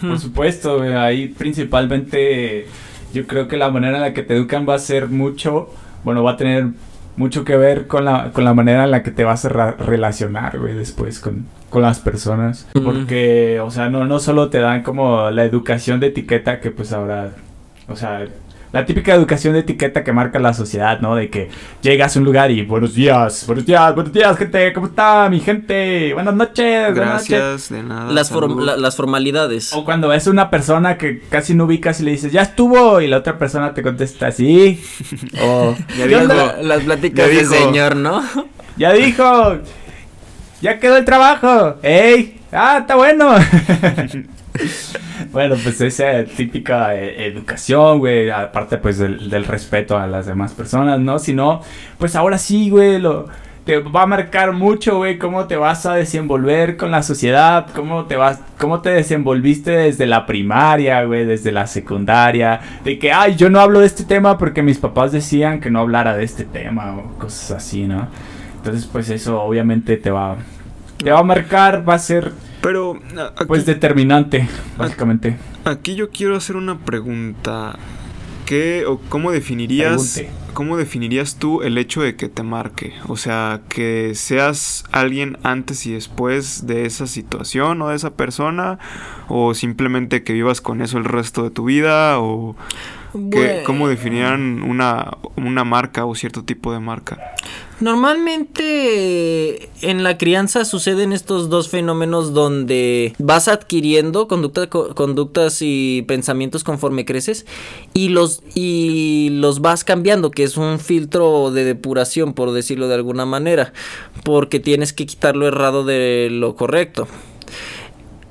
Por 0.00 0.18
supuesto, 0.18 0.78
güey, 0.78 0.94
ahí 0.94 1.28
principalmente 1.28 2.66
yo 3.14 3.26
creo 3.26 3.46
que 3.46 3.56
la 3.56 3.70
manera 3.70 3.96
en 3.96 4.02
la 4.02 4.12
que 4.14 4.22
te 4.22 4.34
educan 4.34 4.66
va 4.68 4.74
a 4.74 4.78
ser 4.78 5.08
mucho, 5.08 5.70
bueno, 6.02 6.22
va 6.24 6.32
a 6.32 6.36
tener 6.36 6.68
mucho 7.16 7.44
que 7.44 7.56
ver 7.56 7.86
con 7.86 8.04
la, 8.04 8.32
con 8.32 8.44
la 8.44 8.52
manera 8.52 8.84
en 8.84 8.90
la 8.90 9.02
que 9.02 9.10
te 9.10 9.22
vas 9.24 9.44
a 9.44 9.48
relacionar, 9.72 10.58
güey, 10.58 10.74
después 10.74 11.20
con, 11.20 11.46
con 11.70 11.82
las 11.82 12.00
personas. 12.00 12.66
Mm. 12.74 12.80
Porque, 12.84 13.60
o 13.60 13.70
sea, 13.70 13.88
no, 13.90 14.04
no 14.06 14.18
solo 14.18 14.48
te 14.50 14.58
dan 14.58 14.82
como 14.82 15.30
la 15.30 15.44
educación 15.44 16.00
de 16.00 16.08
etiqueta 16.08 16.60
que 16.60 16.70
pues 16.70 16.92
ahora, 16.92 17.32
o 17.88 17.94
sea... 17.96 18.26
La 18.76 18.84
típica 18.84 19.14
educación 19.14 19.54
de 19.54 19.60
etiqueta 19.60 20.04
que 20.04 20.12
marca 20.12 20.38
la 20.38 20.52
sociedad, 20.52 21.00
¿no? 21.00 21.14
De 21.16 21.30
que 21.30 21.48
llegas 21.80 22.14
a 22.14 22.18
un 22.18 22.26
lugar 22.26 22.50
y 22.50 22.60
buenos 22.60 22.92
días, 22.94 23.44
buenos 23.46 23.64
días, 23.64 23.94
buenos 23.94 24.12
días, 24.12 24.36
gente, 24.36 24.70
¿cómo 24.74 24.88
está 24.88 25.30
mi 25.30 25.40
gente? 25.40 26.12
Buenas 26.12 26.34
noches, 26.34 26.94
buenas 26.94 27.14
noches. 27.22 27.28
Gracias, 27.30 27.68
de 27.70 27.82
nada. 27.82 28.12
Las, 28.12 28.30
form- 28.30 28.60
la- 28.60 28.76
las 28.76 28.94
formalidades. 28.94 29.72
O 29.72 29.82
cuando 29.86 30.08
ves 30.08 30.26
a 30.26 30.30
una 30.30 30.50
persona 30.50 30.98
que 30.98 31.20
casi 31.30 31.54
no 31.54 31.64
ubicas 31.64 32.00
y 32.00 32.04
le 32.04 32.10
dices, 32.10 32.32
ya 32.32 32.42
estuvo, 32.42 33.00
y 33.00 33.06
la 33.06 33.16
otra 33.16 33.38
persona 33.38 33.72
te 33.72 33.82
contesta, 33.82 34.30
sí. 34.30 34.78
O, 35.42 35.74
Ya 35.96 36.02
"¿Qué 36.04 36.08
dijo. 36.08 36.20
onda? 36.20 36.34
La- 36.34 36.62
las 36.62 36.82
pláticas 36.84 37.26
Ya 37.28 37.32
de 37.32 37.38
dijo. 37.40 37.54
señor, 37.54 37.96
¿no? 37.96 38.22
Ya 38.76 38.92
dijo, 38.92 39.58
ya 40.60 40.78
quedó 40.78 40.98
el 40.98 41.06
trabajo. 41.06 41.76
¡Ey! 41.82 42.40
¡Ah, 42.52 42.76
está 42.80 42.94
bueno! 42.96 43.30
bueno, 45.32 45.56
pues 45.62 45.80
esa 45.80 46.24
típica 46.24 46.94
eh, 46.94 47.26
educación, 47.26 47.98
güey, 47.98 48.30
aparte 48.30 48.78
pues 48.78 48.98
del, 48.98 49.44
respeto 49.44 49.96
a 49.96 50.06
las 50.06 50.26
demás 50.26 50.52
personas, 50.52 51.00
¿no? 51.00 51.18
Si 51.18 51.34
no, 51.34 51.60
pues 51.98 52.16
ahora 52.16 52.38
sí, 52.38 52.70
güey, 52.70 52.98
lo... 52.98 53.26
Te 53.64 53.80
va 53.80 54.02
a 54.02 54.06
marcar 54.06 54.52
mucho, 54.52 54.98
güey, 54.98 55.18
cómo 55.18 55.46
te 55.46 55.56
vas 55.56 55.86
a 55.86 55.94
desenvolver 55.94 56.76
con 56.76 56.92
la 56.92 57.02
sociedad, 57.02 57.66
cómo 57.74 58.04
te 58.04 58.14
vas, 58.14 58.38
cómo 58.58 58.80
te 58.80 58.90
desenvolviste 58.90 59.72
desde 59.72 60.06
la 60.06 60.24
primaria, 60.24 61.02
güey, 61.02 61.26
desde 61.26 61.50
la 61.50 61.66
secundaria, 61.66 62.60
de 62.84 62.96
que, 63.00 63.10
ay, 63.10 63.34
yo 63.34 63.50
no 63.50 63.58
hablo 63.58 63.80
de 63.80 63.86
este 63.86 64.04
tema 64.04 64.38
porque 64.38 64.62
mis 64.62 64.78
papás 64.78 65.10
decían 65.10 65.58
que 65.58 65.68
no 65.68 65.80
hablara 65.80 66.16
de 66.16 66.22
este 66.22 66.44
tema 66.44 66.96
o 66.96 67.18
cosas 67.18 67.50
así, 67.50 67.88
¿no? 67.88 68.06
Entonces, 68.66 68.88
pues 68.90 69.10
eso 69.10 69.42
obviamente 69.42 69.96
te 69.96 70.10
va, 70.10 70.36
te 70.98 71.12
va 71.12 71.20
a 71.20 71.22
marcar, 71.22 71.88
va 71.88 71.94
a 71.94 71.98
ser, 71.98 72.32
Pero 72.60 73.00
aquí, 73.36 73.44
pues, 73.46 73.66
determinante, 73.66 74.48
básicamente. 74.76 75.36
aquí 75.64 75.94
yo 75.94 76.10
quiero 76.10 76.36
hacer 76.36 76.56
una 76.56 76.78
pregunta. 76.78 77.78
¿Qué 78.44 78.84
o 78.86 78.98
cómo 79.08 79.32
definirías 79.32 80.14
Pregunte. 80.14 80.30
cómo 80.54 80.76
definirías 80.76 81.34
tú 81.34 81.62
el 81.62 81.76
hecho 81.78 82.02
de 82.02 82.14
que 82.14 82.28
te 82.28 82.44
marque? 82.44 82.92
O 83.08 83.16
sea, 83.16 83.62
que 83.68 84.12
seas 84.14 84.84
alguien 84.92 85.36
antes 85.42 85.84
y 85.86 85.92
después 85.92 86.64
de 86.68 86.86
esa 86.86 87.08
situación 87.08 87.82
o 87.82 87.88
de 87.88 87.96
esa 87.96 88.10
persona 88.14 88.78
o 89.26 89.52
simplemente 89.54 90.22
que 90.22 90.32
vivas 90.32 90.60
con 90.60 90.80
eso 90.80 90.96
el 90.98 91.04
resto 91.06 91.42
de 91.42 91.50
tu 91.50 91.64
vida 91.64 92.20
o 92.20 92.54
¿Qué- 93.32 93.62
¿Cómo 93.64 93.88
definirían 93.88 94.62
una, 94.62 95.16
una 95.36 95.64
marca 95.64 96.04
o 96.04 96.14
cierto 96.14 96.44
tipo 96.44 96.72
de 96.72 96.78
marca? 96.80 97.18
Normalmente 97.80 99.68
en 99.82 100.02
la 100.02 100.16
crianza 100.18 100.64
suceden 100.64 101.12
estos 101.12 101.50
dos 101.50 101.68
fenómenos 101.68 102.32
donde 102.32 103.14
vas 103.18 103.48
adquiriendo 103.48 104.28
conducta- 104.28 104.68
co- 104.68 104.94
conductas 104.94 105.58
y 105.60 106.02
pensamientos 106.08 106.64
conforme 106.64 107.04
creces 107.04 107.44
y 107.92 108.08
los, 108.08 108.42
y 108.54 109.28
los 109.32 109.60
vas 109.60 109.84
cambiando, 109.84 110.30
que 110.30 110.44
es 110.44 110.56
un 110.56 110.78
filtro 110.78 111.50
de 111.50 111.64
depuración, 111.64 112.32
por 112.32 112.52
decirlo 112.52 112.88
de 112.88 112.94
alguna 112.94 113.26
manera, 113.26 113.72
porque 114.24 114.58
tienes 114.60 114.92
que 114.92 115.06
quitar 115.06 115.36
lo 115.36 115.46
errado 115.46 115.84
de 115.84 116.28
lo 116.30 116.56
correcto. 116.56 117.06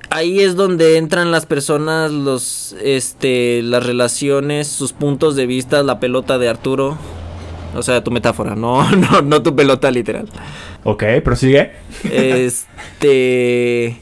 Ahí 0.09 0.39
es 0.39 0.55
donde 0.55 0.97
entran 0.97 1.31
las 1.31 1.45
personas, 1.45 2.11
los, 2.11 2.75
este, 2.81 3.61
las 3.61 3.85
relaciones, 3.85 4.67
sus 4.67 4.93
puntos 4.93 5.35
de 5.35 5.45
vista, 5.45 5.83
la 5.83 5.99
pelota 5.99 6.37
de 6.37 6.47
Arturo. 6.49 6.97
O 7.75 7.83
sea, 7.83 8.03
tu 8.03 8.11
metáfora, 8.11 8.55
no, 8.55 8.89
no, 8.95 9.21
no 9.21 9.43
tu 9.43 9.55
pelota 9.55 9.91
literal. 9.91 10.27
Ok, 10.83 11.03
prosigue. 11.23 11.71
Este. 12.09 13.99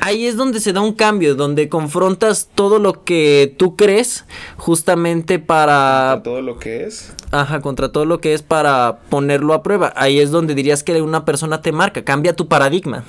Ahí 0.00 0.26
es 0.26 0.36
donde 0.36 0.58
se 0.60 0.72
da 0.72 0.80
un 0.80 0.94
cambio, 0.94 1.34
donde 1.34 1.68
confrontas 1.68 2.48
todo 2.54 2.78
lo 2.78 3.04
que 3.04 3.54
tú 3.58 3.76
crees, 3.76 4.24
justamente 4.56 5.38
para. 5.38 6.20
todo 6.24 6.40
lo 6.42 6.58
que 6.58 6.84
es. 6.84 7.12
Ajá, 7.30 7.60
contra 7.60 7.90
todo 7.90 8.04
lo 8.06 8.20
que 8.20 8.34
es 8.34 8.42
para 8.42 8.98
ponerlo 9.10 9.54
a 9.54 9.62
prueba. 9.62 9.92
Ahí 9.96 10.18
es 10.18 10.30
donde 10.30 10.54
dirías 10.54 10.82
que 10.82 11.00
una 11.02 11.24
persona 11.24 11.60
te 11.62 11.72
marca, 11.72 12.02
cambia 12.04 12.34
tu 12.34 12.48
paradigma. 12.48 13.04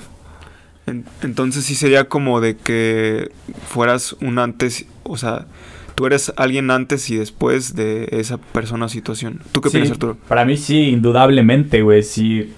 En- 0.86 1.06
entonces 1.22 1.64
sí 1.64 1.74
sería 1.74 2.04
como 2.08 2.40
de 2.42 2.56
que 2.56 3.30
fueras 3.68 4.14
un 4.20 4.38
antes, 4.38 4.84
o 5.04 5.16
sea, 5.16 5.46
tú 5.94 6.06
eres 6.06 6.32
alguien 6.36 6.70
antes 6.70 7.08
y 7.10 7.16
después 7.16 7.74
de 7.76 8.08
esa 8.12 8.38
persona 8.38 8.86
o 8.86 8.88
situación. 8.88 9.40
¿Tú 9.52 9.60
qué 9.60 9.68
Sí, 9.70 9.76
piensas, 9.76 9.92
Arturo? 9.96 10.16
Para 10.28 10.44
mí 10.44 10.56
sí, 10.56 10.88
indudablemente, 10.90 11.82
güey. 11.82 12.02
Sí. 12.02 12.52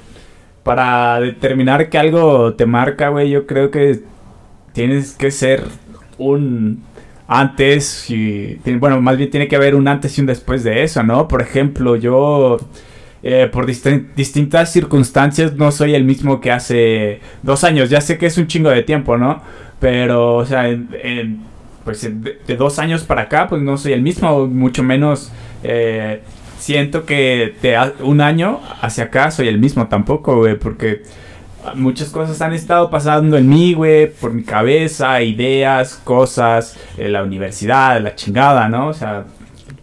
Para 0.63 1.21
determinar 1.21 1.89
que 1.91 1.99
algo 1.99 2.55
te 2.55 2.67
marca, 2.67 3.09
güey, 3.11 3.31
yo 3.31 3.47
creo 3.47 3.71
que 3.71 4.01
tienes 4.73 5.13
que 5.13 5.31
ser 5.31 5.63
un 6.19 6.83
antes 7.29 8.09
y... 8.11 8.59
Bueno, 8.79 9.01
más 9.01 9.17
bien 9.17 9.31
tiene 9.31 9.49
que 9.49 9.57
haber 9.57 9.75
un 9.75 9.89
antes 9.89 10.17
y 10.17 10.21
un 10.21 10.27
después 10.27 10.65
de 10.65 10.83
eso, 10.83 11.03
¿no? 11.03 11.29
Por 11.29 11.43
ejemplo, 11.43 11.97
yo... 11.97 12.57
eh, 13.23 13.49
por 13.53 13.67
distin- 13.67 14.09
distintas 14.17 14.73
circunstancias 14.73 15.55
no 15.55 15.71
soy 15.73 15.95
el 15.95 16.05
mismo 16.05 16.41
que 16.41 16.51
hace 16.53 17.21
dos 17.43 17.65
años. 17.65 17.91
Ya 17.91 18.01
sé 18.01 18.19
que 18.19 18.27
es 18.27 18.39
un 18.39 18.47
chingo 18.47 18.71
de 18.71 18.83
tiempo, 18.83 19.17
¿no? 19.17 19.43
Pero, 19.81 20.37
o 20.37 20.47
sea, 20.47 20.69
en- 20.69 20.89
en- 21.03 21.41
pues 21.87 22.03
de, 22.03 22.57
dos 22.57 22.81
años 22.81 23.05
para 23.05 23.23
acá, 23.23 23.47
pues 23.49 23.63
no 23.63 23.79
soy 23.79 23.93
el 23.93 24.03
mismo, 24.03 24.49
mucho 24.49 24.83
menos 24.83 25.31
eh, 25.63 26.21
siento 26.59 27.07
que 27.07 27.55
de 27.63 27.79
un 28.01 28.21
año 28.21 28.61
hacia 28.81 29.05
acá 29.05 29.31
soy 29.31 29.47
el 29.47 29.61
mismo 29.61 29.87
tampoco, 29.87 30.37
güey, 30.39 30.59
porque 30.59 31.05
muchas 31.77 32.09
cosas 32.09 32.43
han 32.43 32.53
estado 32.55 32.91
pasando 32.91 33.37
en 33.37 33.49
mí, 33.49 33.73
güey, 33.73 34.11
por 34.11 34.33
mi 34.33 34.43
cabeza, 34.43 35.23
ideas, 35.23 35.95
cosas, 36.03 36.77
eh, 36.99 37.09
la 37.09 37.23
universidad, 37.23 38.01
la 38.01 38.17
chingada, 38.17 38.69
¿no? 38.69 38.89
O 38.89 38.93
sea, 38.93 39.25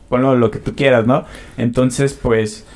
ponlo 0.10 0.36
lo 0.36 0.52
que 0.52 0.60
tú 0.60 0.76
quieras, 0.76 1.08
¿no? 1.08 1.24
Entonces, 1.56 2.20
pues, 2.22 2.68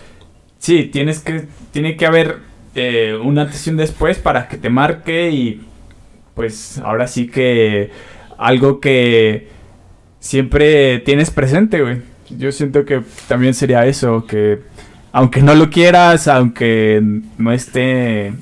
sí, 0.57 0.85
tienes 0.85 1.19
que, 1.19 1.47
tiene 1.71 1.97
que 1.97 2.05
haber 2.05 2.37
eh, 2.75 3.19
un 3.21 3.37
antes 3.37 3.67
y 3.67 3.71
un 3.71 3.77
después 3.77 4.19
para 4.19 4.47
que 4.47 4.55
te 4.55 4.69
marque 4.69 5.31
y, 5.31 5.67
pues, 6.33 6.77
ahora 6.77 7.07
sí 7.07 7.27
que 7.27 7.91
algo 8.38 8.80
que 8.80 9.47
siempre 10.19 11.00
tienes 11.00 11.32
presente, 11.32 11.82
güey. 11.82 12.02
Yo 12.30 12.52
siento 12.52 12.86
que 12.86 13.02
también 13.28 13.54
sería 13.54 13.86
eso, 13.86 14.26
que 14.26 14.60
aunque 15.12 15.41
no 15.41 15.56
lo 15.56 15.69
quieras, 15.69 16.28
aunque 16.28 17.02
no 17.38 17.52
esté 17.52 18.34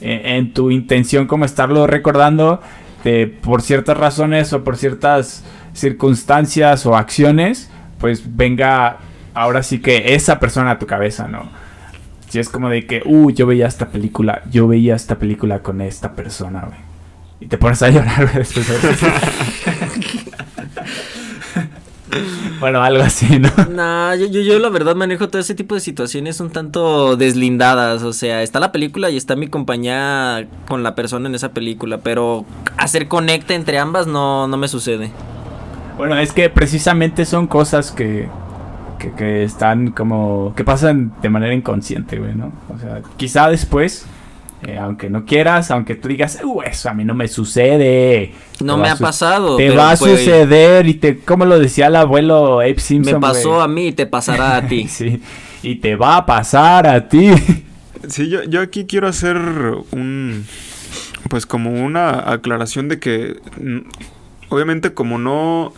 en, 0.00 0.52
tu 0.52 0.70
intención 0.70 1.26
como 1.26 1.44
estarlo 1.44 1.86
recordando, 1.86 2.60
de, 3.04 3.26
por 3.26 3.62
ciertas 3.62 3.96
razones 3.96 4.52
o 4.52 4.62
por 4.62 4.76
ciertas 4.76 5.44
circunstancias 5.72 6.86
o 6.86 6.96
acciones, 6.96 7.70
pues 7.98 8.36
venga 8.36 8.98
ahora 9.34 9.62
sí 9.62 9.80
que 9.80 10.14
esa 10.14 10.38
persona 10.38 10.72
a 10.72 10.78
tu 10.78 10.86
cabeza, 10.86 11.26
¿no? 11.28 11.50
Si 12.28 12.38
es 12.38 12.48
como 12.48 12.68
de 12.68 12.86
que, 12.86 13.02
uh, 13.04 13.30
yo 13.30 13.46
veía 13.46 13.66
esta 13.66 13.88
película, 13.88 14.42
yo 14.50 14.66
veía 14.68 14.94
esta 14.94 15.18
película 15.18 15.58
con 15.58 15.80
esta 15.80 16.14
persona, 16.14 16.62
güey. 16.66 16.91
Y 17.42 17.46
te 17.46 17.58
pones 17.58 17.82
a 17.82 17.90
llorar, 17.90 18.32
después 18.32 18.68
de 18.68 18.90
eso. 18.90 19.06
bueno, 22.60 22.82
algo 22.82 23.02
así, 23.02 23.40
¿no? 23.40 23.50
Nah, 23.68 24.14
yo, 24.14 24.26
yo, 24.26 24.42
yo 24.42 24.60
la 24.60 24.68
verdad 24.68 24.94
manejo 24.94 25.28
todo 25.28 25.40
ese 25.40 25.56
tipo 25.56 25.74
de 25.74 25.80
situaciones 25.80 26.38
un 26.38 26.50
tanto 26.50 27.16
deslindadas. 27.16 28.04
O 28.04 28.12
sea, 28.12 28.42
está 28.42 28.60
la 28.60 28.70
película 28.70 29.10
y 29.10 29.16
está 29.16 29.34
mi 29.34 29.48
compañía 29.48 30.46
con 30.68 30.84
la 30.84 30.94
persona 30.94 31.28
en 31.28 31.34
esa 31.34 31.50
película. 31.50 31.98
Pero 31.98 32.44
hacer 32.76 33.08
conecte 33.08 33.54
entre 33.54 33.80
ambas 33.80 34.06
no, 34.06 34.46
no 34.46 34.56
me 34.56 34.68
sucede. 34.68 35.10
Bueno, 35.96 36.16
es 36.16 36.32
que 36.32 36.48
precisamente 36.48 37.24
son 37.24 37.48
cosas 37.48 37.90
que, 37.90 38.28
que, 39.00 39.10
que 39.12 39.42
están 39.42 39.90
como... 39.90 40.54
que 40.56 40.62
pasan 40.62 41.12
de 41.22 41.28
manera 41.28 41.54
inconsciente, 41.54 42.20
güey, 42.20 42.36
¿no? 42.36 42.52
O 42.72 42.78
sea, 42.78 43.02
quizá 43.16 43.50
después, 43.50 44.06
eh, 44.66 44.78
aunque 44.78 45.10
no 45.10 45.24
quieras, 45.24 45.70
aunque 45.70 45.96
tú 45.96 46.08
digas, 46.08 46.38
uh, 46.44 46.62
eso 46.62 46.88
a 46.88 46.94
mí 46.94 47.04
no 47.04 47.14
me 47.14 47.26
sucede. 47.26 48.32
No 48.60 48.76
me 48.76 48.88
ha 48.88 48.96
pasado. 48.96 49.56
Te 49.56 49.70
va 49.70 49.92
a 49.92 49.96
pues, 49.96 50.20
suceder 50.20 50.86
y 50.86 50.94
te... 50.94 51.18
como 51.18 51.44
lo 51.44 51.58
decía 51.58 51.88
el 51.88 51.96
abuelo 51.96 52.60
Abe 52.60 52.74
Me 52.74 52.80
Simpson, 52.80 53.20
pasó 53.20 53.50
güey. 53.50 53.62
a 53.62 53.68
mí 53.68 53.86
y 53.88 53.92
te 53.92 54.06
pasará 54.06 54.56
a 54.56 54.68
ti. 54.68 54.86
sí. 54.88 55.20
y 55.62 55.76
te 55.76 55.96
va 55.96 56.18
a 56.18 56.26
pasar 56.26 56.86
a 56.86 57.08
ti. 57.08 57.30
Sí, 58.08 58.28
yo, 58.28 58.42
yo 58.42 58.60
aquí 58.60 58.84
quiero 58.86 59.06
hacer 59.06 59.36
un, 59.36 60.44
pues 61.28 61.46
como 61.46 61.70
una 61.70 62.32
aclaración 62.32 62.88
de 62.88 62.98
que, 62.98 63.36
obviamente 64.48 64.92
como 64.92 65.18
no, 65.18 65.72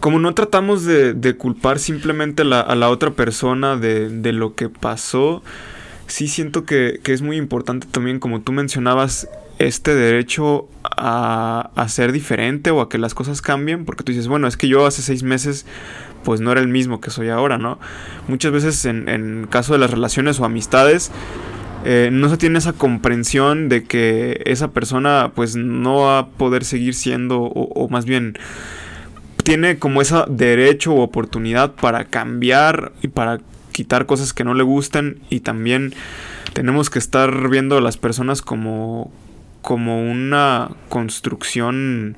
como 0.00 0.18
no 0.18 0.34
tratamos 0.34 0.84
de, 0.84 1.14
de 1.14 1.36
culpar 1.36 1.78
simplemente 1.78 2.42
la, 2.42 2.60
a 2.60 2.74
la 2.74 2.90
otra 2.90 3.12
persona 3.12 3.76
de, 3.76 4.08
de 4.08 4.32
lo 4.32 4.56
que 4.56 4.68
pasó, 4.68 5.44
sí 6.08 6.26
siento 6.26 6.64
que, 6.64 7.00
que, 7.02 7.12
es 7.12 7.22
muy 7.22 7.36
importante 7.36 7.86
también, 7.90 8.18
como 8.18 8.40
tú 8.40 8.52
mencionabas, 8.52 9.28
este 9.58 9.94
derecho 9.94 10.68
a, 10.84 11.70
a, 11.74 11.88
ser 11.88 12.12
diferente 12.12 12.70
o 12.70 12.80
a 12.80 12.88
que 12.88 12.98
las 12.98 13.14
cosas 13.14 13.42
cambien, 13.42 13.84
porque 13.84 14.04
tú 14.04 14.12
dices, 14.12 14.28
bueno, 14.28 14.46
es 14.46 14.56
que 14.56 14.68
yo 14.68 14.86
hace 14.86 15.02
seis 15.02 15.22
meses 15.22 15.66
pues 16.24 16.40
no 16.40 16.50
era 16.52 16.60
el 16.60 16.68
mismo 16.68 17.00
que 17.00 17.10
soy 17.10 17.28
ahora, 17.28 17.58
¿no? 17.58 17.78
Muchas 18.26 18.52
veces 18.52 18.84
en, 18.84 19.08
en 19.08 19.46
caso 19.48 19.72
de 19.72 19.78
las 19.78 19.90
relaciones 19.90 20.40
o 20.40 20.44
amistades, 20.44 21.10
eh, 21.84 22.10
no 22.12 22.28
se 22.28 22.36
tiene 22.36 22.58
esa 22.58 22.72
comprensión 22.72 23.68
de 23.68 23.84
que 23.84 24.42
esa 24.46 24.72
persona 24.72 25.32
pues 25.34 25.56
no 25.56 26.02
va 26.02 26.18
a 26.18 26.26
poder 26.26 26.64
seguir 26.64 26.94
siendo 26.94 27.40
o, 27.40 27.68
o 27.72 27.88
más 27.88 28.04
bien 28.04 28.36
tiene 29.44 29.78
como 29.78 30.02
ese 30.02 30.16
derecho 30.28 30.92
o 30.92 31.02
oportunidad 31.02 31.72
para 31.74 32.04
cambiar 32.04 32.92
y 33.00 33.08
para 33.08 33.38
quitar 33.78 34.06
cosas 34.06 34.32
que 34.32 34.42
no 34.42 34.54
le 34.54 34.64
gustan 34.64 35.20
y 35.30 35.38
también 35.38 35.94
tenemos 36.52 36.90
que 36.90 36.98
estar 36.98 37.48
viendo 37.48 37.78
a 37.78 37.80
las 37.80 37.96
personas 37.96 38.42
como 38.42 39.12
como 39.62 40.10
una 40.10 40.70
construcción 40.88 42.16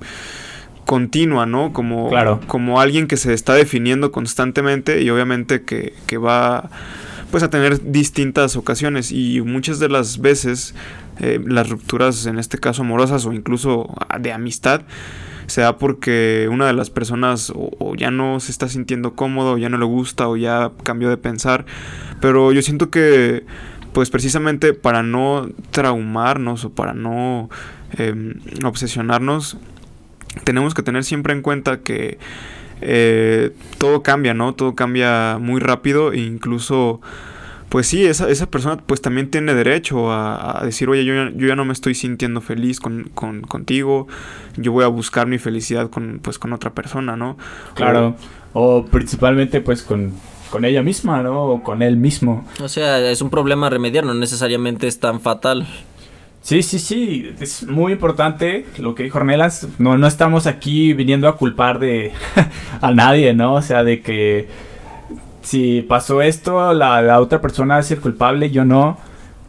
continua, 0.86 1.44
¿no? 1.44 1.74
Como, 1.74 2.08
claro. 2.08 2.40
como 2.46 2.80
alguien 2.80 3.08
que 3.08 3.18
se 3.18 3.34
está 3.34 3.52
definiendo 3.52 4.10
constantemente 4.10 5.02
y 5.02 5.10
obviamente 5.10 5.64
que, 5.64 5.92
que 6.06 6.16
va 6.16 6.70
pues 7.30 7.42
a 7.42 7.50
tener 7.50 7.92
distintas 7.92 8.56
ocasiones 8.56 9.12
y 9.12 9.42
muchas 9.42 9.78
de 9.80 9.90
las 9.90 10.18
veces 10.22 10.74
eh, 11.18 11.38
las 11.46 11.68
rupturas 11.68 12.24
en 12.24 12.38
este 12.38 12.56
caso 12.56 12.80
amorosas 12.80 13.26
o 13.26 13.34
incluso 13.34 13.94
de 14.18 14.32
amistad 14.32 14.80
se 15.50 15.62
da 15.62 15.76
porque 15.78 16.48
una 16.50 16.66
de 16.66 16.72
las 16.72 16.90
personas 16.90 17.52
o, 17.54 17.94
ya 17.96 18.10
no 18.10 18.40
se 18.40 18.52
está 18.52 18.68
sintiendo 18.68 19.14
cómodo 19.14 19.52
o 19.52 19.58
ya 19.58 19.68
no 19.68 19.78
le 19.78 19.84
gusta 19.84 20.28
o 20.28 20.36
ya 20.36 20.72
cambió 20.82 21.08
de 21.08 21.16
pensar 21.16 21.66
pero 22.20 22.52
yo 22.52 22.62
siento 22.62 22.90
que 22.90 23.44
pues 23.92 24.10
precisamente 24.10 24.72
para 24.72 25.02
no 25.02 25.48
traumarnos 25.70 26.64
o 26.64 26.70
para 26.70 26.94
no 26.94 27.50
eh, 27.98 28.34
obsesionarnos 28.64 29.58
tenemos 30.44 30.74
que 30.74 30.82
tener 30.82 31.04
siempre 31.04 31.32
en 31.32 31.42
cuenta 31.42 31.80
que 31.80 32.18
eh, 32.80 33.50
todo 33.78 34.02
cambia, 34.02 34.34
¿no? 34.34 34.54
Todo 34.54 34.74
cambia 34.74 35.38
muy 35.40 35.60
rápido 35.60 36.12
e 36.12 36.18
incluso, 36.18 37.00
pues 37.70 37.86
sí, 37.86 38.04
esa, 38.04 38.28
esa 38.28 38.50
persona 38.50 38.76
pues 38.76 39.00
también 39.00 39.30
tiene 39.30 39.54
derecho 39.54 40.12
a, 40.12 40.60
a 40.60 40.64
decir, 40.64 40.90
oye, 40.90 41.04
yo 41.04 41.14
ya, 41.14 41.32
yo 41.34 41.48
ya, 41.48 41.56
no 41.56 41.64
me 41.64 41.72
estoy 41.72 41.94
sintiendo 41.94 42.42
feliz 42.42 42.80
con, 42.80 43.10
con, 43.14 43.40
contigo, 43.40 44.06
yo 44.56 44.72
voy 44.72 44.84
a 44.84 44.88
buscar 44.88 45.26
mi 45.26 45.38
felicidad 45.38 45.88
con, 45.88 46.20
pues, 46.22 46.38
con 46.38 46.52
otra 46.52 46.74
persona, 46.74 47.16
¿no? 47.16 47.38
Claro, 47.74 48.16
o, 48.52 48.76
o 48.76 48.84
principalmente 48.84 49.62
pues 49.62 49.82
con 49.82 50.12
con 50.50 50.64
ella 50.64 50.82
misma, 50.82 51.22
¿no? 51.22 51.44
O 51.44 51.62
con 51.62 51.80
él 51.80 51.96
mismo. 51.96 52.44
O 52.60 52.68
sea, 52.68 52.98
es 53.10 53.22
un 53.22 53.30
problema 53.30 53.68
a 53.68 53.70
remediar, 53.70 54.04
no 54.04 54.14
necesariamente 54.14 54.86
es 54.86 54.98
tan 54.98 55.20
fatal. 55.20 55.66
Sí, 56.42 56.62
sí, 56.62 56.78
sí, 56.78 57.30
es 57.38 57.66
muy 57.66 57.92
importante 57.92 58.66
lo 58.78 58.94
que 58.94 59.02
dijo 59.02 59.18
Ornelas. 59.18 59.68
No, 59.78 59.98
no 59.98 60.06
estamos 60.06 60.46
aquí 60.46 60.92
viniendo 60.94 61.28
a 61.28 61.36
culpar 61.36 61.78
de 61.78 62.12
a 62.80 62.92
nadie, 62.92 63.34
¿no? 63.34 63.54
O 63.54 63.62
sea, 63.62 63.84
de 63.84 64.00
que 64.00 64.48
si 65.42 65.82
pasó 65.82 66.22
esto, 66.22 66.72
la, 66.72 67.20
otra 67.20 67.40
persona 67.40 67.78
es 67.78 67.90
el 67.90 68.00
culpable, 68.00 68.50
yo 68.50 68.64
no. 68.64 68.98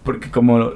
Porque 0.03 0.31
como, 0.31 0.71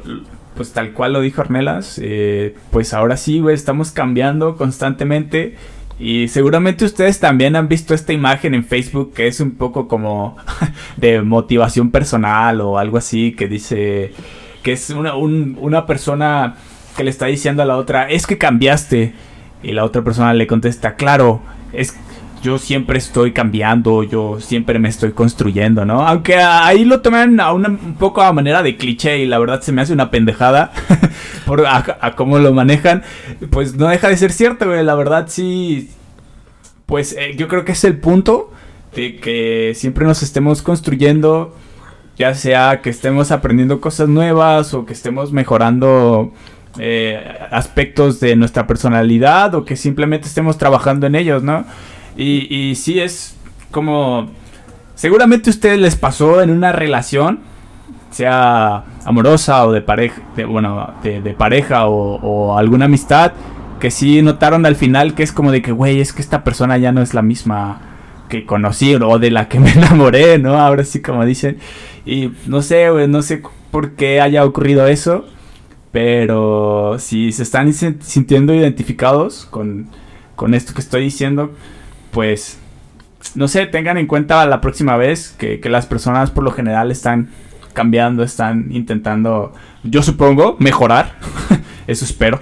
pues 0.55 0.71
tal 0.71 0.93
cual 0.93 1.13
lo 1.13 1.21
dijo 1.21 1.41
Ornelas, 1.41 1.99
eh, 2.01 2.55
pues 2.71 2.93
ahora 2.93 3.17
sí, 3.17 3.39
güey, 3.39 3.55
estamos 3.55 3.91
cambiando 3.91 4.55
constantemente. 4.55 5.55
Y 5.97 6.27
seguramente 6.27 6.85
ustedes 6.85 7.19
también 7.19 7.55
han 7.55 7.69
visto 7.69 7.93
esta 7.93 8.11
imagen 8.11 8.53
en 8.53 8.65
Facebook 8.65 9.13
que 9.13 9.27
es 9.27 9.39
un 9.39 9.51
poco 9.51 9.87
como 9.87 10.35
de 10.97 11.21
motivación 11.21 11.89
personal 11.89 12.59
o 12.59 12.77
algo 12.77 12.97
así 12.97 13.31
que 13.31 13.47
dice 13.47 14.11
que 14.61 14.73
es 14.73 14.89
una, 14.89 15.15
un, 15.15 15.57
una 15.61 15.85
persona 15.85 16.55
que 16.97 17.03
le 17.03 17.11
está 17.11 17.27
diciendo 17.27 17.61
a 17.61 17.65
la 17.65 17.77
otra, 17.77 18.09
es 18.09 18.25
que 18.27 18.37
cambiaste. 18.37 19.13
Y 19.63 19.71
la 19.71 19.83
otra 19.83 20.03
persona 20.03 20.33
le 20.33 20.47
contesta, 20.47 20.95
claro, 20.95 21.41
es 21.73 21.95
yo 22.45 22.59
siempre 22.59 22.99
estoy 22.99 23.31
cambiando, 23.31 24.03
yo 24.03 24.39
siempre 24.39 24.77
me 24.77 24.87
estoy 24.87 25.13
construyendo, 25.13 25.83
¿no? 25.83 26.07
Aunque 26.07 26.35
ahí 26.35 26.85
lo 26.85 27.01
toman 27.01 27.39
a 27.39 27.51
una, 27.51 27.69
un 27.69 27.95
poco 27.95 28.21
a 28.21 28.31
manera 28.31 28.61
de 28.61 28.77
cliché 28.77 29.17
y 29.17 29.25
la 29.25 29.39
verdad 29.39 29.61
se 29.61 29.71
me 29.71 29.81
hace 29.81 29.93
una 29.93 30.11
pendejada 30.11 30.71
por 31.47 31.65
a, 31.65 31.97
a 31.99 32.15
cómo 32.15 32.37
lo 32.37 32.53
manejan, 32.53 33.01
pues 33.49 33.75
no 33.75 33.87
deja 33.87 34.09
de 34.09 34.17
ser 34.17 34.31
cierto, 34.31 34.67
güey, 34.67 34.83
la 34.83 34.93
verdad 34.93 35.25
sí, 35.27 35.89
pues 36.85 37.13
eh, 37.17 37.33
yo 37.35 37.47
creo 37.47 37.65
que 37.65 37.71
es 37.71 37.83
el 37.83 37.97
punto 37.97 38.51
de 38.95 39.15
que 39.17 39.73
siempre 39.75 40.05
nos 40.05 40.21
estemos 40.21 40.61
construyendo, 40.61 41.55
ya 42.15 42.35
sea 42.35 42.81
que 42.83 42.91
estemos 42.91 43.31
aprendiendo 43.31 43.81
cosas 43.81 44.07
nuevas 44.07 44.75
o 44.75 44.85
que 44.85 44.93
estemos 44.93 45.31
mejorando 45.31 46.31
eh, 46.77 47.39
aspectos 47.49 48.19
de 48.19 48.35
nuestra 48.35 48.67
personalidad 48.67 49.55
o 49.55 49.65
que 49.65 49.75
simplemente 49.75 50.27
estemos 50.27 50.59
trabajando 50.59 51.07
en 51.07 51.15
ellos, 51.15 51.41
¿no? 51.41 51.65
Y, 52.17 52.75
sí 52.75 52.99
es 52.99 53.35
como... 53.71 54.29
Seguramente 54.95 55.49
a 55.49 55.51
ustedes 55.51 55.77
les 55.77 55.97
pasó 55.97 56.41
en 56.41 56.49
una 56.49 56.71
relación, 56.71 57.41
sea 58.11 58.85
amorosa 59.03 59.65
o 59.65 59.73
de 59.73 59.81
pareja, 59.81 60.21
bueno, 60.47 60.93
de, 61.03 61.35
pareja 61.37 61.87
o, 61.87 62.15
o, 62.21 62.57
alguna 62.57 62.85
amistad, 62.85 63.33
que 63.81 63.91
sí 63.91 64.21
notaron 64.21 64.65
al 64.65 64.77
final 64.77 65.13
que 65.13 65.23
es 65.23 65.33
como 65.33 65.51
de 65.51 65.61
que, 65.61 65.73
güey, 65.73 65.99
es 65.99 66.13
que 66.13 66.21
esta 66.21 66.45
persona 66.45 66.77
ya 66.77 66.93
no 66.93 67.01
es 67.01 67.13
la 67.13 67.21
misma 67.21 67.81
que 68.29 68.45
conocí 68.45 68.95
o 68.95 69.19
de 69.19 69.31
la 69.31 69.47
que 69.47 69.59
me 69.59 69.71
enamoré, 69.73 70.37
¿no? 70.37 70.59
Ahora 70.59 70.83
sí 70.83 71.01
como 71.01 71.25
dicen. 71.25 71.57
Y 72.05 72.31
no 72.47 72.61
sé, 72.61 72.89
güey, 72.89 73.07
no 73.07 73.21
sé 73.21 73.41
por 73.71 73.91
qué 73.91 74.21
haya 74.21 74.45
ocurrido 74.45 74.87
eso, 74.87 75.25
pero 75.91 76.97
si 76.99 77.31
se 77.31 77.43
están 77.43 77.73
sintiendo 77.73 78.53
identificados 78.53 79.45
con, 79.49 79.89
con 80.35 80.53
esto 80.53 80.73
que 80.73 80.81
estoy 80.81 81.03
diciendo, 81.03 81.51
pues 82.15 82.57
no 83.35 83.49
sé, 83.49 83.65
tengan 83.65 83.97
en 83.97 84.07
cuenta 84.07 84.45
la 84.45 84.61
próxima 84.61 84.95
vez 84.95 85.35
que, 85.37 85.59
que, 85.59 85.67
las 85.67 85.85
personas 85.85 86.31
por 86.31 86.45
lo 86.45 86.51
general 86.51 86.91
están 86.91 87.27
cambiando, 87.73 88.23
están 88.23 88.67
intentando, 88.71 89.53
yo 89.83 90.01
supongo, 90.01 90.55
mejorar. 90.59 91.17
Eso 91.87 92.05
espero. 92.05 92.39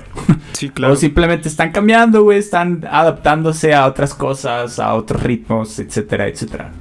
Sí, 0.52 0.70
claro. 0.74 0.94
O 0.94 0.96
simplemente 0.96 1.50
están 1.50 1.72
cambiando, 1.72 2.22
güey, 2.22 2.38
están 2.38 2.86
adaptándose 2.88 3.74
a 3.74 3.88
otras 3.88 4.14
cosas, 4.14 4.78
a 4.78 4.94
otros 4.94 5.24
ritmos, 5.24 5.80
etcétera, 5.80 6.28
etcétera. 6.28 6.72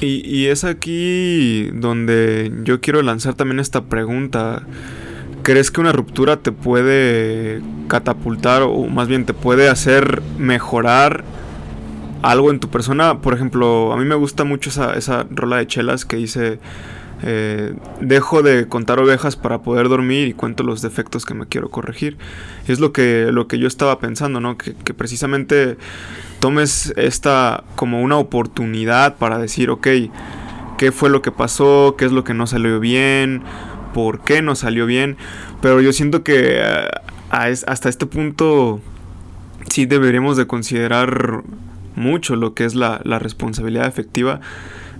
Y, 0.00 0.26
y 0.26 0.46
es 0.46 0.64
aquí 0.64 1.68
donde 1.74 2.50
yo 2.64 2.80
quiero 2.80 3.02
lanzar 3.02 3.34
también 3.34 3.60
esta 3.60 3.82
pregunta. 3.82 4.62
¿Crees 5.42 5.70
que 5.70 5.82
una 5.82 5.92
ruptura 5.92 6.38
te 6.38 6.52
puede 6.52 7.60
catapultar 7.88 8.62
o 8.62 8.86
más 8.86 9.08
bien 9.08 9.26
te 9.26 9.34
puede 9.34 9.68
hacer 9.68 10.22
mejorar 10.38 11.22
algo 12.22 12.50
en 12.50 12.60
tu 12.60 12.68
persona? 12.68 13.20
Por 13.20 13.34
ejemplo, 13.34 13.92
a 13.92 13.96
mí 13.96 14.04
me 14.04 14.14
gusta 14.14 14.44
mucho 14.44 14.70
esa, 14.70 14.94
esa 14.94 15.26
rola 15.30 15.56
de 15.56 15.66
chelas 15.66 16.04
que 16.04 16.16
dice... 16.16 16.58
Eh, 17.22 17.74
dejo 18.00 18.42
de 18.42 18.66
contar 18.66 18.98
ovejas 18.98 19.36
para 19.36 19.58
poder 19.58 19.90
dormir 19.90 20.28
y 20.28 20.32
cuento 20.32 20.62
los 20.62 20.80
defectos 20.80 21.26
que 21.26 21.34
me 21.34 21.46
quiero 21.46 21.70
corregir. 21.70 22.16
Es 22.66 22.80
lo 22.80 22.92
que, 22.92 23.28
lo 23.30 23.46
que 23.46 23.58
yo 23.58 23.66
estaba 23.66 23.98
pensando, 23.98 24.40
¿no? 24.40 24.56
Que, 24.56 24.72
precisamente 24.94 25.76
tomes 26.40 26.94
esta 26.96 27.64
como 27.76 28.00
una 28.00 28.16
oportunidad 28.16 29.16
para 29.16 29.38
decir, 29.38 29.70
ok, 29.70 29.86
¿qué 30.78 30.92
fue 30.92 31.10
lo 31.10 31.20
que 31.20 31.30
pasó? 31.32 31.94
¿Qué 31.98 32.06
es 32.06 32.12
lo 32.12 32.24
que 32.24 32.34
no 32.34 32.46
salió 32.46 32.80
bien? 32.80 33.42
¿Por 33.92 34.20
qué 34.20 34.40
no 34.40 34.54
salió 34.54 34.86
bien? 34.86 35.16
Pero 35.60 35.80
yo 35.82 35.92
siento 35.92 36.22
que 36.22 36.58
uh, 36.58 37.36
hasta 37.36 37.88
este 37.88 38.06
punto 38.06 38.80
sí 39.68 39.84
deberíamos 39.84 40.38
de 40.38 40.46
considerar 40.46 41.42
mucho 42.00 42.34
lo 42.36 42.54
que 42.54 42.64
es 42.64 42.74
la, 42.74 42.98
responsabilidad 43.20 43.86
efectiva 43.86 44.40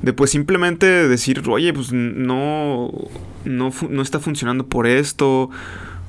de 0.02 0.12
pues 0.12 0.30
simplemente 0.30 0.86
decir, 1.08 1.42
oye, 1.48 1.72
pues 1.72 1.92
no, 1.92 2.90
no, 3.44 3.72
no 3.88 4.02
está 4.02 4.18
funcionando 4.20 4.66
por 4.66 4.86
esto, 4.86 5.50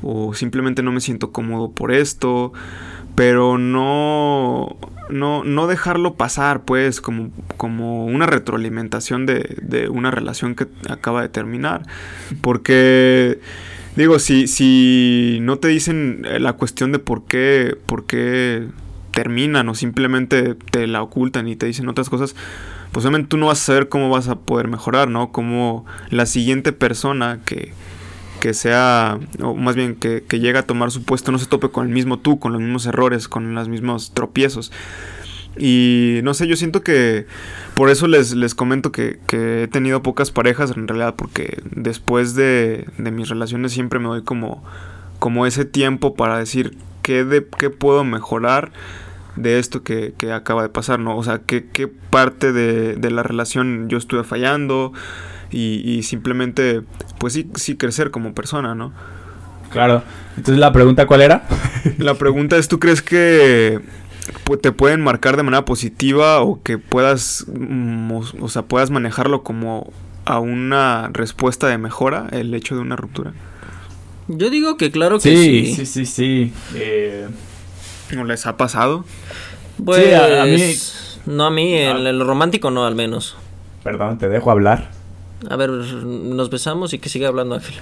o 0.02 0.34
simplemente 0.34 0.84
no 0.84 0.92
me 0.92 1.02
siento 1.02 1.32
cómodo 1.32 1.72
por 1.72 1.92
esto, 1.92 2.54
pero 3.16 3.58
no, 3.58 4.78
no, 5.10 5.44
no 5.44 5.68
dejarlo 5.68 6.16
pasar, 6.16 6.64
pues, 6.64 7.02
como, 7.02 7.32
como 7.58 8.06
una 8.06 8.26
retroalimentación 8.26 9.26
de, 9.26 9.58
de 9.62 9.90
una 9.90 10.12
relación 10.12 10.56
que 10.56 10.68
acaba 10.90 11.22
de 11.22 11.30
terminar, 11.30 11.84
porque... 12.42 13.40
Digo, 13.94 14.20
si, 14.20 14.48
si 14.48 15.40
no 15.42 15.58
te 15.58 15.68
dicen 15.68 16.26
la 16.40 16.54
cuestión 16.54 16.94
de 16.94 17.00
por 17.00 17.26
qué, 17.26 17.76
por 17.86 18.06
qué 18.06 18.70
terminan 19.12 19.70
o 19.70 19.76
simplemente 19.76 20.56
te 20.56 20.88
la 20.88 21.02
ocultan 21.02 21.48
y 21.48 21.56
te 21.56 21.66
dicen 21.66 21.88
otras 21.88 22.10
cosas, 22.10 22.36
pues 22.92 23.06
obviamente 23.06 23.30
tú 23.30 23.38
no 23.38 23.48
vas 23.48 23.62
a 23.62 23.66
saber 23.66 23.90
cómo 23.90 24.10
vas 24.10 24.28
a 24.28 24.40
poder 24.40 24.68
mejorar, 24.68 25.08
¿no? 25.10 25.32
Cómo 25.32 25.86
la 26.10 26.26
siguiente 26.26 26.74
persona 26.74 27.40
que, 27.46 27.74
que 28.42 28.54
sea, 28.54 29.20
o 29.42 29.56
más 29.56 29.76
bien 29.76 29.96
que, 29.96 30.24
llegue 30.32 30.58
a 30.58 30.64
tomar 30.64 30.92
su 30.92 31.04
puesto 31.04 31.32
no 31.32 31.38
se 31.38 31.46
tope 31.46 31.70
con 31.70 31.88
el 31.88 31.94
mismo 31.94 32.20
tú, 32.20 32.40
con 32.40 32.52
los 32.52 32.62
mismos 32.62 32.86
errores, 32.88 33.28
con 33.28 33.54
los 33.54 33.70
mismos 33.70 34.14
tropiezos. 34.14 34.72
Y 35.58 36.22
no 36.24 36.34
sé, 36.34 36.48
yo 36.48 36.56
siento 36.56 36.82
que 36.82 37.28
por 37.76 37.90
eso 37.90 38.08
les, 38.08 38.34
les 38.34 38.56
comento 38.56 38.92
que, 38.92 39.20
que 39.28 39.64
he 39.64 39.68
tenido 39.68 40.02
pocas 40.02 40.32
parejas 40.32 40.72
en 40.76 40.88
realidad, 40.88 41.16
porque 41.16 41.62
después 41.72 42.36
de, 42.36 42.88
de 42.98 43.12
mis 43.12 43.30
relaciones 43.30 43.74
siempre 43.74 44.00
me 44.00 44.08
doy 44.08 44.24
como, 44.24 44.64
como 45.20 45.46
ese 45.46 45.64
tiempo 45.66 46.16
para 46.16 46.38
decir 46.38 46.78
qué, 47.02 47.24
de, 47.24 47.46
qué 47.58 47.70
puedo 47.70 48.04
mejorar 48.04 48.72
de 49.36 49.60
esto 49.60 49.84
que, 49.84 50.14
que 50.18 50.34
acaba 50.34 50.64
de 50.64 50.70
pasar, 50.70 51.00
¿no? 51.00 51.18
O 51.18 51.24
sea, 51.24 51.40
qué, 51.40 51.68
qué 51.72 51.88
parte 51.88 52.52
de, 52.52 52.96
de 52.96 53.12
la 53.12 53.24
relación 53.24 53.88
yo 53.90 53.98
estuve 53.98 54.24
fallando 54.24 54.94
y, 55.52 55.82
y 55.90 56.04
simplemente, 56.04 56.82
pues 57.20 57.34
sí, 57.34 57.50
sí 57.56 57.78
crecer 57.78 58.12
como 58.12 58.34
persona, 58.34 58.76
¿no? 58.76 58.94
Claro. 59.72 60.04
Entonces 60.38 60.60
la 60.60 60.74
pregunta 60.74 61.08
cuál 61.08 61.22
era? 61.22 61.44
La 61.98 62.14
pregunta 62.16 62.58
es, 62.58 62.68
¿tú 62.68 62.80
crees 62.80 63.02
que 63.02 63.80
te 64.62 64.72
pueden 64.72 65.02
marcar 65.02 65.38
de 65.38 65.44
manera 65.44 65.66
positiva 65.66 66.42
o 66.42 66.62
que 66.62 66.78
puedas, 66.78 67.46
o 68.40 68.50
sea, 68.50 68.64
puedas 68.64 68.92
manejarlo 68.92 69.44
como 69.44 69.92
a 70.26 70.40
una 70.40 71.10
respuesta 71.14 71.68
de 71.68 71.78
mejora 71.78 72.28
el 72.32 72.54
hecho 72.54 72.76
de 72.76 72.82
una 72.82 72.96
ruptura? 72.96 73.34
Yo 74.38 74.50
digo 74.50 74.78
que 74.78 74.92
claro 74.92 75.18
que 75.20 75.30
sí, 75.36 75.66
sí. 75.66 75.76
sí, 75.76 75.86
sí, 75.86 76.06
sí. 76.06 76.54
Eh, 76.76 77.28
¿No 78.14 78.24
les 78.24 78.46
ha 78.46 78.58
pasado? 78.58 79.06
Pues, 79.84 80.04
Sí, 80.06 80.12
a- 80.14 80.44
a 80.44 80.46
mí- 80.46 80.76
No 81.26 81.46
a 81.46 81.52
mí, 81.52 81.74
en 81.76 81.98
Ah. 82.06 82.10
en 82.10 82.18
lo 82.20 82.26
romántico 82.26 82.72
no, 82.72 82.86
al 82.86 82.96
menos. 82.96 83.36
perdón, 83.84 84.18
te 84.18 84.28
dejo 84.30 84.52
hablar. 84.52 84.90
A 85.50 85.56
ver, 85.56 85.70
nos 85.72 86.50
besamos 86.52 86.94
y 86.94 87.00
que 87.00 87.10
siga 87.10 87.28
hablando 87.30 87.56
Ángel. 87.56 87.74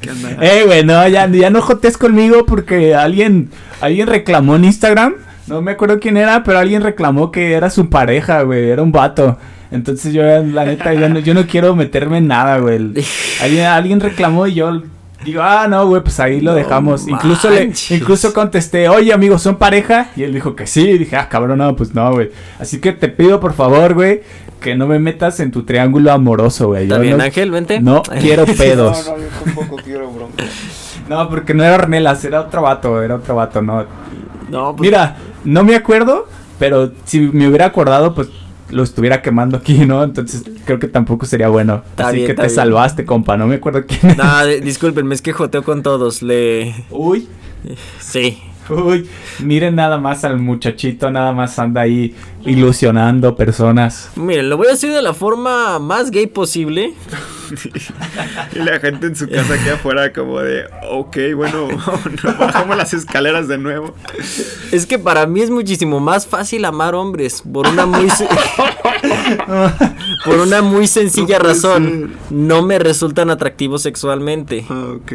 ¿Qué 0.00 0.10
anda? 0.10 0.30
Eh, 0.40 0.62
güey, 0.66 0.84
no, 0.84 1.06
ya, 1.08 1.28
ya 1.28 1.50
no 1.50 1.60
jotes 1.62 1.96
conmigo 1.98 2.44
porque 2.46 2.94
alguien, 2.94 3.50
alguien 3.80 4.06
reclamó 4.06 4.54
en 4.56 4.64
Instagram. 4.66 5.14
No 5.48 5.62
me 5.62 5.72
acuerdo 5.72 5.98
quién 6.00 6.16
era, 6.16 6.42
pero 6.44 6.58
alguien 6.58 6.82
reclamó 6.82 7.30
que 7.32 7.52
era 7.54 7.70
su 7.70 7.88
pareja, 7.88 8.42
güey. 8.42 8.68
Era 8.70 8.82
un 8.82 8.92
vato. 8.92 9.38
Entonces 9.72 10.12
yo, 10.12 10.22
la 10.22 10.64
neta, 10.64 10.94
yo 10.94 11.08
no, 11.08 11.18
yo 11.18 11.34
no 11.34 11.46
quiero 11.46 11.74
meterme 11.74 12.18
en 12.18 12.28
nada, 12.28 12.58
güey. 12.58 12.76
Alguien, 13.42 13.64
alguien 13.66 14.00
reclamó 14.00 14.46
y 14.46 14.54
yo 14.54 14.82
digo, 15.24 15.42
ah, 15.42 15.66
no, 15.68 15.86
güey, 15.86 16.02
pues 16.02 16.20
ahí 16.20 16.40
lo 16.40 16.52
No 16.52 16.56
dejamos. 16.56 17.08
Incluso, 17.08 17.50
le, 17.50 17.72
incluso 17.90 18.32
contesté, 18.32 18.88
oye, 18.88 19.12
amigos, 19.12 19.42
¿son 19.42 19.56
pareja? 19.56 20.10
Y 20.16 20.22
él 20.22 20.32
dijo 20.34 20.54
que 20.54 20.66
sí. 20.66 20.82
Y 20.90 20.98
dije, 20.98 21.16
ah, 21.16 21.28
cabrón, 21.28 21.58
no, 21.58 21.74
pues 21.76 21.94
no, 21.94 22.12
güey. 22.12 22.30
Así 22.58 22.80
que 22.80 22.92
te 22.92 23.08
pido, 23.08 23.40
por 23.40 23.52
favor, 23.54 23.94
güey, 23.94 24.22
que 24.60 24.74
no 24.74 24.86
me 24.86 24.98
metas 24.98 25.40
en 25.40 25.50
tu 25.50 25.64
triángulo 25.64 26.12
amoroso, 26.12 26.68
güey. 26.68 26.84
¿Está 26.84 26.98
bien, 26.98 27.18
no- 27.18 27.24
Ángel? 27.24 27.50
Vente. 27.50 27.80
No 27.80 28.02
quiero 28.20 28.46
pedos. 28.46 29.06
No, 29.06 29.16
no, 29.16 29.22
yo 29.22 29.28
tampoco 29.44 29.76
quiero 29.82 30.10
bronca. 30.10 30.44
No, 31.08 31.28
porque 31.28 31.54
no 31.54 31.62
era 31.64 31.74
Ornelas, 31.76 32.24
era 32.24 32.40
otro 32.40 32.62
vato, 32.62 33.02
era 33.02 33.14
otro 33.16 33.36
vato, 33.36 33.62
no. 33.62 33.84
No, 34.50 34.74
pues, 34.76 34.86
Mira, 34.88 35.16
no 35.44 35.64
me 35.64 35.74
acuerdo, 35.76 36.26
pero 36.58 36.92
si 37.04 37.20
me 37.20 37.48
hubiera 37.48 37.66
acordado, 37.66 38.14
pues 38.14 38.28
lo 38.70 38.82
estuviera 38.82 39.22
quemando 39.22 39.56
aquí, 39.56 39.84
¿no? 39.86 40.02
Entonces 40.02 40.42
creo 40.64 40.78
que 40.78 40.88
tampoco 40.88 41.26
sería 41.26 41.48
bueno. 41.48 41.82
Está 41.90 42.08
Así 42.08 42.16
bien, 42.16 42.26
que 42.28 42.34
te 42.34 42.42
bien. 42.42 42.54
salvaste, 42.54 43.04
compa, 43.04 43.36
no 43.36 43.46
me 43.46 43.56
acuerdo 43.56 43.84
quién. 43.86 44.16
Nah, 44.16 44.44
discúlpenme, 44.44 45.14
es 45.14 45.22
que 45.22 45.32
joteo 45.32 45.62
con 45.62 45.82
todos. 45.82 46.22
Le. 46.22 46.74
Uy, 46.90 47.28
Sí. 47.98 48.38
Uy, 48.70 49.08
miren 49.40 49.74
nada 49.76 49.98
más 49.98 50.24
al 50.24 50.38
muchachito, 50.38 51.10
nada 51.10 51.32
más 51.32 51.58
anda 51.58 51.82
ahí 51.82 52.14
ilusionando 52.44 53.36
personas. 53.36 54.10
Miren, 54.16 54.48
lo 54.48 54.56
voy 54.56 54.68
a 54.68 54.70
decir 54.70 54.92
de 54.92 55.02
la 55.02 55.14
forma 55.14 55.78
más 55.78 56.10
gay 56.10 56.26
posible. 56.26 56.94
Y 58.52 58.58
la 58.58 58.80
gente 58.80 59.06
en 59.06 59.14
su 59.14 59.28
casa 59.28 59.56
queda 59.62 59.74
afuera 59.74 60.12
como 60.12 60.40
de, 60.40 60.64
ok, 60.90 61.16
bueno, 61.36 61.68
no, 62.24 62.34
bajamos 62.38 62.76
las 62.76 62.92
escaleras 62.92 63.46
de 63.48 63.58
nuevo. 63.58 63.94
Es 64.72 64.86
que 64.86 64.98
para 64.98 65.26
mí 65.26 65.42
es 65.42 65.50
muchísimo 65.50 66.00
más 66.00 66.26
fácil 66.26 66.64
amar 66.64 66.94
hombres 66.94 67.42
por 67.42 67.68
una 67.68 67.86
muy 67.86 68.08
por 70.24 70.38
una 70.38 70.62
muy 70.62 70.86
sencilla 70.86 71.38
No 71.38 71.44
razón. 71.44 72.12
No 72.30 72.62
me 72.62 72.78
resultan 72.78 73.30
atractivos 73.30 73.82
sexualmente. 73.82 74.64
Ah, 74.68 74.86
ok. 74.96 75.12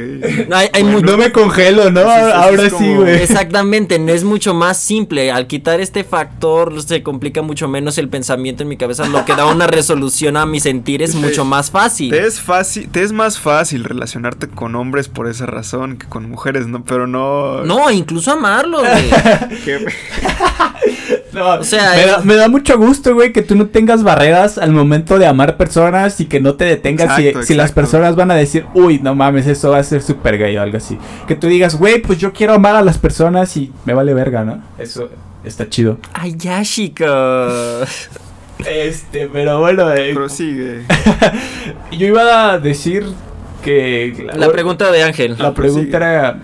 Hay, 0.52 0.70
hay 0.74 0.84
Bueno, 0.84 1.00
No 1.02 1.18
me 1.18 1.32
congelo, 1.32 1.90
¿no? 1.92 2.02
Ahora 2.02 2.64
es 2.64 2.72
sí, 2.74 2.78
como- 2.78 3.02
güey. 3.02 3.22
Exactamente, 3.22 4.00
no 4.00 4.12
es 4.12 4.24
mucho 4.24 4.54
más 4.54 4.78
simple. 4.78 5.32
Al 5.32 5.48
quitar 5.48 5.80
este 5.82 6.04
factor 6.04 6.82
se 6.84 7.04
complica 7.04 7.42
mucho 7.42 7.68
menos 7.68 7.98
el 7.98 8.10
pensamiento 8.10 8.64
en 8.64 8.70
mi 8.70 8.78
cabeza, 8.78 9.08
lo 9.08 9.26
que 9.26 9.36
da 9.36 9.46
una 9.46 9.68
resolución 9.68 10.38
a 10.38 10.46
mi 10.46 10.60
sentir 10.60 11.02
es 11.02 11.16
mucho 11.16 11.46
más 11.46 11.72
fácil. 11.72 12.10
Te 12.12 12.26
es 12.26 12.40
fácil, 12.40 12.90
te 12.90 13.04
es 13.04 13.12
más 13.12 13.40
fácil 13.40 13.84
relacionarte 13.84 14.48
con 14.48 14.76
hombres 14.76 15.08
por 15.08 15.28
esa 15.28 15.46
razón 15.46 15.98
que 15.98 16.08
con 16.08 16.30
mujeres, 16.30 16.68
¿no? 16.68 16.84
Pero 16.86 17.08
no. 17.08 17.64
No, 17.66 17.90
incluso 17.92 18.32
amarlos. 18.32 18.82
güey. 18.82 19.10
No, 21.34 21.50
O 21.60 21.64
sea, 21.64 21.92
me, 21.96 22.02
es- 22.02 22.08
da, 22.08 22.18
me 22.20 22.36
da 22.36 22.48
mucho 22.50 22.78
gusto, 22.78 23.14
güey, 23.14 23.32
que 23.32 23.42
tú 23.42 23.56
no 23.56 23.68
tengas 23.68 24.04
barreras 24.04 24.58
al 24.58 24.72
momento 24.72 25.18
de 25.18 25.26
amar 25.28 25.56
personas 25.58 26.20
y 26.20 26.26
que 26.26 26.40
no 26.40 26.56
te 26.56 26.66
detengas 26.66 27.16
si- 27.16 27.28
Exacto, 27.28 27.48
si, 27.48 27.54
las 27.56 27.72
personas 27.72 28.16
van 28.16 28.32
a 28.32 28.36
decir, 28.36 28.66
uy, 28.74 29.00
no 29.00 29.16
mames, 29.16 29.48
eso 29.48 29.72
va 29.72 29.78
a 29.80 29.84
ser 29.84 30.02
súper 30.02 30.38
gay 30.38 30.58
o 30.58 30.62
algo 30.62 30.78
así. 30.78 30.98
Que 31.28 31.36
tú 31.36 31.48
digas, 31.48 31.76
güey, 31.76 32.02
pues 32.02 32.20
yo 32.20 32.34
quiero 32.34 32.54
amar 32.54 32.76
a 32.76 32.82
las 32.82 32.98
personas 32.98 33.56
y 33.58 33.72
me 33.86 33.94
vale 33.94 34.14
verga, 34.14 34.44
¿no? 34.44 34.62
Eso 34.78 35.10
está 35.44 35.70
chido. 35.70 35.98
Ay, 36.14 36.36
ya, 36.38 36.62
chicos. 36.64 38.10
Este, 38.66 39.28
pero 39.32 39.60
bueno, 39.60 39.92
eh, 39.94 40.14
Prosigue. 40.14 40.84
yo 41.92 42.08
iba 42.08 42.52
a 42.52 42.60
decir 42.60 43.06
que... 43.64 44.28
La 44.36 44.52
pregunta 44.52 44.92
de 44.92 45.04
Ángel. 45.04 45.36
La 45.40 45.54
pregunta 45.54 45.98
era. 45.98 46.40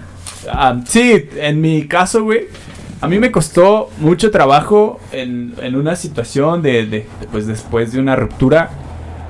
ah, 0.52 0.80
sí, 0.88 1.28
en 1.36 1.62
mi 1.62 1.88
caso, 1.88 2.24
güey. 2.24 2.48
A 3.02 3.08
mí 3.08 3.20
me 3.20 3.32
costó 3.32 3.90
mucho 4.00 4.32
trabajo 4.32 5.00
en, 5.12 5.54
en 5.62 5.76
una 5.76 5.96
situación 5.96 6.62
de, 6.62 6.86
de- 6.86 7.08
Pues 7.32 7.46
después 7.48 7.92
de 7.92 8.00
una 8.00 8.16
ruptura. 8.16 8.70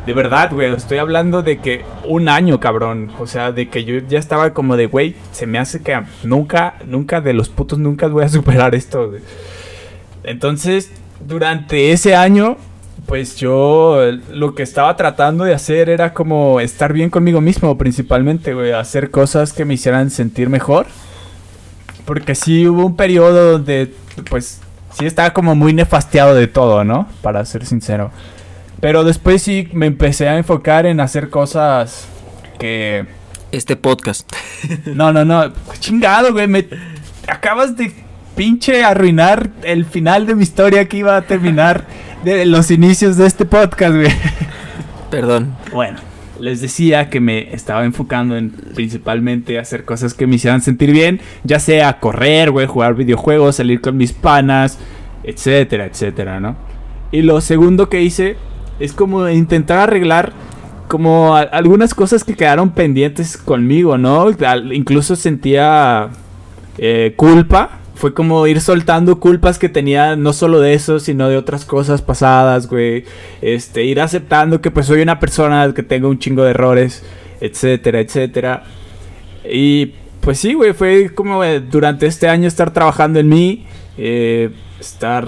De 0.06 0.14
verdad, 0.14 0.52
güey. 0.54 0.72
Estoy 0.74 1.00
hablando 1.00 1.44
de 1.44 1.58
que 1.58 1.84
un 2.06 2.30
año, 2.30 2.62
cabrón. 2.62 3.12
O 3.20 3.28
sea, 3.28 3.52
de 3.52 3.68
que 3.70 3.84
yo 3.84 3.98
ya 4.08 4.20
estaba 4.20 4.54
como 4.54 4.78
de, 4.78 4.86
güey, 4.88 5.16
se 5.34 5.46
me 5.48 5.60
hace 5.60 5.82
que 5.82 6.00
nunca, 6.24 6.76
nunca 6.86 7.20
de 7.20 7.34
los 7.34 7.50
putos 7.50 7.78
nunca 7.78 8.08
voy 8.08 8.24
a 8.24 8.30
superar 8.30 8.74
esto. 8.74 9.12
Entonces, 10.24 10.92
durante 11.28 11.92
ese 11.92 12.16
año, 12.16 12.58
pues 13.06 13.36
yo 13.38 14.00
lo 14.32 14.56
que 14.56 14.64
estaba 14.64 14.96
tratando 14.96 15.44
de 15.44 15.54
hacer 15.54 15.90
era 15.90 16.14
como 16.14 16.60
estar 16.60 16.94
bien 16.94 17.10
conmigo 17.10 17.42
mismo, 17.42 17.78
principalmente, 17.78 18.54
güey, 18.54 18.72
hacer 18.72 19.12
cosas 19.12 19.54
que 19.54 19.66
me 19.66 19.74
hicieran 19.76 20.10
sentir 20.10 20.50
mejor. 20.50 20.88
Porque 22.08 22.36
sí 22.36 22.66
hubo 22.66 22.86
un 22.86 22.96
periodo 22.96 23.52
donde, 23.52 23.94
pues, 24.30 24.62
sí 24.98 25.06
estaba 25.06 25.34
como 25.34 25.56
muy 25.56 25.74
nefasteado 25.74 26.34
de 26.36 26.48
todo, 26.48 26.86
¿no? 26.86 27.06
Para 27.22 27.44
ser 27.44 27.66
sincero. 27.66 28.12
Pero 28.80 29.04
después 29.04 29.42
sí 29.44 29.68
me 29.74 29.88
empecé 29.88 30.30
a 30.30 30.38
enfocar 30.38 30.86
en 30.86 31.02
hacer 31.02 31.30
cosas 31.30 32.08
que... 32.60 33.06
Este 33.52 33.76
podcast. 33.76 34.32
No, 34.86 35.12
no, 35.12 35.26
no. 35.26 35.52
Chingado, 35.80 36.32
güey. 36.32 36.48
Me 36.48 36.66
acabas 37.28 37.76
de 37.76 37.94
pinche 38.38 38.86
arruinar 38.86 39.50
el 39.64 39.84
final 39.84 40.26
de 40.28 40.36
mi 40.36 40.44
historia 40.44 40.88
que 40.88 40.98
iba 40.98 41.18
a 41.18 41.24
terminar 41.24 41.86
de 42.24 42.46
los 42.46 42.72
inicios 42.72 43.18
de 43.18 43.28
este 43.28 43.44
podcast, 43.44 43.96
güey. 43.96 44.12
Perdón. 45.12 45.58
Bueno, 45.74 46.00
les 46.40 46.62
decía 46.62 47.10
que 47.10 47.20
me 47.20 47.54
estaba 47.54 47.86
enfocando 47.86 48.38
en 48.38 48.52
principalmente 48.52 49.60
hacer 49.60 49.86
cosas 49.86 50.14
que 50.14 50.28
me 50.28 50.36
hicieran 50.36 50.62
sentir 50.62 50.92
bien, 50.92 51.20
ya 51.44 51.60
sea 51.60 52.00
correr, 52.00 52.52
güey, 52.52 52.68
jugar 52.68 52.96
videojuegos, 52.96 53.58
salir 53.58 53.82
con 53.82 53.98
mis 53.98 54.14
panas, 54.14 54.80
etcétera, 55.24 55.86
etcétera, 55.86 56.40
¿no? 56.40 56.56
Y 57.12 57.22
lo 57.22 57.42
segundo 57.42 57.90
que 57.90 58.02
hice 58.02 58.38
es 58.80 58.94
como 58.94 59.28
intentar 59.30 59.80
arreglar 59.80 60.34
como 60.88 61.36
algunas 61.36 61.94
cosas 61.94 62.24
que 62.24 62.36
quedaron 62.36 62.72
pendientes 62.72 63.38
conmigo, 63.38 63.98
¿no? 63.98 64.30
Incluso 64.72 65.16
sentía 65.16 66.10
eh, 66.78 67.14
culpa. 67.16 67.80
Fue 67.98 68.14
como 68.14 68.46
ir 68.46 68.62
soltando 68.62 69.20
culpas 69.20 69.58
que 69.58 69.70
tenía 69.70 70.16
no 70.16 70.32
solo 70.32 70.60
de 70.60 70.76
eso, 70.76 71.00
sino 71.00 71.30
de 71.30 71.38
otras 71.38 71.66
cosas 71.66 72.04
pasadas, 72.04 72.68
güey. 72.68 73.06
Este, 73.42 73.86
ir 73.86 74.00
aceptando 74.00 74.62
que 74.62 74.70
pues 74.70 74.86
soy 74.86 75.02
una 75.02 75.20
persona 75.20 75.74
que 75.74 75.82
tengo 75.82 76.08
un 76.08 76.20
chingo 76.20 76.44
de 76.44 76.52
errores, 76.52 77.04
etcétera, 77.42 78.00
etcétera. 78.00 78.64
Y 79.50 79.94
pues 80.22 80.40
sí, 80.40 80.54
güey, 80.54 80.74
fue 80.74 81.12
como 81.16 81.44
eh, 81.44 81.60
durante 81.60 82.06
este 82.06 82.28
año 82.28 82.48
estar 82.48 82.72
trabajando 82.72 83.20
en 83.20 83.30
mí, 83.30 83.66
eh, 83.98 84.52
estar, 84.80 85.28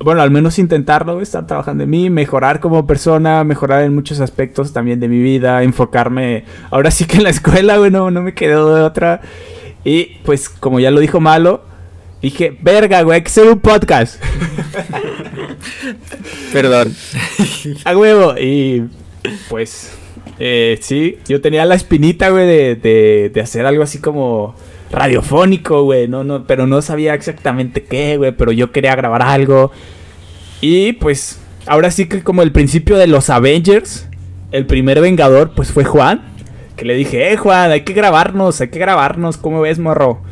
bueno, 0.00 0.20
al 0.22 0.32
menos 0.32 0.58
intentarlo, 0.58 1.20
estar 1.20 1.46
trabajando 1.46 1.84
en 1.84 1.90
mí, 1.90 2.10
mejorar 2.10 2.58
como 2.58 2.86
persona, 2.88 3.44
mejorar 3.44 3.82
en 3.82 3.94
muchos 3.94 4.20
aspectos 4.20 4.72
también 4.72 4.98
de 4.98 5.06
mi 5.06 5.18
vida, 5.18 5.62
enfocarme, 5.62 6.44
ahora 6.70 6.90
sí 6.90 7.04
que 7.04 7.18
en 7.18 7.22
la 7.22 7.30
escuela, 7.30 7.76
güey, 7.76 7.92
no, 7.92 8.10
no 8.10 8.22
me 8.22 8.34
quedó 8.34 8.74
de 8.74 8.82
otra. 8.82 9.20
Y 9.84 10.16
pues 10.24 10.48
como 10.48 10.80
ya 10.80 10.90
lo 10.90 10.98
dijo 10.98 11.20
Malo, 11.20 11.62
Dije, 12.24 12.56
verga, 12.58 13.02
güey, 13.02 13.16
hay 13.16 13.22
que 13.22 13.28
hacer 13.28 13.46
un 13.46 13.60
podcast. 13.60 14.18
Perdón. 16.54 16.96
A 17.84 17.94
huevo. 17.94 18.34
Y 18.38 18.84
pues, 19.50 19.92
eh, 20.38 20.78
sí, 20.80 21.18
yo 21.28 21.42
tenía 21.42 21.66
la 21.66 21.74
espinita, 21.74 22.30
güey, 22.30 22.46
de, 22.46 22.76
de, 22.76 23.28
de 23.28 23.40
hacer 23.42 23.66
algo 23.66 23.82
así 23.82 23.98
como 23.98 24.54
radiofónico, 24.90 25.82
güey. 25.82 26.08
No, 26.08 26.24
no, 26.24 26.46
pero 26.46 26.66
no 26.66 26.80
sabía 26.80 27.12
exactamente 27.12 27.84
qué, 27.84 28.16
güey. 28.16 28.32
Pero 28.32 28.52
yo 28.52 28.72
quería 28.72 28.96
grabar 28.96 29.20
algo. 29.20 29.70
Y 30.62 30.94
pues, 30.94 31.40
ahora 31.66 31.90
sí 31.90 32.06
que 32.06 32.22
como 32.22 32.40
el 32.40 32.52
principio 32.52 32.96
de 32.96 33.06
los 33.06 33.28
Avengers, 33.28 34.08
el 34.50 34.64
primer 34.64 35.02
Vengador, 35.02 35.52
pues 35.54 35.72
fue 35.72 35.84
Juan. 35.84 36.22
Que 36.74 36.86
le 36.86 36.94
dije, 36.94 37.34
eh, 37.34 37.36
Juan, 37.36 37.70
hay 37.70 37.82
que 37.82 37.92
grabarnos, 37.92 38.62
hay 38.62 38.68
que 38.68 38.78
grabarnos. 38.78 39.36
¿Cómo 39.36 39.60
ves, 39.60 39.78
morro? 39.78 40.22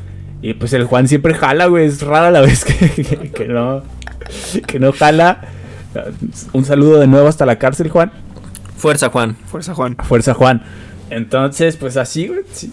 Y 0.42 0.54
pues 0.54 0.72
el 0.72 0.84
Juan 0.84 1.06
siempre 1.08 1.34
jala, 1.34 1.66
güey. 1.66 1.86
Es 1.86 2.02
rara 2.02 2.30
la 2.30 2.40
vez 2.42 2.64
que, 2.64 2.90
que, 2.90 3.30
que 3.30 3.48
no. 3.48 3.82
Que 4.66 4.78
no 4.78 4.92
jala. 4.92 5.40
Un 6.52 6.64
saludo 6.64 6.98
de 6.98 7.06
nuevo 7.06 7.28
hasta 7.28 7.46
la 7.46 7.58
cárcel, 7.58 7.88
Juan. 7.90 8.12
Fuerza, 8.76 9.10
Juan. 9.10 9.36
Fuerza, 9.46 9.74
Juan. 9.74 9.96
Fuerza, 10.02 10.34
Juan. 10.34 10.62
Entonces, 11.10 11.76
pues 11.76 11.96
así, 11.96 12.26
güey. 12.26 12.40
sí. 12.52 12.72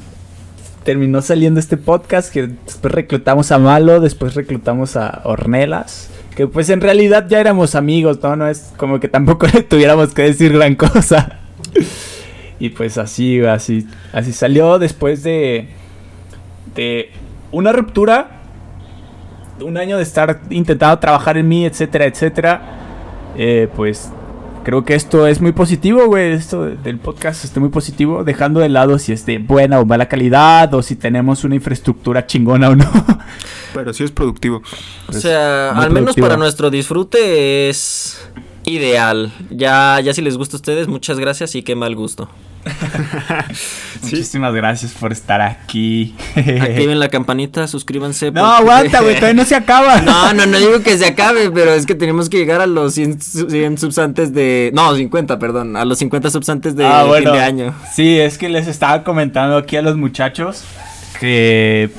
Terminó 0.84 1.22
saliendo 1.22 1.60
este 1.60 1.78
podcast 1.78 2.34
que 2.34 2.48
después 2.48 2.94
reclutamos 2.94 3.52
a 3.52 3.60
Malo, 3.60 4.00
después 4.00 4.34
reclutamos 4.34 4.96
a 4.96 5.22
Ornelas. 5.26 6.10
Que 6.36 6.48
pues 6.48 6.70
en 6.70 6.80
realidad 6.82 7.28
ya 7.30 7.40
éramos 7.42 7.76
amigos, 7.76 8.20
¿no? 8.24 8.36
No 8.38 8.48
es 8.48 8.72
como 8.78 9.00
que 9.00 9.10
tampoco 9.10 9.46
le 9.54 9.62
tuviéramos 9.62 10.14
que 10.14 10.24
decir 10.24 10.54
gran 10.54 10.76
cosa. 10.76 11.40
y 12.60 12.70
pues 12.70 12.98
así, 12.98 13.40
güey, 13.40 13.52
así, 13.52 13.86
así 14.14 14.32
salió 14.32 14.80
después 14.80 15.22
de, 15.22 15.68
de 16.76 17.12
una 17.52 17.72
ruptura. 17.72 18.42
Un 19.62 19.78
año 19.78 19.98
de 19.98 20.04
estar 20.04 20.42
intentando 20.50 20.98
trabajar 21.00 21.38
en 21.38 21.48
mí, 21.48 21.66
etcétera, 21.66 22.06
etcétera. 22.06 22.62
Eh, 23.36 23.68
pues 23.76 24.10
creo 24.64 24.86
que 24.86 24.96
esto 24.96 25.28
es 25.28 25.42
muy 25.42 25.52
positivo, 25.52 26.06
güey. 26.06 26.32
Esto 26.32 26.66
del 26.66 26.98
podcast 26.98 27.44
es 27.44 27.58
muy 27.58 27.70
positivo. 27.70 28.24
Dejando 28.24 28.62
de 28.62 28.70
lado 28.70 28.98
si 29.00 29.12
es 29.12 29.26
de 29.26 29.38
buena 29.38 29.80
o 29.80 29.86
mala 29.86 30.08
calidad. 30.08 30.74
O 30.74 30.82
si 30.82 30.96
tenemos 30.96 31.44
una 31.44 31.56
infraestructura 31.56 32.26
chingona 32.26 32.70
o 32.70 32.76
no. 32.76 32.90
Pero 33.74 33.94
sí 33.94 34.04
es 34.06 34.12
productivo. 34.12 34.62
O 35.08 35.14
sea, 35.14 35.72
al 35.72 35.92
menos 35.92 36.16
para 36.16 36.38
nuestro 36.38 36.70
disfrute 36.70 37.70
es 37.70 38.18
ideal. 38.66 39.32
Ya, 39.50 40.00
ya 40.04 40.14
si 40.14 40.22
les 40.22 40.38
gusta 40.38 40.56
a 40.56 40.60
ustedes, 40.60 40.88
muchas 40.88 41.20
gracias 41.20 41.56
y 41.56 41.64
qué 41.64 41.76
mal 41.76 41.96
gusto. 41.96 42.30
Muchísimas 44.02 44.54
gracias 44.54 44.92
por 44.94 45.12
estar 45.12 45.42
aquí. 45.42 46.16
Activen 46.36 47.00
la 47.00 47.10
campanita, 47.10 47.68
suscríbanse. 47.68 48.32
no, 48.32 48.42
porque- 48.42 48.58
aguanta, 48.62 49.02
güey. 49.02 49.16
Todavía 49.16 49.34
no 49.42 49.46
se 49.48 49.56
acaba. 49.56 50.02
No, 50.10 50.34
no, 50.34 50.46
no 50.46 50.58
digo 50.60 50.82
que 50.82 50.98
se 50.98 51.06
acabe, 51.06 51.52
pero 51.52 51.72
es 51.74 51.86
que 51.86 51.96
tenemos 51.96 52.30
que 52.30 52.38
llegar 52.38 52.62
a 52.62 52.68
los 52.68 52.94
100, 52.96 53.22
su- 53.22 53.50
100 53.50 53.78
subs 53.78 53.98
antes 54.00 54.34
de... 54.34 54.72
No, 54.74 54.96
50, 54.96 55.40
perdón. 55.40 55.76
A 55.76 55.86
los 55.86 55.98
50 56.00 56.30
subs 56.30 56.50
antes 56.50 56.76
de 56.76 56.86
Ah, 56.86 57.06
fin 57.16 57.24
de 57.32 57.40
año. 57.40 57.76
Sí, 57.94 58.20
es 58.20 58.38
que 58.38 58.50
les 58.50 58.68
estaba 58.68 59.04
comentando 59.04 59.58
aquí 59.58 59.76
a 59.78 59.82
los 59.82 59.98
muchachos 59.98 60.64
que 61.20 61.90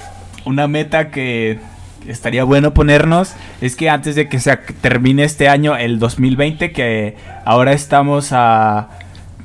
una 0.44 0.66
meta 0.68 1.10
que 1.10 1.58
estaría 2.06 2.44
bueno 2.44 2.74
ponernos 2.74 3.32
es 3.60 3.76
que 3.76 3.90
antes 3.90 4.14
de 4.14 4.28
que 4.28 4.40
se 4.40 4.56
termine 4.80 5.24
este 5.24 5.48
año, 5.48 5.76
el 5.76 5.98
2020, 5.98 6.72
que 6.72 7.16
ahora 7.44 7.72
estamos 7.72 8.28
a 8.32 8.88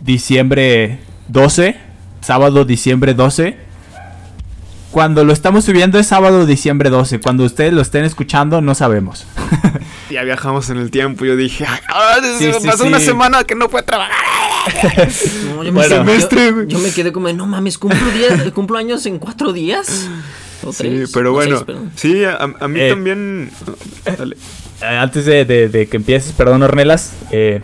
diciembre 0.01 0.99
12, 1.27 1.77
sábado 2.21 2.65
diciembre 2.65 3.13
12. 3.13 3.57
Cuando 4.91 5.25
lo 5.25 5.33
estamos 5.33 5.65
subiendo 5.65 5.99
es 5.99 6.07
sábado 6.07 6.45
diciembre 6.45 6.89
12. 6.89 7.19
Cuando 7.19 7.43
ustedes 7.43 7.73
lo 7.73 7.81
estén 7.81 8.05
escuchando 8.05 8.61
no 8.61 8.75
sabemos. 8.75 9.25
Ya 10.09 10.21
viajamos 10.21 10.69
en 10.69 10.77
el 10.77 10.91
tiempo. 10.91 11.25
Yo 11.25 11.35
dije, 11.35 11.65
ah, 11.89 12.17
Sí, 12.37 12.51
se 12.51 12.59
sí, 12.59 12.67
pasó 12.67 12.83
sí. 12.83 12.89
una 12.89 12.99
semana 12.99 13.43
que 13.43 13.55
no 13.55 13.69
fue 13.69 13.81
trabajar. 13.81 14.13
No, 15.45 15.63
yo, 15.63 15.71
Bueno. 15.73 15.73
me, 15.73 15.83
Semestre, 16.13 16.53
yo, 16.67 16.77
me 16.79 16.91
quedé 16.91 17.11
como, 17.11 17.27
de, 17.27 17.33
no 17.33 17.45
mames, 17.47 17.77
¿cumplo, 17.77 17.99
días, 18.11 18.51
¿cumplo 18.53 18.77
años 18.77 19.05
en 19.07 19.17
cuatro 19.19 19.51
días? 19.51 20.07
¿O 20.65 20.73
Sí, 20.73 21.03
pero 21.13 21.31
O 21.31 21.33
bueno, 21.33 21.63
seis, 21.65 21.77
sí, 21.95 22.23
a, 22.25 22.35
a 22.59 22.67
mí 22.67 22.79
Eh. 22.79 22.89
también. 22.89 23.49
Dale. 24.17 24.35
Eh, 24.81 24.85
antes 24.85 25.25
de, 25.25 25.45
de- 25.45 25.69
de 25.69 25.87
que 25.87 25.97
empieces, 25.97 26.31
perdón, 26.33 26.63
Ornelas, 26.63 27.13
eh, 27.31 27.61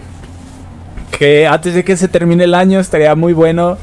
que 1.18 1.48
antes 1.48 1.74
de 1.74 1.84
que 1.84 1.98
se 1.98 2.08
termine 2.08 2.46
el 2.46 2.54
año 2.56 2.80
estaría 2.80 3.14
muy 3.16 3.34
bueno 3.34 3.78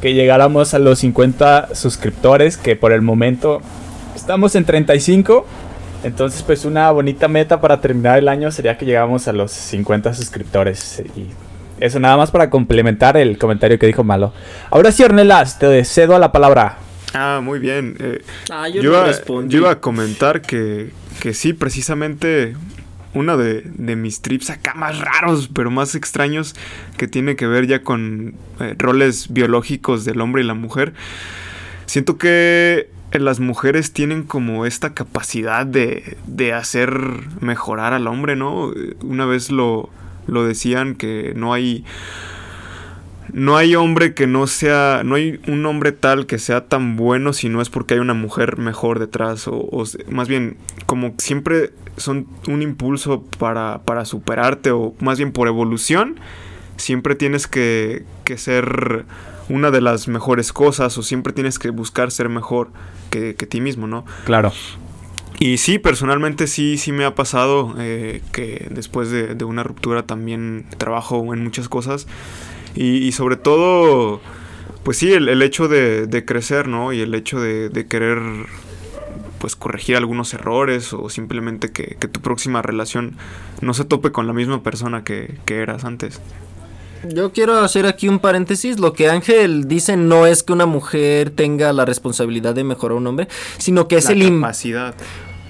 que 0.00 0.12
llegáramos 0.14 0.74
a 0.74 0.78
los 0.78 0.98
50 0.98 1.74
suscriptores, 1.74 2.56
que 2.58 2.76
por 2.76 2.92
el 2.92 3.00
momento 3.02 3.60
estamos 4.14 4.54
en 4.54 4.64
35. 4.64 5.46
Entonces, 6.04 6.42
pues 6.42 6.64
una 6.64 6.90
bonita 6.90 7.26
meta 7.28 7.60
para 7.60 7.80
terminar 7.80 8.18
el 8.18 8.28
año 8.28 8.52
sería 8.52 8.76
que 8.76 8.84
llegáramos 8.84 9.26
a 9.26 9.32
los 9.32 9.50
50 9.50 10.12
suscriptores. 10.14 11.02
Y 11.16 11.26
eso 11.80 11.98
nada 11.98 12.16
más 12.18 12.30
para 12.30 12.50
complementar 12.50 13.16
el 13.16 13.38
comentario 13.38 13.78
que 13.78 13.86
dijo 13.86 14.04
Malo. 14.04 14.32
Ahora 14.70 14.92
sí, 14.92 15.02
Ornelas, 15.02 15.58
te 15.58 15.82
cedo 15.84 16.14
a 16.14 16.18
la 16.18 16.30
palabra. 16.30 16.76
Ah, 17.16 17.40
muy 17.42 17.58
bien. 17.58 17.96
eh, 17.98 18.22
Ah, 18.50 18.68
yo, 18.68 18.82
yo, 18.82 18.90
no 18.92 18.96
iba, 18.98 19.06
respondí. 19.06 19.52
yo 19.52 19.58
iba 19.60 19.70
a 19.70 19.80
comentar 19.80 20.42
que, 20.42 20.90
que 21.20 21.32
sí, 21.34 21.52
precisamente 21.52 22.54
uno 23.14 23.36
de, 23.38 23.62
de 23.64 23.96
mis 23.96 24.20
trips 24.20 24.50
acá 24.50 24.74
más 24.74 24.98
raros, 24.98 25.48
pero 25.54 25.70
más 25.70 25.94
extraños, 25.94 26.54
que 26.98 27.08
tiene 27.08 27.34
que 27.34 27.46
ver 27.46 27.66
ya 27.66 27.82
con 27.82 28.34
eh, 28.60 28.74
roles 28.78 29.32
biológicos 29.32 30.04
del 30.04 30.20
hombre 30.20 30.42
y 30.42 30.46
la 30.46 30.52
mujer. 30.54 30.92
Siento 31.86 32.18
que 32.18 32.90
las 33.12 33.40
mujeres 33.40 33.92
tienen 33.94 34.24
como 34.24 34.66
esta 34.66 34.92
capacidad 34.92 35.64
de, 35.64 36.18
de 36.26 36.52
hacer 36.52 36.98
mejorar 37.40 37.94
al 37.94 38.06
hombre, 38.08 38.36
¿no? 38.36 38.70
Una 39.00 39.24
vez 39.24 39.50
lo, 39.50 39.88
lo 40.26 40.44
decían 40.44 40.94
que 40.96 41.32
no 41.34 41.54
hay 41.54 41.84
no 43.32 43.56
hay 43.56 43.74
hombre 43.74 44.14
que 44.14 44.26
no 44.26 44.46
sea, 44.46 45.02
no 45.04 45.16
hay 45.16 45.40
un 45.46 45.64
hombre 45.66 45.92
tal 45.92 46.26
que 46.26 46.38
sea 46.38 46.66
tan 46.66 46.96
bueno 46.96 47.32
si 47.32 47.48
no 47.48 47.60
es 47.60 47.70
porque 47.70 47.94
hay 47.94 48.00
una 48.00 48.14
mujer 48.14 48.58
mejor 48.58 48.98
detrás 48.98 49.46
o, 49.48 49.84
más 50.08 50.28
bien 50.28 50.56
como 50.86 51.14
siempre 51.18 51.72
son 51.96 52.26
un 52.48 52.62
impulso 52.62 53.22
para, 53.38 53.82
para 53.84 54.04
superarte 54.04 54.70
o 54.70 54.94
más 55.00 55.18
bien 55.18 55.32
por 55.32 55.48
evolución 55.48 56.20
siempre 56.76 57.14
tienes 57.14 57.46
que, 57.46 58.04
que 58.24 58.38
ser 58.38 59.06
una 59.48 59.70
de 59.70 59.80
las 59.80 60.08
mejores 60.08 60.52
cosas 60.52 60.96
o 60.98 61.02
siempre 61.02 61.32
tienes 61.32 61.58
que 61.58 61.70
buscar 61.70 62.10
ser 62.10 62.28
mejor 62.28 62.70
que, 63.10 63.34
que 63.34 63.46
ti 63.46 63.60
mismo, 63.60 63.86
¿no? 63.86 64.04
Claro. 64.24 64.52
Y 65.38 65.58
sí, 65.58 65.78
personalmente 65.78 66.46
sí, 66.46 66.78
sí 66.78 66.92
me 66.92 67.04
ha 67.04 67.14
pasado 67.14 67.74
eh, 67.78 68.22
que 68.32 68.68
después 68.70 69.10
de, 69.10 69.34
de 69.34 69.44
una 69.44 69.62
ruptura 69.62 70.04
también 70.04 70.66
trabajo 70.78 71.34
en 71.34 71.44
muchas 71.44 71.68
cosas. 71.68 72.06
Y, 72.76 72.98
y 72.98 73.12
sobre 73.12 73.36
todo, 73.36 74.20
pues 74.84 74.98
sí, 74.98 75.12
el, 75.12 75.28
el 75.28 75.42
hecho 75.42 75.66
de, 75.66 76.06
de 76.06 76.24
crecer, 76.24 76.68
¿no? 76.68 76.92
Y 76.92 77.00
el 77.00 77.14
hecho 77.14 77.40
de, 77.40 77.70
de 77.70 77.86
querer, 77.86 78.18
pues, 79.38 79.56
corregir 79.56 79.96
algunos 79.96 80.34
errores 80.34 80.92
o 80.92 81.08
simplemente 81.08 81.72
que, 81.72 81.96
que 81.98 82.06
tu 82.08 82.20
próxima 82.20 82.62
relación 82.62 83.16
no 83.60 83.74
se 83.74 83.84
tope 83.84 84.12
con 84.12 84.26
la 84.26 84.32
misma 84.32 84.62
persona 84.62 85.02
que, 85.04 85.34
que 85.46 85.60
eras 85.60 85.84
antes. 85.84 86.20
Yo 87.14 87.32
quiero 87.32 87.58
hacer 87.58 87.86
aquí 87.86 88.08
un 88.08 88.18
paréntesis. 88.18 88.80
Lo 88.80 88.92
que 88.92 89.08
Ángel 89.08 89.68
dice 89.68 89.96
no 89.96 90.26
es 90.26 90.42
que 90.42 90.52
una 90.52 90.66
mujer 90.66 91.30
tenga 91.30 91.72
la 91.72 91.84
responsabilidad 91.84 92.54
de 92.54 92.64
mejorar 92.64 92.96
a 92.96 92.98
un 92.98 93.06
hombre, 93.06 93.28
sino 93.58 93.86
que 93.86 93.96
es 93.96 94.06
La 94.06 94.12
el 94.12 94.40
capacidad. 94.40 94.94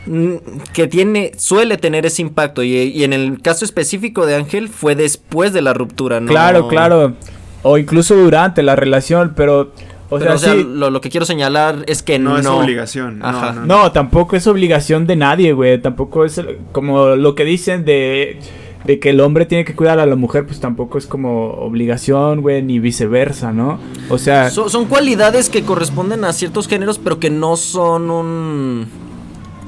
Mm, 0.06 0.34
que 0.72 0.86
tiene 0.86 1.32
suele 1.36 1.76
tener 1.76 2.06
ese 2.06 2.22
impacto 2.22 2.62
y, 2.62 2.74
y 2.76 3.04
en 3.04 3.12
el 3.12 3.40
caso 3.42 3.64
específico 3.64 4.26
de 4.26 4.34
Ángel 4.36 4.68
fue 4.68 4.94
después 4.96 5.52
de 5.52 5.62
la 5.62 5.74
ruptura, 5.74 6.20
¿no? 6.20 6.28
Claro, 6.28 6.68
claro. 6.68 7.14
O 7.62 7.78
incluso 7.78 8.14
durante 8.14 8.62
la 8.62 8.76
relación, 8.76 9.32
pero... 9.36 9.72
O 10.08 10.20
Pero, 10.20 10.38
sea, 10.38 10.52
o 10.52 10.54
sea, 10.54 10.62
sí. 10.62 10.68
lo, 10.72 10.88
lo 10.90 11.00
que 11.00 11.10
quiero 11.10 11.26
señalar 11.26 11.82
es 11.88 12.04
que 12.04 12.20
no, 12.20 12.34
No, 12.34 12.38
es 12.38 12.46
obligación. 12.46 13.18
no, 13.18 13.26
Ajá. 13.26 13.52
no, 13.54 13.66
no. 13.66 13.82
No, 13.82 13.90
tampoco 13.92 14.36
es 14.36 14.46
obligación 14.46 15.04
de 15.08 15.16
nadie, 15.16 15.52
güey. 15.52 15.82
Tampoco 15.82 16.24
es 16.24 16.38
el- 16.38 16.58
como 16.70 17.16
lo 17.16 17.34
que 17.34 17.44
dicen 17.44 17.84
de, 17.84 18.38
de 18.84 19.00
que 19.00 19.10
el 19.10 19.18
hombre 19.20 19.46
tiene 19.46 19.64
que 19.64 19.74
cuidar 19.74 19.98
a 19.98 20.06
la 20.06 20.14
mujer, 20.14 20.46
pues 20.46 20.60
tampoco 20.60 20.96
es 20.98 21.08
como 21.08 21.54
obligación, 21.54 22.40
güey, 22.40 22.62
ni 22.62 22.78
viceversa, 22.78 23.50
¿no? 23.52 23.80
O 24.08 24.16
sea, 24.16 24.48
So- 24.50 24.68
son 24.68 24.84
cualidades 24.84 25.50
que 25.50 25.62
corresponden 25.64 26.24
a 26.24 26.32
ciertos 26.32 26.68
géneros, 26.68 27.00
pero 27.02 27.18
que 27.18 27.30
no 27.30 27.56
son 27.56 28.08
un 28.08 28.86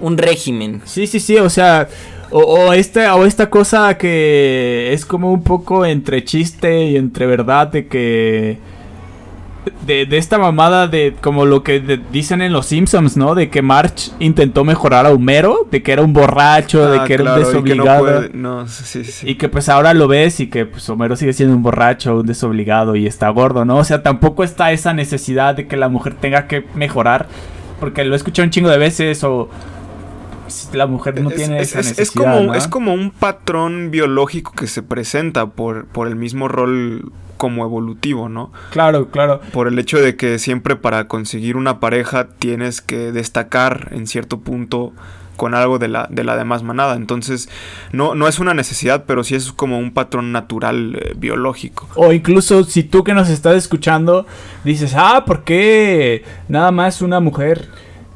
un 0.01 0.16
régimen. 0.18 0.80
sí, 0.84 1.07
sí, 1.07 1.20
sí, 1.20 1.36
o 1.38 1.49
sea, 1.51 1.88
o, 2.30 2.40
o 2.40 2.72
esta, 2.72 3.14
o 3.16 3.24
esta 3.24 3.49
cosa 3.51 3.96
que 3.99 4.92
es 4.92 5.05
como 5.07 5.32
un 5.32 5.42
poco 5.42 5.84
entre 5.86 6.24
chiste 6.24 6.84
y 6.86 6.96
entre 6.96 7.26
verdad 7.26 7.68
de 7.68 7.86
que... 7.86 8.59
De, 9.86 10.07
de 10.07 10.16
esta 10.16 10.38
mamada 10.38 10.86
de 10.88 11.14
como 11.20 11.44
lo 11.44 11.62
que 11.62 11.78
de- 11.80 12.01
dicen 12.11 12.40
en 12.40 12.55
los 12.55 12.64
Simpsons, 12.66 13.18
¿no? 13.18 13.34
De 13.34 13.51
que 13.51 13.61
March 13.61 14.12
intentó 14.18 14.64
mejorar 14.64 15.05
a 15.05 15.11
Homero, 15.11 15.66
de 15.70 15.82
que 15.82 15.92
era 15.92 16.01
un 16.01 16.14
borracho, 16.14 16.90
de 16.90 17.01
Ah, 17.01 17.05
que 17.05 17.14
era 17.14 17.24
un 17.24 17.28
y 17.28 17.32
que 17.34 17.40
no 17.40 17.46
desobligado. 17.46 18.01
puede- 18.05 18.30
no, 18.32 18.66
sí, 18.66 18.84
sí, 18.86 19.05
sí. 19.05 19.28
Y 19.28 19.34
que 19.34 19.51
pues 19.51 19.68
ahora 19.68 19.92
lo 19.92 20.09
ves 20.09 20.40
y 20.40 20.46
que 20.46 20.64
pues 20.64 20.88
Homero 20.88 21.16
sigue 21.16 21.34
siendo 21.34 21.55
un 21.55 21.62
borracho, 21.62 22.16
un 22.20 22.26
desobligado 22.26 22.96
y 22.96 23.07
está 23.07 23.28
gordo, 23.28 23.66
¿no? 23.66 23.76
O 23.76 23.84
sea, 23.84 24.03
tampoco 24.03 24.42
está 24.42 24.72
esa 24.72 24.94
necesidad 24.94 25.55
de 25.57 25.66
que 25.66 25.76
la 25.76 25.90
mujer 25.90 26.14
tenga 26.14 26.46
que 26.46 26.64
mejorar. 26.74 27.26
Porque 27.78 28.05
lo 28.05 28.14
he 28.14 28.16
escuchado 28.16 28.44
un 28.46 28.51
chingo 28.51 28.70
de 28.70 28.78
veces 28.78 29.22
o... 29.22 29.51
la 30.72 30.86
mujer 30.86 31.20
no 31.20 31.30
Es- 31.30 31.36
tiene 31.36 31.61
es, 31.61 31.68
esa 31.70 31.80
es- 31.80 31.86
necesidad, 31.99 32.34
como, 32.34 32.46
¿no? 32.49 32.55
es 32.55 32.68
como 32.68 32.94
un 32.94 33.11
patrón 33.11 33.90
biológico 33.90 34.53
que 34.53 34.66
se 34.66 34.82
presenta 34.82 35.46
por, 35.46 35.86
por 35.86 36.09
el 36.09 36.16
mismo 36.16 36.49
rol 36.49 37.12
como 37.36 37.64
evolutivo, 37.64 38.28
¿no? 38.28 38.53
Claro, 38.70 39.11
claro. 39.11 39.40
Por 39.53 39.68
el 39.68 39.78
hecho 39.78 39.99
de 39.99 40.16
que 40.16 40.38
siempre 40.40 40.74
para 40.76 41.07
conseguir 41.07 41.57
una 41.57 41.78
pareja 41.78 42.28
tienes 42.28 42.80
que 42.80 43.12
destacar 43.12 43.88
en 43.92 44.07
cierto 44.09 44.40
punto 44.40 44.92
con 45.36 45.55
algo 45.55 45.78
de 45.78 45.86
la, 45.86 46.09
de 46.11 46.24
la 46.24 46.36
demás 46.36 46.64
manada. 46.64 46.96
Entonces, 46.96 47.49
no, 47.92 48.16
no 48.16 48.26
es 48.26 48.40
una 48.40 48.55
necesidad, 48.55 49.05
pero 49.07 49.22
sí 49.22 49.36
es 49.36 49.53
como 49.53 49.78
un 49.78 49.92
patrón 49.92 50.32
natural 50.32 50.96
eh, 51.01 51.14
biológico. 51.16 51.86
O 51.94 52.12
incluso 52.12 52.64
si 52.64 52.82
tú 52.82 53.05
que 53.05 53.14
nos 53.14 53.28
estás 53.28 53.55
escuchando 53.55 54.26
dices, 54.64 54.94
ah, 54.96 55.22
¿por 55.24 55.44
qué 55.44 56.24
nada 56.49 56.72
más 56.72 57.03
una 57.03 57.20
mujer 57.20 57.68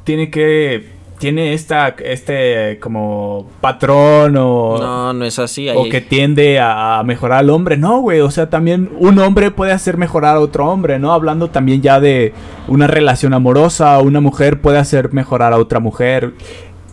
tiene 0.03 0.31
que 0.33 0.91
tiene 1.23 1.55
esta 1.55 1.95
este 2.05 2.81
como 2.81 3.47
patrón 3.61 4.35
o 4.37 4.77
No, 4.81 5.13
no 5.13 5.25
es 5.25 5.39
así. 5.39 5.69
ahí- 5.69 5.77
o 5.79 5.89
que 5.89 6.01
tiende 6.01 6.59
a 6.61 7.01
mejorar 7.07 7.39
al 7.39 7.51
hombre. 7.51 7.77
No, 7.77 8.01
güey, 8.01 8.19
o 8.21 8.31
sea, 8.33 8.51
también 8.51 8.91
un 8.99 9.21
hombre 9.21 9.53
puede 9.53 9.71
hacer 9.71 9.97
mejorar 9.99 10.35
a 10.35 10.41
otro 10.41 10.67
hombre, 10.69 10.99
¿no? 10.99 11.13
Hablando 11.13 11.49
también 11.49 11.81
ya 11.81 12.01
de 12.01 12.35
una 12.67 12.89
relación 12.89 13.35
amorosa, 13.35 14.01
una 14.01 14.21
mujer 14.21 14.61
puede 14.61 14.79
hacer 14.79 15.13
mejorar 15.13 15.53
a 15.53 15.59
otra 15.59 15.79
mujer. 15.79 16.33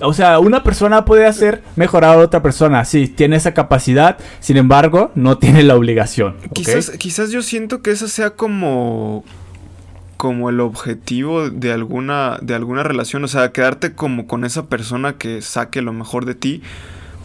O 0.02 0.14
sea, 0.14 0.38
una 0.38 0.64
persona 0.64 1.06
puede 1.06 1.26
hacer 1.26 1.64
mejorar 1.76 2.14
a 2.20 2.22
otra 2.22 2.44
persona, 2.44 2.86
sí, 2.86 3.08
tiene 3.08 3.36
esa 3.36 3.56
capacidad, 3.56 4.18
sin 4.42 4.58
embargo, 4.58 5.10
no 5.16 5.40
tiene 5.40 5.64
la 5.64 5.76
obligación. 5.76 6.36
Quizás, 6.54 6.92
quizás 7.00 7.32
yo 7.32 7.42
siento 7.42 7.82
que 7.82 7.90
esa 7.90 8.08
sea 8.08 8.30
como 8.30 9.24
como 10.20 10.50
el 10.50 10.60
objetivo 10.60 11.50
de 11.50 11.72
alguna 11.72 12.40
de 12.42 12.54
alguna 12.54 12.84
relación, 12.84 13.24
o 13.24 13.30
sea, 13.30 13.54
quedarte 13.54 13.94
como 13.94 14.28
con 14.28 14.44
esa 14.44 14.66
persona 14.68 15.14
que 15.14 15.42
saque 15.42 15.82
lo 15.82 15.94
mejor 15.94 16.26
de 16.26 16.36
ti, 16.36 16.62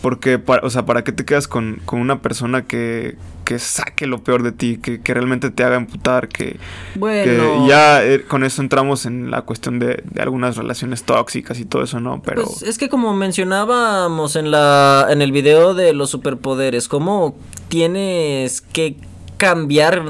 porque 0.00 0.38
pa- 0.38 0.60
o 0.62 0.70
sea, 0.70 0.86
¿para 0.86 1.02
qué 1.02 1.10
te 1.10 1.24
quedas 1.24 1.48
con, 1.48 1.80
con 1.86 1.98
una 1.98 2.20
persona 2.22 2.62
que, 2.66 3.16
que 3.44 3.58
saque 3.58 4.06
lo 4.06 4.22
peor 4.22 4.44
de 4.44 4.52
ti, 4.52 4.76
que, 4.80 5.00
que 5.00 5.12
realmente 5.12 5.50
te 5.50 5.64
haga 5.64 5.74
emputar, 5.76 6.28
que, 6.28 6.52
que 6.52 6.98
Bueno. 7.00 7.66
ya 7.66 8.04
eh, 8.04 8.22
con 8.22 8.44
eso 8.44 8.62
entramos 8.62 9.06
en 9.06 9.28
la 9.32 9.42
cuestión 9.42 9.80
de, 9.80 10.04
de 10.08 10.22
algunas 10.22 10.56
relaciones 10.56 11.02
tóxicas 11.02 11.58
y 11.58 11.64
todo 11.64 11.82
eso, 11.82 11.98
¿no? 11.98 12.22
Pero 12.22 12.44
Pues 12.44 12.62
es 12.62 12.78
que 12.78 12.88
como 12.88 13.12
mencionábamos 13.14 14.36
en 14.36 14.52
la 14.52 15.08
en 15.10 15.20
el 15.20 15.32
video 15.32 15.74
de 15.74 15.94
los 15.94 16.10
superpoderes, 16.10 16.86
cómo 16.86 17.34
tienes 17.68 18.60
que 18.60 18.96
cambiar 19.36 20.02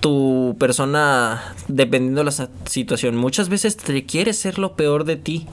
tu 0.00 0.56
persona 0.58 1.54
dependiendo 1.68 2.20
de 2.20 2.26
la 2.26 2.48
situación. 2.66 3.16
Muchas 3.16 3.48
veces 3.48 3.76
te 3.76 4.04
quieres 4.04 4.38
ser 4.38 4.58
lo 4.58 4.74
peor 4.74 5.04
de 5.04 5.16
ti. 5.16 5.46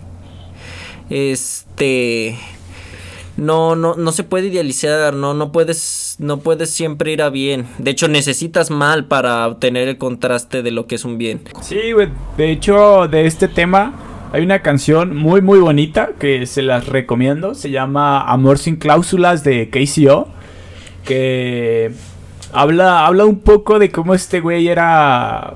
Este 1.09 2.37
no, 3.37 3.75
no, 3.75 3.95
no 3.95 4.11
se 4.13 4.23
puede 4.23 4.47
idealizar, 4.47 5.13
no, 5.13 5.33
no 5.33 5.51
puedes, 5.51 6.15
no 6.19 6.39
puedes 6.39 6.69
siempre 6.69 7.11
ir 7.11 7.21
a 7.21 7.29
bien. 7.29 7.67
De 7.79 7.91
hecho, 7.91 8.07
necesitas 8.07 8.71
mal 8.71 9.05
para 9.05 9.45
obtener 9.47 9.89
el 9.89 9.97
contraste 9.97 10.63
de 10.63 10.71
lo 10.71 10.87
que 10.87 10.95
es 10.95 11.03
un 11.03 11.17
bien. 11.17 11.41
Sí, 11.61 11.91
güey. 11.91 12.09
De 12.37 12.51
hecho, 12.51 13.07
de 13.09 13.25
este 13.25 13.49
tema 13.49 13.93
hay 14.31 14.43
una 14.43 14.61
canción 14.61 15.15
muy, 15.15 15.41
muy 15.41 15.59
bonita 15.59 16.11
que 16.17 16.45
se 16.45 16.61
las 16.61 16.87
recomiendo. 16.87 17.55
Se 17.55 17.71
llama 17.71 18.21
Amor 18.21 18.57
sin 18.57 18.77
cláusulas 18.77 19.43
de 19.43 19.69
KCO. 19.69 20.29
Que 21.03 21.91
habla, 22.53 23.05
habla 23.05 23.25
un 23.25 23.39
poco 23.39 23.79
de 23.79 23.91
cómo 23.91 24.13
este 24.13 24.39
güey 24.39 24.67
era. 24.67 25.53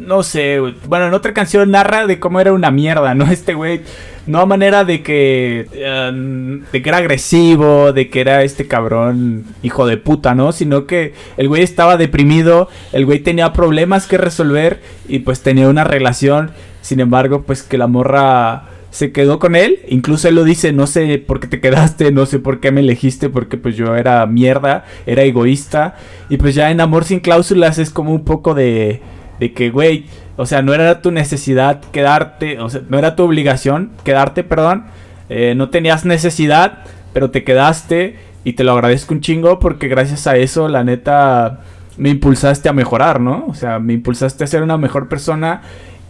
No 0.00 0.24
sé, 0.24 0.58
bueno, 0.88 1.06
en 1.06 1.14
otra 1.14 1.32
canción 1.32 1.70
narra 1.70 2.06
de 2.08 2.18
cómo 2.18 2.40
era 2.40 2.52
una 2.52 2.72
mierda, 2.72 3.14
¿no? 3.14 3.26
Este 3.30 3.54
güey, 3.54 3.82
no 4.26 4.40
a 4.40 4.46
manera 4.46 4.84
de 4.84 5.02
que, 5.02 5.68
eh, 5.72 6.60
de 6.72 6.82
que 6.82 6.88
era 6.88 6.98
agresivo, 6.98 7.92
de 7.92 8.10
que 8.10 8.20
era 8.20 8.42
este 8.42 8.66
cabrón 8.66 9.44
hijo 9.62 9.86
de 9.86 9.96
puta, 9.96 10.34
¿no? 10.34 10.50
Sino 10.50 10.86
que 10.86 11.14
el 11.36 11.48
güey 11.48 11.62
estaba 11.62 11.96
deprimido, 11.96 12.68
el 12.92 13.06
güey 13.06 13.20
tenía 13.20 13.52
problemas 13.52 14.06
que 14.08 14.18
resolver 14.18 14.82
y 15.06 15.20
pues 15.20 15.42
tenía 15.42 15.68
una 15.68 15.84
relación, 15.84 16.50
sin 16.80 16.98
embargo, 16.98 17.42
pues 17.42 17.62
que 17.62 17.78
la 17.78 17.86
morra 17.86 18.73
se 18.94 19.10
quedó 19.10 19.40
con 19.40 19.56
él, 19.56 19.80
incluso 19.88 20.28
él 20.28 20.36
lo 20.36 20.44
dice, 20.44 20.72
no 20.72 20.86
sé 20.86 21.18
por 21.18 21.40
qué 21.40 21.48
te 21.48 21.60
quedaste, 21.60 22.12
no 22.12 22.26
sé 22.26 22.38
por 22.38 22.60
qué 22.60 22.70
me 22.70 22.80
elegiste, 22.80 23.28
porque 23.28 23.56
pues 23.56 23.76
yo 23.76 23.96
era 23.96 24.24
mierda, 24.26 24.84
era 25.04 25.24
egoísta, 25.24 25.96
y 26.28 26.36
pues 26.36 26.54
ya 26.54 26.70
en 26.70 26.80
Amor 26.80 27.02
sin 27.02 27.18
cláusulas 27.18 27.78
es 27.78 27.90
como 27.90 28.12
un 28.12 28.24
poco 28.24 28.54
de, 28.54 29.02
de 29.40 29.52
que, 29.52 29.70
güey, 29.70 30.04
o 30.36 30.46
sea, 30.46 30.62
no 30.62 30.74
era 30.74 31.02
tu 31.02 31.10
necesidad 31.10 31.80
quedarte, 31.90 32.60
o 32.60 32.70
sea, 32.70 32.82
no 32.88 32.96
era 32.96 33.16
tu 33.16 33.24
obligación 33.24 33.90
quedarte, 34.04 34.44
perdón, 34.44 34.84
eh, 35.28 35.54
no 35.56 35.70
tenías 35.70 36.04
necesidad, 36.04 36.84
pero 37.12 37.32
te 37.32 37.42
quedaste 37.42 38.14
y 38.44 38.52
te 38.52 38.62
lo 38.62 38.74
agradezco 38.74 39.12
un 39.12 39.22
chingo 39.22 39.58
porque 39.58 39.88
gracias 39.88 40.28
a 40.28 40.36
eso, 40.36 40.68
la 40.68 40.84
neta, 40.84 41.62
me 41.96 42.10
impulsaste 42.10 42.68
a 42.68 42.72
mejorar, 42.72 43.20
¿no? 43.20 43.44
O 43.48 43.54
sea, 43.54 43.80
me 43.80 43.92
impulsaste 43.92 44.44
a 44.44 44.46
ser 44.46 44.62
una 44.62 44.78
mejor 44.78 45.08
persona 45.08 45.62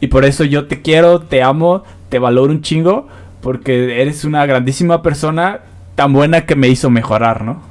y 0.05 0.09
por 0.09 0.27
eso 0.27 0.45
yo 0.45 0.67
te 0.67 0.83
quiero, 0.83 1.21
te 1.21 1.43
amo, 1.43 1.83
te 2.11 2.19
valoro 2.19 2.53
un 2.53 2.61
chingo 2.61 3.09
porque 3.41 4.03
eres 4.03 4.27
una 4.27 4.45
grandísima 4.45 5.01
persona 5.01 5.61
tan 5.95 6.13
buena 6.13 6.45
que 6.45 6.57
me 6.57 6.69
hizo 6.69 6.91
mejorar, 6.91 7.43
¿no? 7.43 7.63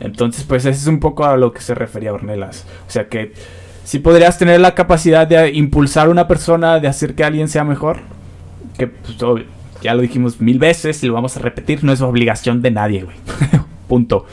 Entonces, 0.00 0.42
pues 0.42 0.64
ese 0.64 0.80
es 0.80 0.88
un 0.88 0.98
poco 0.98 1.24
a 1.24 1.36
lo 1.36 1.52
que 1.52 1.60
se 1.60 1.76
refería 1.76 2.12
Ornelas. 2.12 2.66
O 2.88 2.90
sea 2.90 3.06
que 3.06 3.34
si 3.84 4.00
podrías 4.00 4.36
tener 4.36 4.58
la 4.58 4.74
capacidad 4.74 5.28
de 5.28 5.52
impulsar 5.52 6.08
a 6.08 6.10
una 6.10 6.26
persona, 6.26 6.80
de 6.80 6.88
hacer 6.88 7.14
que 7.14 7.22
alguien 7.22 7.48
sea 7.48 7.62
mejor, 7.62 7.98
que 8.76 8.88
pues, 8.88 9.16
ya 9.80 9.94
lo 9.94 10.02
dijimos 10.02 10.40
mil 10.40 10.58
veces 10.58 11.00
y 11.04 11.06
lo 11.06 11.12
vamos 11.12 11.36
a 11.36 11.40
repetir, 11.40 11.84
no 11.84 11.92
es 11.92 12.00
obligación 12.00 12.62
de 12.62 12.72
nadie, 12.72 13.04
güey. 13.04 13.16
Punto. 13.86 14.26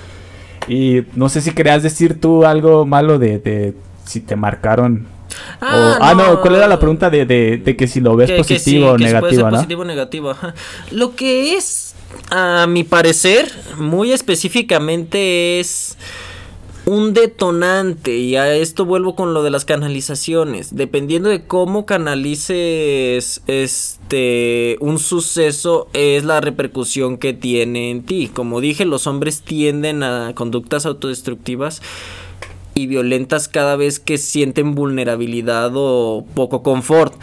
Y 0.68 1.04
no 1.14 1.30
sé 1.30 1.40
si 1.42 1.52
querías 1.52 1.84
decir 1.84 2.20
tú 2.20 2.46
algo 2.46 2.88
malo 2.88 3.20
de, 3.20 3.38
de 3.38 3.76
si 4.06 4.22
te 4.22 4.36
marcaron. 4.36 5.13
O- 5.62 5.66
ah, 5.66 6.14
no, 6.16 6.42
¿cuál 6.42 6.56
era 6.56 6.68
la 6.68 6.80
pregunta 6.80 7.10
de, 7.10 7.26
de- 7.26 7.58
de 7.58 7.76
que 7.76 7.88
si 7.88 8.00
lo 8.02 8.16
ves 8.16 8.28
Que- 8.30 8.36
que 8.36 8.38
positivo 8.40 8.88
sí, 8.88 8.94
o 8.94 8.96
que 8.98 9.08
si 9.08 9.16
puede 9.16 9.36
ser 9.36 9.44
negativo, 9.44 9.50
no? 9.52 9.58
positivo 9.58 9.82
o 9.82 9.86
negativo, 9.86 10.30
ajá. 10.32 10.54
Lo 10.92 11.16
que 11.16 11.56
es, 11.56 11.94
a 12.32 12.66
mi 12.68 12.84
parecer, 12.84 13.52
muy 13.78 14.12
específicamente 14.12 15.60
es 15.60 15.98
un 16.86 17.14
detonante 17.14 18.18
y 18.18 18.36
a 18.36 18.54
esto 18.56 18.84
vuelvo 18.84 19.16
con 19.16 19.34
lo 19.34 19.42
de 19.42 19.50
las 19.50 19.64
canalizaciones 19.64 20.76
dependiendo 20.76 21.30
de 21.30 21.46
cómo 21.46 21.86
canalices 21.86 23.42
este 23.48 24.76
un 24.82 25.00
suceso 25.00 25.88
es 25.94 26.26
la 26.26 26.42
repercusión 26.42 27.18
que 27.18 27.32
tiene 27.32 27.90
en 27.90 28.04
ti 28.04 28.28
como 28.34 28.60
dije 28.60 28.84
los 28.84 29.08
hombres 29.08 29.44
tienden 29.44 30.04
a 30.04 30.34
conductas 30.36 30.86
autodestructivas 30.86 31.82
y 32.76 32.88
violentas 32.88 33.48
cada 33.48 33.76
vez 33.76 34.00
que 34.00 34.18
sienten 34.18 34.76
vulnerabilidad 34.76 35.72
o 35.76 36.26
poco 36.34 36.64
confort 36.64 37.14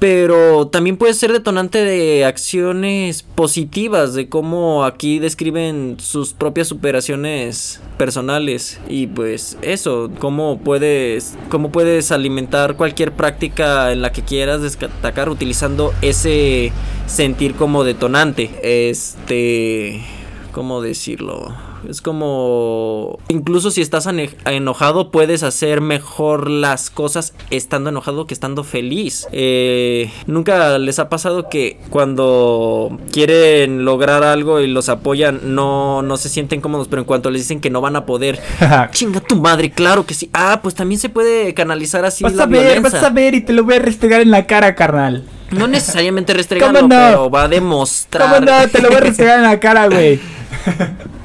pero 0.00 0.66
también 0.68 0.96
puede 0.96 1.12
ser 1.12 1.30
detonante 1.30 1.84
de 1.84 2.24
acciones 2.24 3.22
positivas, 3.22 4.14
de 4.14 4.30
cómo 4.30 4.84
aquí 4.86 5.18
describen 5.18 5.98
sus 6.00 6.32
propias 6.32 6.68
superaciones 6.68 7.82
personales. 7.98 8.80
Y 8.88 9.08
pues 9.08 9.58
eso, 9.60 10.10
cómo 10.18 10.58
puedes, 10.58 11.36
cómo 11.50 11.70
puedes 11.70 12.12
alimentar 12.12 12.76
cualquier 12.76 13.12
práctica 13.12 13.92
en 13.92 14.00
la 14.00 14.10
que 14.10 14.22
quieras 14.22 14.62
destacar 14.62 15.28
utilizando 15.28 15.92
ese 16.00 16.72
sentir 17.06 17.54
como 17.54 17.84
detonante. 17.84 18.50
Este, 18.62 20.02
¿cómo 20.50 20.80
decirlo? 20.80 21.69
Es 21.88 22.00
como... 22.02 23.18
Incluso 23.28 23.70
si 23.70 23.80
estás 23.80 24.06
enojado, 24.44 25.10
puedes 25.10 25.42
hacer 25.42 25.80
mejor 25.80 26.50
las 26.50 26.90
cosas 26.90 27.34
estando 27.50 27.90
enojado 27.90 28.26
que 28.26 28.34
estando 28.34 28.64
feliz. 28.64 29.26
Eh, 29.32 30.10
Nunca 30.26 30.78
les 30.78 30.98
ha 30.98 31.08
pasado 31.08 31.48
que 31.48 31.78
cuando 31.90 32.98
quieren 33.12 33.84
lograr 33.84 34.22
algo 34.22 34.60
y 34.60 34.66
los 34.66 34.88
apoyan, 34.88 35.54
no, 35.54 36.02
no 36.02 36.16
se 36.16 36.28
sienten 36.28 36.60
cómodos, 36.60 36.88
pero 36.88 37.00
en 37.02 37.06
cuanto 37.06 37.30
les 37.30 37.42
dicen 37.42 37.60
que 37.60 37.70
no 37.70 37.80
van 37.80 37.96
a 37.96 38.06
poder... 38.06 38.40
Chinga 38.92 39.20
tu 39.20 39.36
madre, 39.36 39.70
claro 39.70 40.06
que 40.06 40.14
sí. 40.14 40.30
Ah, 40.32 40.60
pues 40.62 40.74
también 40.74 41.00
se 41.00 41.08
puede 41.08 41.54
canalizar 41.54 42.04
así 42.04 42.24
Vas 42.24 42.34
la 42.34 42.44
a 42.44 42.46
ver, 42.46 42.62
violencia. 42.62 43.00
vas 43.00 43.08
a 43.08 43.10
ver 43.10 43.34
y 43.34 43.40
te 43.40 43.52
lo 43.52 43.64
voy 43.64 43.74
a 43.74 43.78
restregar 43.80 44.20
en 44.20 44.30
la 44.30 44.46
cara, 44.46 44.74
carnal. 44.74 45.24
No 45.50 45.66
necesariamente 45.66 46.32
restregarlo, 46.34 46.80
¿Cómo 46.80 46.94
no? 46.94 47.00
pero 47.00 47.30
va 47.30 47.42
a 47.44 47.48
demostrar... 47.48 48.28
¿Cómo 48.34 48.46
no? 48.46 48.68
Te 48.68 48.80
lo 48.82 48.88
voy 48.88 48.96
a 48.98 49.00
restregar 49.00 49.38
en 49.38 49.44
la 49.44 49.58
cara, 49.60 49.88
güey. 49.88 50.20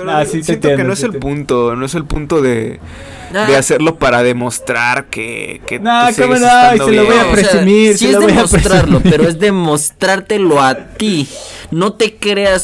Pero 0.00 0.10
Ah, 0.16 0.24
sí 0.24 0.42
siento 0.42 0.68
que 0.68 0.72
entiendo, 0.74 0.84
no 0.84 0.92
es 0.92 1.02
el 1.02 1.12
punto, 1.14 1.76
no 1.76 1.86
es 1.86 1.94
el 1.94 2.04
punto 2.04 2.40
de, 2.42 2.80
Ah. 3.34 3.46
de 3.46 3.56
hacerlo 3.56 3.96
para 3.96 4.22
demostrar 4.24 5.04
que, 5.06 5.60
que 5.66 5.78
No, 5.78 6.08
tú 6.14 6.22
cómo 6.22 6.34
no, 6.34 6.74
y 6.74 6.78
se 6.78 6.92
lo 6.92 7.04
voy 7.04 7.16
a 7.16 7.30
presumir, 7.30 7.92
sí 7.92 7.98
se 7.98 8.06
es 8.06 8.12
lo 8.14 8.20
voy 8.22 8.32
a 8.32 8.34
demostrarlo, 8.34 8.98
presumir. 9.00 9.10
pero 9.18 9.28
es 9.28 9.38
demostrártelo 9.38 10.60
a 10.60 10.74
ti. 10.74 11.28
No 11.70 11.92
te 11.92 12.16
creas 12.16 12.62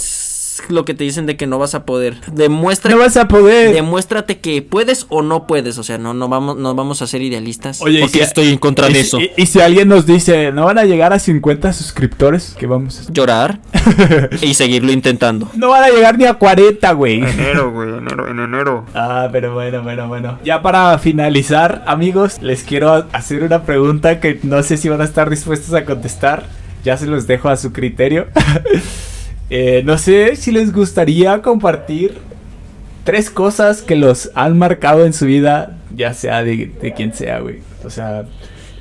es 0.63 0.71
lo 0.71 0.85
que 0.85 0.95
te 0.95 1.05
dicen 1.05 1.27
de 1.27 1.37
que 1.37 1.47
no 1.47 1.59
vas 1.59 1.75
a 1.75 1.85
poder. 1.85 2.17
Demuestra 2.33 2.91
No 2.93 2.99
vas 2.99 3.17
a 3.17 3.29
poder. 3.29 3.73
demuéstrate 3.75 4.39
que 4.41 4.63
puedes 4.63 5.07
o 5.09 5.23
no 5.23 5.47
puedes, 5.47 5.79
o 5.79 5.83
sea, 5.83 5.99
no 5.99 6.15
no 6.15 6.29
vamos 6.29 6.57
no 6.57 6.75
vamos 6.75 7.03
a 7.03 7.07
ser 7.07 7.23
idealistas. 7.23 7.81
Oye, 7.83 7.99
y 7.99 8.01
porque 8.03 8.19
si- 8.19 8.25
estoy 8.25 8.49
en 8.49 8.59
contra 8.59 8.89
y 8.91 8.93
de 8.95 9.01
eso. 9.01 9.21
Y, 9.21 9.31
y 9.37 9.47
si 9.47 9.61
alguien 9.61 9.89
nos 9.89 10.07
dice, 10.07 10.53
no 10.53 10.65
van 10.65 10.79
a 10.79 10.85
llegar 10.85 11.13
a 11.13 11.19
50 11.19 11.73
suscriptores, 11.73 12.55
¿qué 12.59 12.67
vamos 12.67 12.97
a 12.99 13.01
hacer? 13.03 13.13
Llorar 13.15 13.61
y 14.43 14.55
seguirlo 14.55 14.93
intentando. 14.93 15.49
No 15.55 15.69
van 15.71 15.85
a 15.85 15.89
llegar 15.89 16.19
ni 16.19 16.25
a 16.25 16.35
40, 16.35 16.93
güey. 16.93 17.23
Enero, 17.23 17.73
güey, 17.73 17.89
enero, 17.91 18.29
en 18.29 18.39
enero. 18.41 18.85
Ah, 18.95 19.29
pero 19.33 19.55
bueno, 19.55 19.83
bueno, 19.83 20.09
bueno. 20.09 20.39
Ya 20.45 20.63
para 20.63 20.99
finalizar, 20.99 21.83
amigos, 21.87 22.41
les 22.43 22.63
quiero 22.63 23.07
hacer 23.13 23.43
una 23.43 23.63
pregunta 23.65 24.21
que 24.21 24.39
no 24.43 24.63
sé 24.63 24.77
si 24.77 24.89
van 24.89 25.01
a 25.01 25.05
estar 25.05 25.31
dispuestos 25.31 25.75
a 25.75 25.85
contestar. 25.85 26.45
Ya 26.85 26.97
se 26.97 27.07
los 27.07 27.27
dejo 27.27 27.49
a 27.49 27.57
su 27.57 27.73
criterio. 27.73 28.27
Eh, 29.51 29.83
no 29.85 29.97
sé 29.99 30.37
si 30.37 30.51
les 30.53 30.73
gustaría 30.73 31.41
compartir 31.43 32.19
tres 33.05 33.31
cosas 33.31 33.83
que 33.83 33.95
los 33.95 34.31
han 34.35 34.59
marcado 34.59 35.07
en 35.07 35.13
su 35.13 35.27
vida, 35.27 35.79
ya 35.95 36.13
sea 36.13 36.43
de, 36.43 36.73
de 36.81 36.93
quien 36.93 37.15
sea, 37.15 37.41
güey. 37.41 37.61
O 37.85 37.91
sea, 37.91 38.25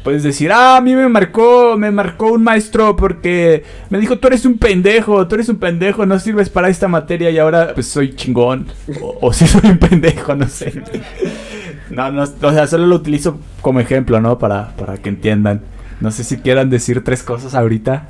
puedes 0.05 0.23
decir, 0.23 0.51
ah, 0.51 0.77
a 0.77 0.81
mí 0.81 0.95
me 0.95 1.09
marcó, 1.09 1.75
me 1.77 1.89
marcó 1.89 2.31
un 2.31 2.43
maestro 2.43 2.95
porque 2.95 3.63
me 3.89 3.99
dijo, 3.99 4.19
tú 4.19 4.27
eres 4.27 4.45
un 4.45 4.59
pendejo, 4.59 5.27
tú 5.27 5.33
eres 5.33 5.49
un 5.49 5.57
pendejo, 5.57 6.05
no 6.05 6.19
sirves 6.19 6.49
para 6.49 6.69
esta 6.69 6.87
materia 6.87 7.31
y 7.31 7.39
ahora 7.39 7.73
pues 7.73 7.87
soy 7.87 8.15
chingón. 8.15 8.67
O, 9.01 9.33
si 9.33 9.47
soy 9.47 9.69
un 9.69 9.79
pendejo, 9.79 10.35
no 10.35 10.47
sé. 10.47 10.73
No, 11.89 12.11
no, 12.11 12.23
o 12.23 12.51
sea, 12.51 12.67
solo 12.67 12.85
lo 12.85 12.95
utilizo 12.95 13.39
como 13.61 13.79
ejemplo, 13.79 14.21
¿no? 14.21 14.37
Para, 14.37 14.75
para 14.75 14.97
que 14.97 15.09
entiendan. 15.09 15.61
No 15.99 16.11
sé 16.11 16.23
si 16.23 16.37
quieran 16.37 16.69
decir 16.69 17.03
tres 17.03 17.23
cosas 17.23 17.55
ahorita. 17.55 18.09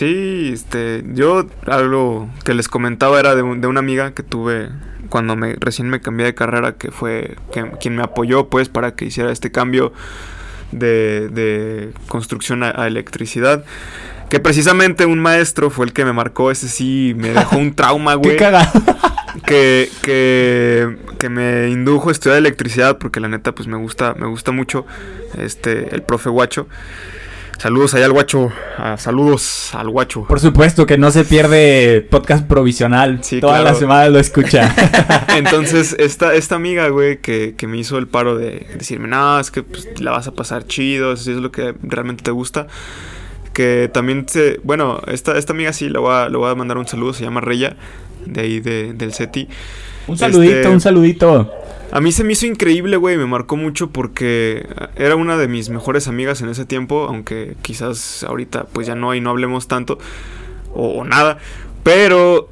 Sí, 0.00 0.50
este, 0.54 1.04
yo 1.12 1.46
algo 1.66 2.30
que 2.42 2.54
les 2.54 2.68
comentaba 2.68 3.20
era 3.20 3.34
de, 3.34 3.42
un- 3.42 3.60
de 3.60 3.66
una 3.66 3.80
amiga 3.80 4.12
que 4.14 4.22
tuve 4.22 4.70
cuando 5.10 5.36
me 5.36 5.56
recién 5.60 5.90
me 5.90 6.00
cambié 6.00 6.24
de 6.24 6.34
carrera, 6.34 6.72
que 6.76 6.90
fue 6.90 7.36
que- 7.52 7.70
quien 7.78 7.96
me 7.96 8.02
apoyó 8.02 8.48
pues 8.48 8.70
para 8.70 8.94
que 8.94 9.04
hiciera 9.04 9.30
este 9.30 9.52
cambio 9.52 9.92
de, 10.72 11.28
de 11.28 11.90
construcción 12.08 12.62
a, 12.62 12.72
a 12.74 12.86
electricidad. 12.86 13.62
Que 14.30 14.40
precisamente 14.40 15.04
un 15.04 15.18
maestro 15.18 15.68
fue 15.68 15.84
el 15.84 15.92
que 15.92 16.06
me 16.06 16.14
marcó, 16.14 16.50
ese 16.50 16.68
sí 16.68 17.12
me 17.18 17.28
dejó 17.30 17.58
un 17.58 17.74
trauma, 17.74 18.14
güey. 18.22 18.38
que, 19.44 19.90
que, 20.02 20.96
que 21.18 21.28
me 21.28 21.68
indujo 21.68 22.08
a 22.08 22.12
estudiar 22.12 22.38
electricidad 22.38 22.96
porque 22.96 23.20
la 23.20 23.28
neta 23.28 23.52
pues 23.54 23.68
me 23.68 23.76
gusta 23.76 24.14
me 24.18 24.26
gusta 24.26 24.50
mucho 24.50 24.86
este 25.36 25.94
el 25.94 26.02
profe 26.02 26.30
guacho 26.30 26.68
saludos 27.60 27.92
allá 27.94 28.06
al 28.06 28.12
guacho 28.12 28.50
ah, 28.78 28.96
saludos 28.96 29.74
al 29.74 29.90
guacho 29.90 30.24
Por 30.24 30.40
supuesto 30.40 30.86
que 30.86 30.96
no 30.96 31.10
se 31.10 31.24
pierde 31.24 32.00
podcast 32.10 32.46
provisional. 32.46 33.18
Sí, 33.22 33.38
Todas 33.40 33.56
claro. 33.56 33.70
las 33.70 33.78
semanas 33.78 34.10
lo 34.10 34.18
escucha. 34.18 34.74
entonces 35.36 35.94
esta 35.98 36.34
esta 36.34 36.54
amiga 36.54 36.88
güey 36.88 37.18
que, 37.18 37.54
que 37.56 37.66
me 37.66 37.76
hizo 37.76 37.98
el 37.98 38.08
paro 38.08 38.36
de 38.38 38.66
decirme 38.78 39.08
no 39.08 39.38
es 39.38 39.50
que 39.50 39.62
pues, 39.62 39.86
la 40.00 40.10
vas 40.12 40.26
a 40.26 40.32
pasar 40.32 40.66
chido 40.66 41.16
si 41.16 41.32
es 41.32 41.36
lo 41.36 41.52
que 41.52 41.74
realmente 41.82 42.22
te 42.22 42.30
gusta 42.30 42.66
que 43.52 43.90
también 43.92 44.26
se 44.28 44.58
bueno 44.64 45.02
esta 45.06 45.36
esta 45.36 45.52
amiga 45.52 45.72
sí 45.74 45.88
le 45.90 45.98
voy 45.98 46.14
a, 46.14 46.28
le 46.28 46.38
voy 46.38 46.50
a 46.50 46.54
mandar 46.54 46.78
un 46.78 46.86
saludo 46.86 47.12
se 47.12 47.24
llama 47.24 47.40
Reya 47.40 47.76
de 48.24 48.40
ahí 48.40 48.60
de, 48.60 48.92
del 48.94 49.12
SETI 49.12 49.48
un 50.06 50.16
saludito, 50.18 50.54
Este- 50.56 50.68
un 50.68 50.80
saludito. 50.80 51.52
A 51.92 52.00
mí 52.00 52.12
se 52.12 52.22
me 52.22 52.34
hizo 52.34 52.46
increíble, 52.46 52.96
güey, 52.96 53.16
me 53.16 53.26
marcó 53.26 53.56
mucho 53.56 53.90
porque 53.90 54.66
era 54.94 55.16
una 55.16 55.36
de 55.36 55.48
mis 55.48 55.70
mejores 55.70 56.06
amigas 56.06 56.40
en 56.40 56.48
ese 56.48 56.64
tiempo, 56.64 57.06
aunque 57.08 57.56
quizás 57.62 58.22
ahorita 58.22 58.64
pues 58.72 58.86
ya 58.86 58.94
no 58.94 59.14
y 59.14 59.20
no 59.20 59.30
hablemos 59.30 59.66
tanto 59.66 59.98
o, 60.72 61.00
o 61.00 61.04
nada, 61.04 61.38
pero 61.82 62.48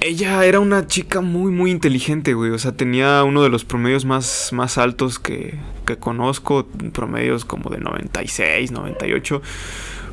ella 0.00 0.44
era 0.44 0.60
una 0.60 0.86
chica 0.86 1.20
muy 1.20 1.52
muy 1.52 1.70
inteligente, 1.70 2.32
güey, 2.32 2.50
o 2.50 2.58
sea, 2.58 2.72
tenía 2.72 3.24
uno 3.24 3.42
de 3.42 3.50
los 3.50 3.64
promedios 3.64 4.06
más 4.06 4.52
más 4.52 4.78
altos 4.78 5.18
que, 5.18 5.54
que 5.86 5.96
conozco, 5.96 6.66
promedios 6.92 7.44
como 7.44 7.70
de 7.70 7.78
96, 7.78 8.70
98. 8.70 9.42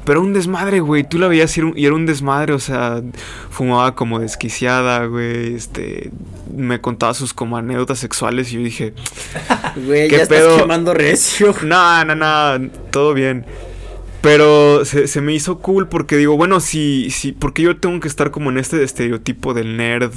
Pero 0.06 0.22
un 0.22 0.34
desmadre, 0.34 0.80
güey. 0.80 1.03
Tú 1.03 1.18
la 1.18 1.28
veías 1.28 1.56
y 1.58 1.60
era 1.62 1.68
un, 1.70 1.78
y 1.78 1.86
era 1.86 1.95
un 1.95 2.06
desmadre, 2.06 2.53
o 2.53 2.60
sea, 2.60 3.01
fumaba 3.49 3.95
como 3.95 4.20
desquiciada, 4.20 5.06
güey. 5.06 5.56
Este, 5.56 6.12
me 6.56 6.80
contaba 6.80 7.14
sus 7.14 7.34
como 7.34 7.58
anécdotas 7.58 7.99
sexuales 7.99 8.51
y 8.51 8.56
yo 8.56 8.60
dije, 8.62 8.93
Güey, 9.86 10.08
¿Qué 10.08 10.18
ya 10.18 10.24
estás 10.24 10.62
quemando 10.62 10.93
recio. 10.93 11.53
no, 11.64 12.06
no, 12.06 12.16
no, 12.16 12.70
todo 12.91 13.14
bien. 13.14 13.45
Pero 14.22 14.86
se, 14.86 15.08
se 15.08 15.22
me 15.22 15.34
hizo 15.34 15.60
cool 15.60 15.88
porque 15.88 16.18
digo, 16.18 16.36
bueno, 16.36 16.60
si, 16.60 17.12
si, 17.12 17.32
porque 17.32 17.62
yo 17.62 17.78
tengo 17.78 17.99
que 17.99 18.08
estar 18.08 18.32
como 18.32 18.49
en 18.49 18.58
este 18.58 18.84
estereotipo 18.84 19.53
del 19.53 19.78
nerd 19.78 20.12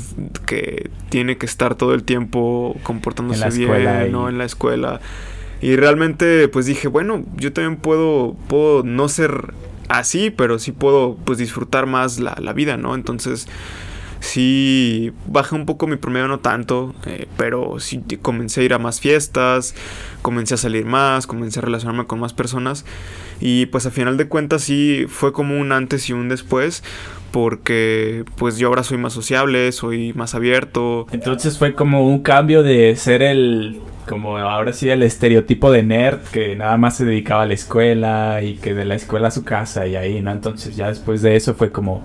que 0.46 0.88
tiene 1.10 1.36
que 1.36 1.44
estar 1.44 1.74
todo 1.74 1.92
el 1.92 2.04
tiempo 2.04 2.74
comportándose 2.84 3.36
En 3.44 3.48
la 3.50 3.54
escuela 3.54 3.92
bien, 3.98 4.08
y- 4.08 4.12
¿no? 4.12 4.28
En 4.30 4.38
la 4.38 4.44
escuela. 4.46 5.00
Y 5.60 5.76
realmente, 5.76 6.48
pues 6.48 6.64
dije, 6.64 6.88
bueno, 6.88 7.22
yo 7.36 7.52
también 7.52 7.76
puedo, 7.76 8.34
puedo 8.48 8.82
no 8.82 9.08
ser 9.10 9.52
así, 9.88 10.30
pero 10.30 10.58
sí 10.58 10.72
puedo, 10.72 11.16
pues, 11.24 11.38
disfrutar 11.38 11.86
más 11.86 12.18
la, 12.18 12.36
la 12.40 12.52
vida, 12.52 12.76
¿no? 12.76 12.94
Entonces, 12.94 13.48
sí 14.20 15.12
bajé 15.26 15.54
un 15.54 15.66
poco 15.66 15.86
mi 15.86 15.96
promedio, 15.96 16.28
no 16.28 16.40
tanto, 16.40 16.94
eh, 17.06 17.26
pero 17.36 17.78
sí 17.80 18.02
comencé 18.20 18.60
a 18.60 18.64
ir 18.64 18.74
a 18.74 18.78
más 18.78 19.00
fiestas, 19.00 19.74
comencé 20.22 20.54
a 20.54 20.56
salir 20.56 20.84
más, 20.84 21.26
comencé 21.26 21.60
a 21.60 21.62
relacionarme 21.62 22.06
con 22.06 22.20
más 22.20 22.32
personas 22.32 22.84
y 23.40 23.66
pues 23.66 23.86
a 23.86 23.90
final 23.90 24.16
de 24.16 24.28
cuentas 24.28 24.62
sí 24.62 25.06
fue 25.08 25.32
como 25.32 25.58
un 25.58 25.72
antes 25.72 26.08
y 26.08 26.12
un 26.12 26.28
después 26.28 26.82
porque 27.30 28.24
pues 28.36 28.58
yo 28.58 28.68
ahora 28.68 28.82
soy 28.82 28.98
más 28.98 29.12
sociable, 29.12 29.70
soy 29.72 30.12
más 30.14 30.34
abierto. 30.34 31.06
Entonces 31.12 31.58
fue 31.58 31.74
como 31.74 32.06
un 32.06 32.20
cambio 32.20 32.62
de 32.62 32.94
ser 32.96 33.22
el, 33.22 33.80
como 34.08 34.38
ahora 34.38 34.72
sí 34.72 34.88
el 34.90 35.02
estereotipo 35.02 35.70
de 35.70 35.82
nerd 35.82 36.20
que 36.32 36.56
nada 36.56 36.76
más 36.76 36.96
se 36.96 37.04
dedicaba 37.04 37.42
a 37.42 37.46
la 37.46 37.54
escuela 37.54 38.40
y 38.42 38.54
que 38.54 38.74
de 38.74 38.84
la 38.84 38.94
escuela 38.94 39.28
a 39.28 39.30
su 39.30 39.44
casa 39.44 39.86
y 39.86 39.96
ahí, 39.96 40.20
¿no? 40.22 40.30
Entonces 40.32 40.76
ya 40.76 40.88
después 40.88 41.22
de 41.22 41.36
eso 41.36 41.54
fue 41.54 41.70
como 41.70 42.02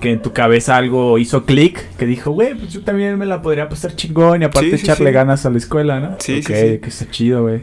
que 0.00 0.10
en 0.10 0.20
tu 0.20 0.32
cabeza 0.32 0.76
algo 0.76 1.16
hizo 1.18 1.44
clic, 1.44 1.78
que 1.96 2.06
dijo, 2.06 2.32
güey, 2.32 2.54
pues 2.54 2.72
yo 2.72 2.82
también 2.82 3.16
me 3.18 3.24
la 3.24 3.40
podría 3.40 3.68
pasar 3.68 3.94
chingón 3.94 4.42
y 4.42 4.44
aparte 4.46 4.70
Sí, 4.72 4.78
sí, 4.78 4.82
echarle 4.84 5.10
sí. 5.10 5.14
ganas 5.14 5.46
a 5.46 5.50
la 5.50 5.58
escuela, 5.58 6.00
¿no? 6.00 6.16
Sí, 6.18 6.38
Ok, 6.40 6.46
sí, 6.48 6.54
sí. 6.54 6.78
que 6.78 6.88
está 6.88 7.08
chido, 7.08 7.42
güey. 7.42 7.60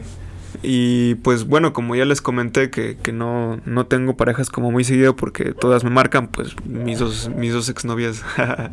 Y 0.62 1.14
pues 1.16 1.46
bueno, 1.46 1.72
como 1.72 1.96
ya 1.96 2.04
les 2.04 2.20
comenté 2.20 2.70
que, 2.70 2.96
que 3.02 3.12
no, 3.12 3.60
no 3.64 3.86
tengo 3.86 4.16
parejas 4.16 4.50
como 4.50 4.70
muy 4.70 4.84
seguido 4.84 5.16
porque 5.16 5.52
todas 5.52 5.84
me 5.84 5.90
marcan, 5.90 6.28
pues 6.28 6.54
mis 6.66 6.98
dos, 6.98 7.30
mis 7.34 7.52
dos 7.52 7.68
exnovias. 7.68 8.22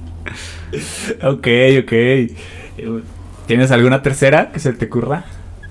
Ok, 1.23 1.47
ok. 1.81 1.93
¿Tienes 3.47 3.71
alguna 3.71 4.01
tercera 4.01 4.51
que 4.51 4.59
se 4.59 4.73
te 4.73 4.85
ocurra? 4.85 5.23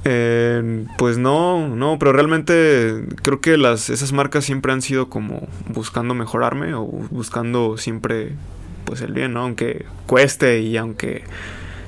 Eh, 0.04 0.86
pues 0.96 1.18
no, 1.18 1.68
no, 1.68 1.98
pero 1.98 2.12
realmente 2.12 3.04
creo 3.22 3.40
que 3.40 3.58
las 3.58 3.90
esas 3.90 4.12
marcas 4.12 4.44
siempre 4.44 4.72
han 4.72 4.80
sido 4.80 5.10
como 5.10 5.46
buscando 5.68 6.14
mejorarme 6.14 6.74
o 6.74 6.84
buscando 6.84 7.76
siempre 7.76 8.32
pues 8.84 9.02
el 9.02 9.12
bien, 9.12 9.34
¿no? 9.34 9.42
Aunque 9.42 9.84
cueste 10.06 10.60
y 10.60 10.76
aunque 10.76 11.24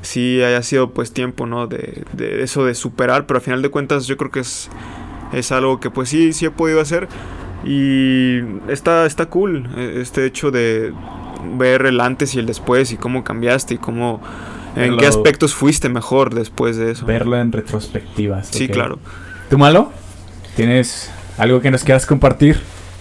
sí 0.03 0.43
haya 0.43 0.63
sido 0.63 0.91
pues 0.91 1.13
tiempo, 1.13 1.47
¿no? 1.47 1.67
De, 1.67 2.05
de 2.13 2.43
eso 2.43 2.65
de 2.65 2.75
superar, 2.75 3.27
pero 3.27 3.39
al 3.39 3.43
final 3.43 3.63
de 3.63 3.71
cuentas 3.71 4.07
yo 4.07 4.17
creo 4.17 4.31
que 4.31 4.41
es, 4.41 4.69
es 5.33 5.53
algo 5.53 5.81
que 5.81 5.91
pues 5.91 6.09
sí, 6.09 6.33
sí 6.33 6.47
he 6.47 6.51
podido 6.51 6.81
hacer 6.81 7.09
y 7.65 8.39
está, 8.69 9.07
está 9.07 9.27
cool 9.27 9.69
eh, 9.77 9.99
este 10.01 10.25
hecho 10.25 10.51
de 10.51 10.93
ver 11.57 11.87
el 11.87 12.01
antes 12.01 12.35
y 12.35 12.39
el 12.39 12.47
después 12.47 12.93
y 12.93 12.97
cómo 12.97 13.25
cambiaste 13.25 13.75
y 13.75 13.79
cómo... 13.79 14.21
¿En 14.77 14.97
qué 14.97 15.07
aspectos 15.07 15.55
fuiste 15.55 15.89
mejor 15.89 16.35
después 16.35 16.77
de 16.77 16.93
eso? 16.93 17.05
Verlo 17.05 17.37
en 17.37 17.51
retrospectivas. 17.51 18.49
Sí, 18.49 18.69
claro. 18.69 19.01
¿Tú 19.51 19.59
malo? 19.59 19.91
¿Tienes 20.55 21.11
algo 21.37 21.61
que 21.61 21.71
nos 21.73 21.83
quieras 21.83 22.07
compartir? 22.07 22.61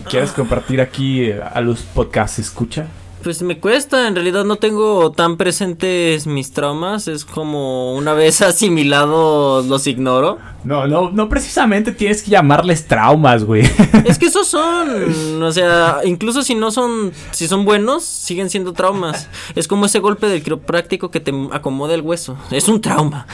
¿Quieres 0.09 0.31
compartir 0.31 0.81
aquí 0.81 1.25
eh, 1.25 1.39
a 1.41 1.61
los 1.61 1.81
podcasts? 1.81 2.39
¿Escucha? 2.39 2.87
Pues 3.27 3.41
me 3.41 3.59
cuesta, 3.59 4.07
en 4.07 4.15
realidad 4.15 4.45
no 4.45 4.55
tengo 4.55 5.11
tan 5.11 5.35
presentes 5.35 6.27
mis 6.27 6.53
traumas, 6.53 7.09
es 7.09 7.25
como 7.25 7.93
una 7.93 8.13
vez 8.13 8.41
asimilados 8.41 9.65
los 9.65 9.85
ignoro. 9.85 10.37
No, 10.63 10.87
no, 10.87 11.11
no 11.11 11.27
precisamente 11.27 11.91
tienes 11.91 12.23
que 12.23 12.31
llamarles 12.31 12.87
traumas, 12.87 13.43
güey. 13.43 13.69
Es 14.05 14.17
que 14.17 14.27
esos 14.27 14.47
son, 14.47 15.43
o 15.43 15.51
sea, 15.51 15.99
incluso 16.05 16.41
si 16.41 16.55
no 16.55 16.71
son, 16.71 17.11
si 17.31 17.49
son 17.49 17.65
buenos, 17.65 18.05
siguen 18.05 18.49
siendo 18.49 18.71
traumas. 18.71 19.27
Es 19.55 19.67
como 19.67 19.87
ese 19.87 19.99
golpe 19.99 20.29
del 20.29 20.41
quiropráctico 20.41 21.11
que 21.11 21.19
te 21.19 21.33
acomoda 21.51 21.95
el 21.95 22.01
hueso. 22.03 22.37
Es 22.49 22.69
un 22.69 22.79
trauma, 22.79 23.27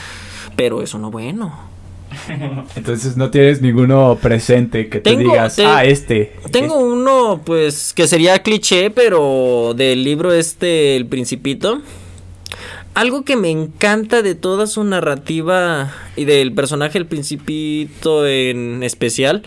pero 0.55 0.81
eso 0.81 0.97
no 0.97 1.11
bueno. 1.11 1.72
Entonces 2.75 3.17
no 3.17 3.29
tienes 3.31 3.61
ninguno 3.61 4.17
presente 4.21 4.89
que 4.89 4.99
te 4.99 5.11
Tengo- 5.11 5.31
digas, 5.31 5.55
te- 5.55 5.65
ah, 5.65 5.83
este. 5.85 6.33
Tengo 6.51 6.77
uno, 6.77 7.41
pues, 7.45 7.93
que 7.93 8.07
sería 8.07 8.41
cliché, 8.43 8.89
pero 8.91 9.73
del 9.75 10.03
libro 10.03 10.33
este, 10.33 10.95
El 10.95 11.05
Principito. 11.05 11.81
Algo 12.93 13.23
que 13.25 13.35
me 13.35 13.49
encanta 13.49 14.21
de 14.21 14.35
toda 14.35 14.67
su 14.67 14.83
narrativa 14.83 15.91
y 16.15 16.25
del 16.25 16.53
personaje 16.53 16.97
El 16.99 17.07
Principito 17.07 18.27
en 18.27 18.83
especial 18.83 19.41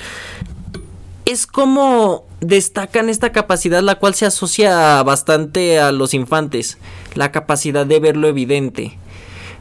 es 1.25 1.47
como 1.47 2.25
destacan 2.41 3.09
esta 3.09 3.31
capacidad, 3.33 3.83
la 3.83 3.97
cual 3.97 4.15
se 4.15 4.27
asocia 4.27 5.03
bastante 5.03 5.79
a 5.81 5.91
los 5.93 6.13
infantes, 6.15 6.79
la 7.15 7.33
capacidad 7.33 7.87
de 7.87 7.99
ver 8.01 8.17
lo 8.17 8.29
evidente. 8.29 8.99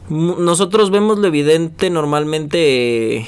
Nosotros 0.08 0.90
vemos 0.90 1.18
lo 1.18 1.26
evidente 1.26 1.90
normalmente 1.90 3.26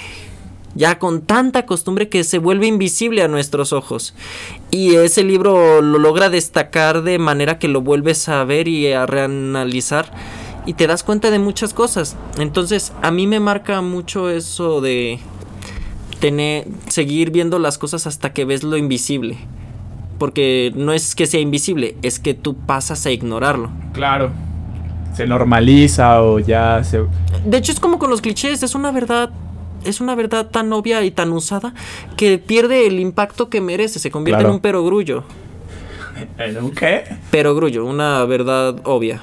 ya 0.75 0.99
con 0.99 1.23
tanta 1.23 1.67
costumbre 1.67 2.09
que 2.09 2.23
se 2.23 2.39
vuelve 2.39 2.67
invisible 2.67 3.23
a 3.23 3.29
nuestros 3.29 3.73
ojos. 3.73 4.15
Y 4.71 4.95
ese 4.95 5.25
libro 5.25 5.83
lo 5.83 5.99
logra 5.99 6.31
destacar 6.31 7.03
de 7.03 7.19
manera 7.19 7.59
que 7.59 7.69
lo 7.69 7.81
vuelves 7.81 8.29
a 8.29 8.45
ver 8.45 8.69
y 8.69 8.93
a 8.93 9.07
reanalizar 9.07 10.13
y 10.67 10.75
te 10.75 10.87
das 10.87 11.03
cuenta 11.03 11.31
de 11.31 11.39
muchas 11.39 11.75
cosas. 11.75 12.17
Entonces, 12.39 12.93
a 13.03 13.11
mí 13.11 13.27
me 13.27 13.41
marca 13.41 13.81
mucho 13.81 14.31
eso 14.31 14.81
de 14.81 15.19
tener 16.21 16.69
seguir 16.89 17.31
viendo 17.31 17.59
las 17.59 17.79
cosas 17.79 18.07
hasta 18.07 18.33
que 18.33 18.45
ves 18.45 18.63
lo 18.63 18.77
invisible. 18.77 19.39
Porque 20.19 20.73
no 20.75 20.93
es 20.93 21.15
que 21.15 21.27
sea 21.27 21.41
invisible, 21.41 21.97
es 22.03 22.19
que 22.19 22.35
tú 22.35 22.55
pasas 22.55 23.07
a 23.07 23.11
ignorarlo. 23.11 23.71
Claro. 23.95 24.31
Se 25.19 25.27
normaliza 25.27 26.23
o 26.23 26.39
ya 26.39 26.85
se... 26.85 27.03
De 27.45 27.57
hecho 27.57 27.73
es 27.73 27.81
como 27.81 27.99
con 27.99 28.09
los 28.09 28.21
clichés, 28.21 28.63
es 28.63 28.77
una 28.77 28.93
verdad 28.93 29.31
es 29.85 30.01
una 30.01 30.15
verdad 30.15 30.47
tan 30.47 30.73
obvia 30.73 31.03
y 31.03 31.11
tan 31.11 31.33
usada 31.33 31.75
que 32.17 32.39
pierde 32.39 32.87
el 32.87 33.01
impacto 33.01 33.49
que 33.51 33.61
merece, 33.61 33.99
se 33.99 34.13
convierte 34.13 34.43
Claro. 34.43 34.51
en 34.51 34.55
un 34.55 34.61
perogrullo. 34.61 35.25
¿En 36.39 36.63
un 36.63 36.71
qué? 36.71 37.03
Perogrullo, 37.33 37.85
una 37.85 38.25
verdad 38.27 38.77
obvia. 38.85 39.21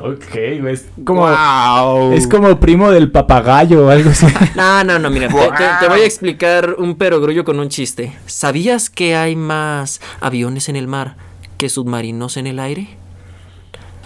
Ok, 0.00 0.34
es 0.34 0.88
como... 1.04 1.20
Wow. 1.20 2.12
Es 2.12 2.26
como 2.26 2.58
primo 2.58 2.90
del 2.90 3.12
papagayo 3.12 3.86
o 3.86 3.90
algo 3.90 4.10
así. 4.10 4.26
No, 4.56 4.82
no, 4.82 4.98
no, 4.98 5.10
mira, 5.10 5.28
te 5.28 5.88
voy 5.88 6.00
a 6.00 6.06
explicar 6.06 6.74
un 6.76 6.96
perogrullo 6.96 7.44
con 7.44 7.60
un 7.60 7.68
chiste. 7.68 8.16
¿Sabías 8.26 8.90
que 8.90 9.14
hay 9.14 9.36
más 9.36 10.00
aviones 10.20 10.68
en 10.68 10.74
el 10.74 10.88
mar 10.88 11.14
que 11.56 11.68
submarinos 11.68 12.36
en 12.36 12.48
el 12.48 12.58
aire? 12.58 12.88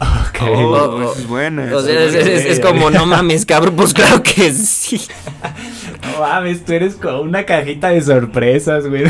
Ok. 0.29 0.41
Oh, 0.43 0.75
Oh, 0.75 1.11
esa 1.13 1.21
es 1.21 1.29
buena. 1.29 1.71
O 1.75 1.81
sea, 1.81 2.03
es 2.05 2.15
es, 2.15 2.25
buena. 2.25 2.31
es- 2.41 2.45
es 2.47 2.61
como, 2.61 2.91
no 2.91 3.07
mames, 3.07 3.47
cabrón, 3.47 3.75
pues 3.77 3.95
claro 3.95 4.23
que 4.23 4.53
sí. 4.53 5.01
No 6.15 6.21
mames, 6.21 6.65
tú 6.65 6.73
eres 6.73 6.95
como 6.97 7.21
una 7.23 7.45
cajita 7.45 7.89
de 7.91 8.03
sorpresas, 8.03 8.87
güey. 8.89 9.05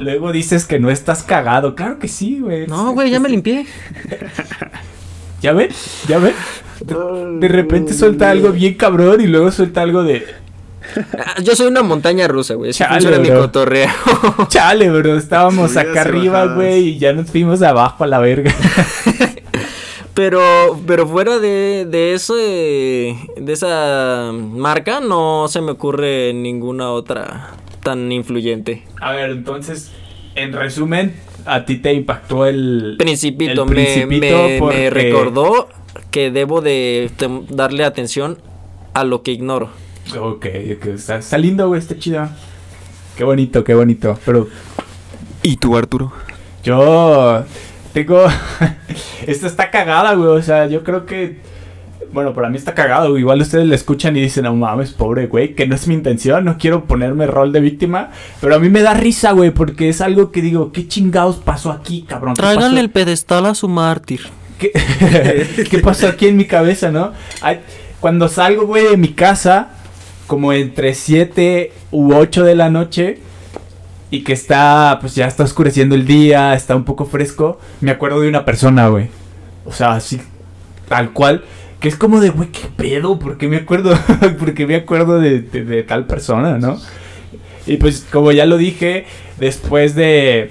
Luego 0.00 0.32
dices 0.32 0.64
que 0.64 0.78
no 0.80 0.90
estás 0.90 1.22
cagado. 1.22 1.74
Claro 1.74 1.98
que 1.98 2.08
sí, 2.08 2.40
güey. 2.40 2.66
No, 2.66 2.92
güey, 2.92 3.10
ya 3.10 3.20
me 3.20 3.28
limpié. 3.28 3.66
¿Ya 5.40 5.52
ven? 5.52 5.68
¿Ya 6.08 6.18
ven? 6.18 6.34
De, 6.80 6.94
de 7.40 7.48
repente 7.48 7.92
suelta 7.94 8.30
algo 8.30 8.50
bien 8.50 8.74
cabrón 8.74 9.20
y 9.20 9.26
luego 9.26 9.50
suelta 9.52 9.82
algo 9.82 10.02
de... 10.02 10.26
Ah, 11.18 11.40
Yo 11.42 11.54
soy 11.56 11.66
una 11.68 11.82
montaña 11.82 12.28
rusa, 12.28 12.54
güey. 12.54 12.70
Así 12.70 12.78
Chale, 12.78 12.92
funciona 12.94 13.18
mi 13.18 13.30
bro. 13.30 13.40
cotorreo. 13.40 13.88
Chale, 14.48 14.90
bro. 14.90 15.16
Estábamos 15.16 15.72
Subidas 15.72 15.90
acá 15.90 16.00
arriba, 16.02 16.54
güey, 16.54 16.88
y 16.90 16.98
ya 16.98 17.12
nos 17.12 17.30
fuimos 17.30 17.62
abajo 17.62 18.04
a 18.04 18.06
la 18.06 18.18
verga. 18.18 18.54
Pero, 20.14 20.78
pero 20.86 21.08
fuera 21.08 21.40
de, 21.40 21.86
de 21.90 22.14
eso, 22.14 22.36
de, 22.36 23.16
esa 23.48 24.30
marca, 24.32 25.00
no 25.00 25.46
se 25.48 25.60
me 25.60 25.72
ocurre 25.72 26.32
ninguna 26.32 26.92
otra 26.92 27.50
tan 27.82 28.12
influyente. 28.12 28.84
A 29.00 29.10
ver, 29.10 29.30
entonces, 29.30 29.90
en 30.36 30.52
resumen, 30.52 31.16
a 31.46 31.64
ti 31.64 31.78
te 31.78 31.92
impactó 31.94 32.46
el... 32.46 32.94
Principito, 32.96 33.64
el 33.64 33.68
me- 33.70 33.74
Principito 33.74 34.36
me, 34.36 34.48
me 34.50 34.58
porque- 34.60 34.90
recordó 34.90 35.68
que 36.12 36.30
debo 36.30 36.60
de 36.60 37.10
darle 37.48 37.84
atención 37.84 38.38
a 38.94 39.02
lo 39.02 39.24
que 39.24 39.32
ignoro. 39.32 39.70
Ok, 40.12 40.46
ok, 40.76 40.86
está, 40.86 41.16
está 41.16 41.38
lindo, 41.38 41.68
güey, 41.68 41.80
está 41.80 41.98
chido. 41.98 42.28
Qué 43.16 43.24
bonito, 43.24 43.64
qué 43.64 43.74
bonito. 43.74 44.18
Pero 44.24 44.48
¿Y 45.44 45.58
tú, 45.58 45.76
Arturo? 45.76 46.10
yo 46.62 47.44
tengo... 47.92 48.24
Esta 49.26 49.46
está 49.46 49.70
cagada, 49.70 50.14
güey. 50.14 50.30
O 50.30 50.42
sea, 50.42 50.66
yo 50.66 50.82
creo 50.82 51.04
que... 51.04 51.38
Bueno, 52.12 52.32
para 52.32 52.48
mí 52.48 52.56
está 52.56 52.74
cagado. 52.74 53.10
güey. 53.10 53.20
Igual 53.20 53.42
ustedes 53.42 53.66
le 53.66 53.74
escuchan 53.74 54.16
y 54.16 54.22
dicen, 54.22 54.44
no 54.44 54.54
mames, 54.54 54.92
pobre 54.92 55.26
güey, 55.26 55.54
que 55.54 55.66
no 55.66 55.74
es 55.74 55.86
mi 55.86 55.94
intención, 55.94 56.46
no 56.46 56.56
quiero 56.56 56.86
ponerme 56.86 57.26
rol 57.26 57.52
de 57.52 57.60
víctima. 57.60 58.10
Pero 58.40 58.54
a 58.54 58.58
mí 58.58 58.70
me 58.70 58.80
da 58.80 58.94
risa, 58.94 59.32
güey, 59.32 59.50
porque 59.50 59.90
es 59.90 60.00
algo 60.00 60.32
que 60.32 60.40
digo, 60.40 60.72
¿qué 60.72 60.88
chingados 60.88 61.36
pasó 61.36 61.70
aquí, 61.70 62.06
cabrón? 62.08 62.34
¿Qué 62.34 62.40
Tráiganle 62.40 62.80
el 62.80 62.90
pedestal 62.90 63.44
a 63.44 63.54
su 63.54 63.68
mártir. 63.68 64.20
¿Qué, 64.58 64.72
¿Qué 65.70 65.78
pasó 65.80 66.08
aquí 66.08 66.28
en 66.28 66.38
mi 66.38 66.46
cabeza, 66.46 66.90
no? 66.90 67.12
Ay, 67.42 67.60
cuando 68.00 68.28
salgo, 68.28 68.64
güey, 68.64 68.88
de 68.88 68.96
mi 68.96 69.08
casa, 69.08 69.72
como 70.26 70.52
entre 70.52 70.94
7 70.94 71.72
u 71.90 72.14
8 72.14 72.44
de 72.44 72.54
la 72.54 72.70
noche, 72.70 73.18
y 74.10 74.22
que 74.22 74.32
está, 74.32 74.98
pues 75.00 75.14
ya 75.14 75.26
está 75.26 75.42
oscureciendo 75.44 75.94
el 75.94 76.06
día, 76.06 76.54
está 76.54 76.76
un 76.76 76.84
poco 76.84 77.04
fresco, 77.04 77.58
me 77.80 77.90
acuerdo 77.90 78.20
de 78.20 78.28
una 78.28 78.44
persona, 78.44 78.88
güey. 78.88 79.08
O 79.64 79.72
sea, 79.72 79.92
así, 79.94 80.20
tal 80.88 81.10
cual. 81.12 81.42
Que 81.80 81.88
es 81.88 81.96
como 81.96 82.20
de, 82.20 82.30
güey, 82.30 82.48
¿qué 82.50 82.68
pedo? 82.76 83.18
¿Por 83.18 83.36
qué 83.38 83.48
me 83.48 83.56
acuerdo? 83.56 83.94
¿Por 84.38 84.54
qué 84.54 84.66
me 84.66 84.76
acuerdo 84.76 85.20
de, 85.20 85.40
de- 85.40 85.64
de 85.64 85.82
tal 85.82 86.06
persona, 86.06 86.58
no? 86.58 86.78
Y 87.66 87.76
pues, 87.78 88.06
como 88.10 88.30
ya 88.32 88.46
lo 88.46 88.56
dije, 88.56 89.04
después 89.38 89.94
de 89.94 90.50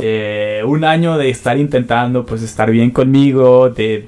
eh, 0.00 0.62
un 0.66 0.84
año 0.84 1.16
de 1.16 1.30
estar 1.30 1.58
intentando, 1.58 2.26
pues, 2.26 2.42
estar 2.42 2.70
bien 2.70 2.90
conmigo, 2.90 3.70
de, 3.70 4.06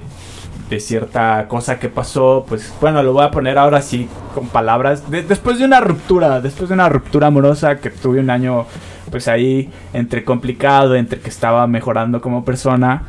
de 0.68 0.80
cierta 0.80 1.46
cosa 1.48 1.78
que 1.78 1.88
pasó, 1.88 2.44
pues, 2.48 2.72
bueno, 2.80 3.02
lo 3.02 3.12
voy 3.12 3.24
a 3.24 3.30
poner 3.30 3.56
ahora 3.58 3.80
sí 3.80 4.08
con 4.34 4.48
palabras. 4.48 5.10
De- 5.10 5.22
después 5.22 5.58
de 5.58 5.64
una 5.64 5.80
ruptura, 5.80 6.40
después 6.40 6.68
de 6.68 6.74
una 6.74 6.88
ruptura 6.88 7.28
amorosa 7.28 7.76
que 7.78 7.90
tuve 7.90 8.20
un 8.20 8.28
año, 8.30 8.66
pues, 9.10 9.28
ahí 9.28 9.70
entre 9.94 10.24
complicado, 10.24 10.94
entre 10.94 11.20
que 11.20 11.30
estaba 11.30 11.66
mejorando 11.66 12.20
como 12.20 12.44
persona, 12.44 13.02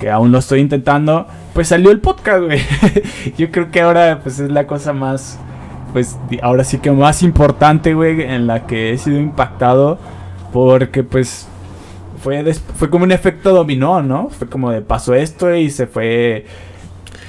que 0.00 0.10
aún 0.10 0.32
lo 0.32 0.38
estoy 0.38 0.60
intentando, 0.60 1.26
pues 1.52 1.68
salió 1.68 1.90
el 1.90 2.00
podcast, 2.00 2.42
güey. 2.44 2.60
Yo 3.38 3.50
creo 3.50 3.70
que 3.70 3.80
ahora, 3.82 4.20
pues, 4.22 4.38
es 4.40 4.50
la 4.50 4.66
cosa 4.66 4.92
más 4.92 5.38
pues 5.92 6.18
ahora 6.42 6.64
sí 6.64 6.78
que 6.78 6.90
más 6.90 7.22
importante, 7.22 7.94
güey, 7.94 8.20
en 8.22 8.48
la 8.48 8.66
que 8.66 8.92
he 8.92 8.98
sido 8.98 9.16
impactado 9.20 9.96
porque 10.52 11.04
pues 11.04 11.46
fue 12.20 12.52
fue 12.52 12.90
como 12.90 13.04
un 13.04 13.12
efecto 13.12 13.52
dominó, 13.52 14.02
¿no? 14.02 14.28
Fue 14.28 14.48
como 14.48 14.72
de 14.72 14.80
pasó 14.82 15.14
esto 15.14 15.54
y 15.54 15.70
se 15.70 15.86
fue 15.86 16.46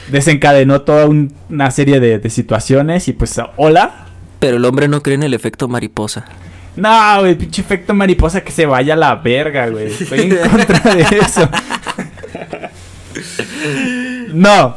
desencadenó 0.10 0.82
toda 0.82 1.06
un- 1.08 1.34
una 1.49 1.72
serie 1.72 1.99
de, 1.99 2.20
de 2.20 2.30
situaciones 2.30 3.08
y 3.08 3.14
pues 3.14 3.39
hola. 3.58 4.06
Pero 4.39 4.58
el 4.58 4.66
hombre 4.66 4.88
no 4.88 5.01
cree 5.01 5.16
en 5.16 5.24
el 5.24 5.34
efecto 5.34 5.68
mariposa. 5.68 6.26
No, 6.76 7.20
güey, 7.22 7.36
pinche 7.36 7.62
efecto 7.62 7.93
mariposa 7.93 8.41
que 8.41 8.51
se 8.51 8.66
vaya 8.66 8.95
a 8.95 8.97
la 8.97 9.16
verga, 9.16 9.68
güey. 9.70 9.88
Estoy 9.88 10.20
en 10.22 10.38
contra 10.49 10.93
de 10.93 11.01
eso. 11.22 11.49
No. 14.34 14.76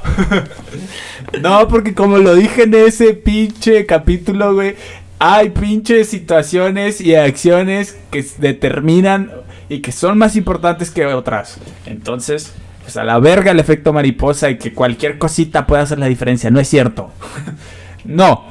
No, 1.40 1.68
porque 1.68 1.94
como 1.94 2.18
lo 2.18 2.34
dije 2.34 2.62
en 2.62 2.74
ese 2.74 3.14
pinche 3.14 3.84
capítulo, 3.86 4.54
güey, 4.54 4.76
hay 5.18 5.50
pinches 5.50 6.08
situaciones 6.08 7.00
y 7.00 7.14
acciones 7.16 7.96
que 8.10 8.24
determinan 8.38 9.32
y 9.68 9.80
que 9.80 9.92
son 9.92 10.16
más 10.18 10.36
importantes 10.36 10.90
que 10.90 11.04
otras. 11.06 11.58
Entonces, 11.86 12.52
pues 12.88 12.96
a 12.96 13.04
la 13.04 13.18
verga 13.18 13.50
el 13.50 13.60
efecto 13.60 13.92
mariposa 13.92 14.48
y 14.48 14.56
que 14.56 14.72
cualquier 14.72 15.18
cosita 15.18 15.66
puede 15.66 15.82
hacer 15.82 15.98
la 15.98 16.06
diferencia. 16.06 16.50
No 16.50 16.58
es 16.58 16.68
cierto. 16.68 17.10
no. 18.06 18.46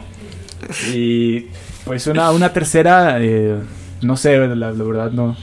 Y 0.93 1.47
pues 1.85 2.05
una, 2.05 2.29
una 2.29 2.53
tercera, 2.53 3.17
eh, 3.19 3.55
no 4.03 4.15
sé, 4.15 4.37
la, 4.37 4.69
la 4.71 4.83
verdad 4.83 5.09
no. 5.09 5.35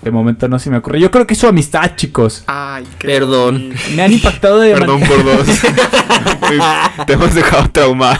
De 0.00 0.10
momento 0.10 0.48
no 0.48 0.58
se 0.58 0.70
me 0.70 0.78
ocurre. 0.78 0.98
Yo 0.98 1.10
creo 1.10 1.26
que 1.26 1.34
es 1.34 1.40
su 1.40 1.46
amistad, 1.46 1.94
chicos. 1.94 2.44
Ay, 2.46 2.86
qué 2.98 3.06
Perdón. 3.08 3.74
Me 3.94 4.02
han 4.02 4.12
impactado 4.14 4.60
de 4.60 4.72
Perdón 4.72 5.00
man- 5.00 5.08
por 5.10 5.24
dos. 5.24 5.46
Te 7.06 7.12
hemos 7.12 7.34
dejado 7.34 7.68
traumado. 7.70 8.18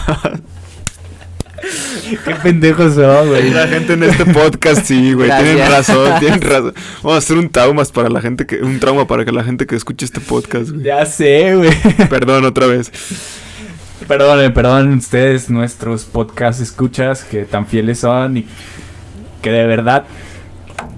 Qué 2.25 2.35
pendejos 2.43 2.95
son, 2.95 3.29
güey. 3.29 3.51
La 3.51 3.67
gente 3.67 3.93
en 3.93 4.03
este 4.03 4.25
podcast, 4.25 4.85
sí, 4.85 5.13
güey. 5.13 5.29
Tienen 5.29 5.69
razón, 5.69 6.19
tienen 6.19 6.41
razón. 6.41 6.73
Vamos 7.03 7.15
a 7.15 7.17
hacer 7.17 7.37
un 7.37 7.49
trauma 7.49 7.83
para 7.85 8.09
la 8.09 8.21
gente 8.21 8.45
que, 8.45 8.57
un 8.57 8.79
trauma 8.79 9.07
para 9.07 9.25
que 9.25 9.31
la 9.31 9.43
gente 9.43 9.65
que 9.65 9.75
escuche 9.75 10.05
este 10.05 10.19
podcast, 10.19 10.71
güey. 10.71 10.83
Ya 10.83 11.05
sé, 11.05 11.55
güey. 11.55 11.71
Perdón 12.09 12.45
otra 12.45 12.67
vez. 12.67 12.91
Perdonen, 14.07 14.53
perdonen 14.53 14.93
ustedes, 14.97 15.49
nuestros 15.49 16.05
podcast 16.05 16.61
escuchas 16.61 17.23
que 17.23 17.43
tan 17.43 17.67
fieles 17.67 17.99
son 17.99 18.37
y 18.37 18.45
que 19.41 19.51
de 19.51 19.67
verdad 19.67 20.05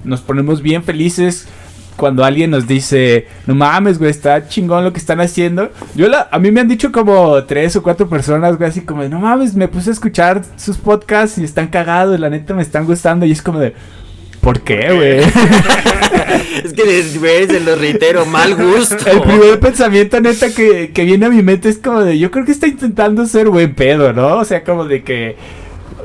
nos 0.04 0.22
ponemos 0.22 0.62
bien 0.62 0.84
felices 0.84 1.48
cuando 1.96 2.24
alguien 2.24 2.52
nos 2.52 2.68
dice, 2.68 3.28
no 3.46 3.56
mames, 3.56 4.00
güey, 4.00 4.12
está 4.12 4.48
chingón 4.48 4.84
lo 4.84 4.94
que 4.94 5.00
están 5.00 5.22
haciendo. 5.22 5.72
Yo 5.96 6.08
la, 6.08 6.28
a 6.32 6.40
mí 6.40 6.52
me 6.52 6.62
han 6.62 6.68
dicho 6.68 6.92
como 6.92 7.44
tres 7.44 7.76
o 7.76 7.84
cuatro 7.84 8.08
personas, 8.10 8.58
güey, 8.58 8.70
así 8.70 8.82
como, 8.82 9.04
de, 9.04 9.10
no 9.10 9.20
mames, 9.20 9.54
me 9.56 9.68
puse 9.68 9.90
a 9.90 9.94
escuchar 9.94 10.42
sus 10.58 10.78
podcasts 10.78 11.38
y 11.38 11.44
están 11.44 11.68
cagados, 11.68 12.20
la 12.20 12.30
neta 12.30 12.54
me 12.54 12.62
están 12.62 12.86
gustando 12.86 13.26
y 13.26 13.32
es 13.32 13.42
como 13.42 13.60
de, 13.60 13.74
¿por 14.42 14.62
qué, 14.62 14.92
güey? 14.94 15.20
es 16.64 16.74
que, 16.74 17.20
güey, 17.20 17.48
se 17.48 17.60
lo 17.60 17.76
reitero, 17.76 18.26
mal 18.26 18.56
gusto. 18.56 19.10
El 19.10 19.22
primer 19.22 19.60
pensamiento 19.60 20.20
neta 20.20 20.54
que, 20.54 20.92
que 20.94 21.04
viene 21.04 21.28
a 21.28 21.30
mi 21.30 21.44
mente 21.44 21.70
es 21.70 21.78
como 21.78 22.02
de, 22.02 22.18
yo 22.18 22.32
creo 22.32 22.46
que 22.46 22.52
está 22.52 22.68
intentando 22.68 23.26
ser 23.26 23.50
buen 23.50 23.76
pedo, 23.76 24.12
¿no? 24.14 24.38
O 24.38 24.46
sea, 24.46 24.64
como 24.64 24.86
de 24.86 25.04
que, 25.04 25.36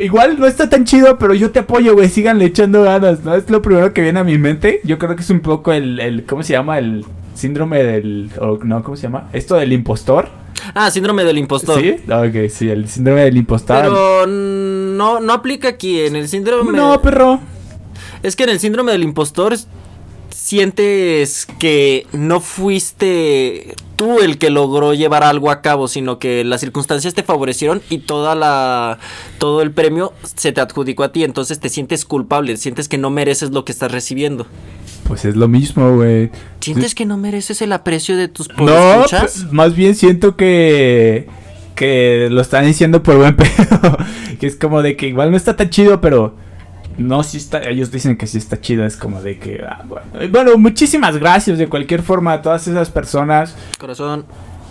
igual 0.01 0.39
no 0.39 0.47
está 0.47 0.69
tan 0.69 0.85
chido, 0.85 1.19
pero 1.19 1.35
yo 1.35 1.51
te 1.51 1.61
apoyo, 1.61 1.95
güey, 1.95 2.09
síganle 2.09 2.47
echando 2.47 2.83
ganas, 2.83 3.25
¿no? 3.25 3.35
Es 3.35 3.49
lo 3.51 3.63
primero 3.63 3.93
que 3.93 4.03
viene 4.03 4.21
a 4.21 4.25
mi 4.25 4.39
mente. 4.39 4.81
Yo 4.85 4.99
creo 4.99 5.17
que 5.17 5.23
es 5.23 5.31
un 5.31 5.41
poco 5.41 5.73
el, 5.73 6.01
el 6.01 6.25
¿cómo 6.25 6.43
se 6.43 6.53
llama? 6.53 6.79
El 6.79 7.05
síndrome 7.35 7.83
del, 7.83 8.31
o, 8.41 8.59
no, 8.63 8.83
¿cómo 8.83 8.97
se 8.97 9.05
llama? 9.05 9.29
Esto 9.33 9.57
del 9.57 9.73
impostor. 9.73 10.29
Ah, 10.75 10.91
síndrome 10.91 11.25
del 11.25 11.39
impostor. 11.39 11.81
Sí, 11.81 11.97
ok, 12.11 12.51
sí, 12.51 12.69
el 12.71 12.89
síndrome 12.89 13.23
del 13.23 13.37
impostor. 13.37 13.83
Pero 13.83 14.27
no, 14.27 15.21
no 15.21 15.33
aplica 15.33 15.69
aquí 15.69 16.01
en 16.01 16.17
el 16.17 16.29
síndrome. 16.29 16.77
No, 16.77 17.01
perro. 17.01 17.41
Es 18.23 18.35
que 18.35 18.45
en 18.45 18.51
el 18.51 18.59
síndrome 18.59 18.93
del 18.93 19.03
impostor 19.03 19.55
sientes 20.37 21.47
que 21.59 22.07
no 22.13 22.41
fuiste 22.41 23.75
tú 23.97 24.21
el 24.21 24.37
que 24.37 24.51
logró 24.51 24.93
llevar 24.93 25.25
algo 25.25 25.51
a 25.51 25.63
cabo, 25.63 25.89
sino 25.89 26.19
que 26.19 26.45
las 26.45 26.61
circunstancias 26.61 27.15
te 27.15 27.23
favorecieron 27.23 27.81
y 27.89 27.99
toda 27.99 28.35
la 28.35 28.99
todo 29.39 29.63
el 29.63 29.71
premio 29.71 30.13
se 30.37 30.53
te 30.53 30.61
adjudicó 30.61 31.05
a 31.05 31.13
ti, 31.13 31.25
entonces 31.25 31.59
te 31.59 31.71
sientes 31.71 32.05
culpable, 32.05 32.59
sientes 32.59 32.87
que 32.87 32.99
no 32.99 33.09
mereces 33.09 33.51
lo 33.51 33.65
que 33.65 33.73
estás 33.73 33.91
recibiendo. 33.91 34.47
Pues 35.09 35.25
es 35.25 35.37
lo 35.37 35.49
mismo, 35.49 35.97
güey. 35.97 36.31
¿Sientes 36.61 36.95
que 36.95 37.07
no 37.07 37.17
mereces 37.17 37.63
el 37.63 37.73
aprecio 37.73 38.17
de 38.17 38.29
tus 38.29 38.51
No, 38.59 39.07
más 39.53 39.75
bien 39.75 39.95
siento 39.95 40.37
que 40.37 41.29
que 41.75 42.29
lo 42.31 42.43
están 42.43 42.67
diciendo 42.67 43.03
por 43.03 43.17
buen 43.17 43.37
pedo, 43.37 43.97
que 44.39 44.47
es 44.47 44.57
como 44.57 44.83
de 44.83 44.97
que 44.97 45.09
igual 45.09 45.31
no 45.31 45.37
está 45.37 45.57
tan 45.57 45.71
chido, 45.71 46.01
pero 46.03 46.35
no, 46.99 47.23
sí 47.23 47.37
está, 47.37 47.63
ellos 47.63 47.91
dicen 47.91 48.17
que 48.17 48.27
sí 48.27 48.39
está 48.39 48.61
chido, 48.61 48.85
es 48.87 48.97
como 48.97 49.21
de 49.23 49.39
que, 49.39 49.63
ah, 49.67 49.83
bueno. 49.87 50.07
bueno. 50.31 50.59
muchísimas 50.59 51.17
gracias 51.19 51.59
de 51.59 51.69
cualquier 51.69 52.03
forma 52.03 52.33
a 52.33 52.43
todas 52.43 52.67
esas 52.69 52.91
personas. 52.91 53.57
Corazón. 53.79 54.25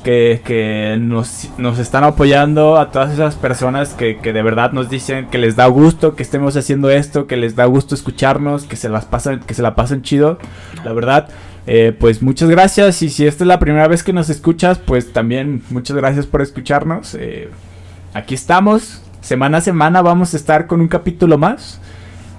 Que, 0.03 0.41
que 0.45 0.97
nos, 0.99 1.49
nos, 1.57 1.79
están 1.79 2.03
apoyando, 2.03 2.77
a 2.77 2.91
todas 2.91 3.11
esas 3.11 3.33
personas 3.33 3.95
que, 3.95 4.17
que, 4.17 4.33
de 4.33 4.43
verdad 4.43 4.71
nos 4.71 4.87
dicen 4.87 5.27
que 5.31 5.39
les 5.39 5.55
da 5.55 5.65
gusto 5.65 6.15
que 6.15 6.21
estemos 6.21 6.55
haciendo 6.55 6.91
esto, 6.91 7.25
que 7.25 7.37
les 7.37 7.55
da 7.55 7.65
gusto 7.65 7.95
escucharnos, 7.95 8.65
que 8.65 8.75
se 8.75 8.87
las 8.87 9.05
pasan, 9.05 9.39
que 9.39 9.55
se 9.55 9.63
la 9.63 9.73
pasan 9.73 10.03
chido. 10.03 10.37
La 10.83 10.93
verdad, 10.93 11.29
eh, 11.67 11.95
pues 11.99 12.21
muchas 12.21 12.49
gracias. 12.49 13.01
Y 13.01 13.09
si 13.09 13.25
esta 13.25 13.43
es 13.43 13.47
la 13.47 13.59
primera 13.59 13.87
vez 13.87 14.03
que 14.03 14.13
nos 14.13 14.29
escuchas, 14.29 14.77
pues 14.77 15.11
también 15.11 15.63
muchas 15.69 15.97
gracias 15.97 16.27
por 16.27 16.41
escucharnos. 16.41 17.15
Eh, 17.15 17.49
aquí 18.13 18.35
estamos. 18.35 19.01
Semana 19.21 19.57
a 19.57 19.61
semana 19.61 20.03
vamos 20.03 20.35
a 20.35 20.37
estar 20.37 20.67
con 20.67 20.81
un 20.81 20.87
capítulo 20.87 21.37
más. 21.37 21.81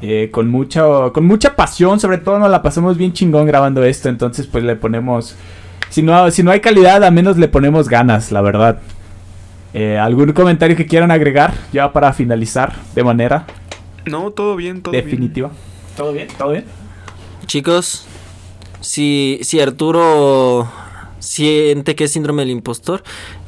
Eh, 0.03 0.29
con, 0.31 0.49
mucha, 0.49 0.85
con 1.13 1.25
mucha 1.25 1.57
pasión, 1.57 1.99
sobre 1.99 2.19
todo 2.19 2.39
nos 2.39 2.51
la 2.51 2.63
pasamos 2.63 2.99
bien 2.99 3.15
chingón 3.15 3.47
grabando 3.47 3.83
esto, 3.83 4.11
entonces 4.11 4.47
pues 4.47 4.63
le 4.63 4.77
ponemos, 4.77 5.35
si 5.89 6.03
no, 6.03 6.31
si 6.31 6.43
no 6.43 6.51
hay 6.51 6.61
calidad, 6.61 7.03
al 7.03 7.13
menos 7.13 7.39
le 7.39 7.49
ponemos 7.49 7.89
ganas, 7.89 8.31
la 8.31 8.43
verdad. 8.43 8.79
Eh, 9.73 9.99
¿Algún 9.99 10.33
comentario 10.33 10.77
que 10.77 10.87
quieran 10.87 11.11
agregar 11.11 11.55
ya 11.73 11.93
para 11.93 12.13
finalizar 12.13 12.75
de 12.95 13.05
manera? 13.05 13.47
No, 14.05 14.31
todo 14.31 14.55
bien, 14.57 14.83
todo 14.83 14.93
definitiva. 14.93 15.51
¿Todo 15.97 16.13
bien? 16.13 16.29
¿Todo 16.39 16.51
bien? 16.51 16.65
Chicos, 17.47 18.07
si, 18.81 19.39
si 19.43 19.61
Arturo 19.61 20.69
siente 21.19 21.95
que 21.95 22.05
es 22.05 22.13
síndrome 22.13 22.43
del 22.43 22.51
impostor, 22.51 23.03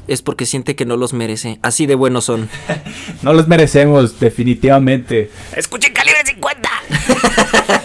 es 0.08 0.22
porque 0.22 0.46
siente 0.46 0.74
que 0.74 0.84
no 0.84 0.96
los 0.96 1.12
merece. 1.12 1.58
Así 1.62 1.86
de 1.86 1.94
buenos 1.94 2.24
son. 2.24 2.48
no 3.22 3.32
los 3.32 3.46
merecemos, 3.48 4.18
definitivamente. 4.18 5.30
Escuchen 5.56 5.92
Calibre 5.92 6.20
50. 6.26 6.68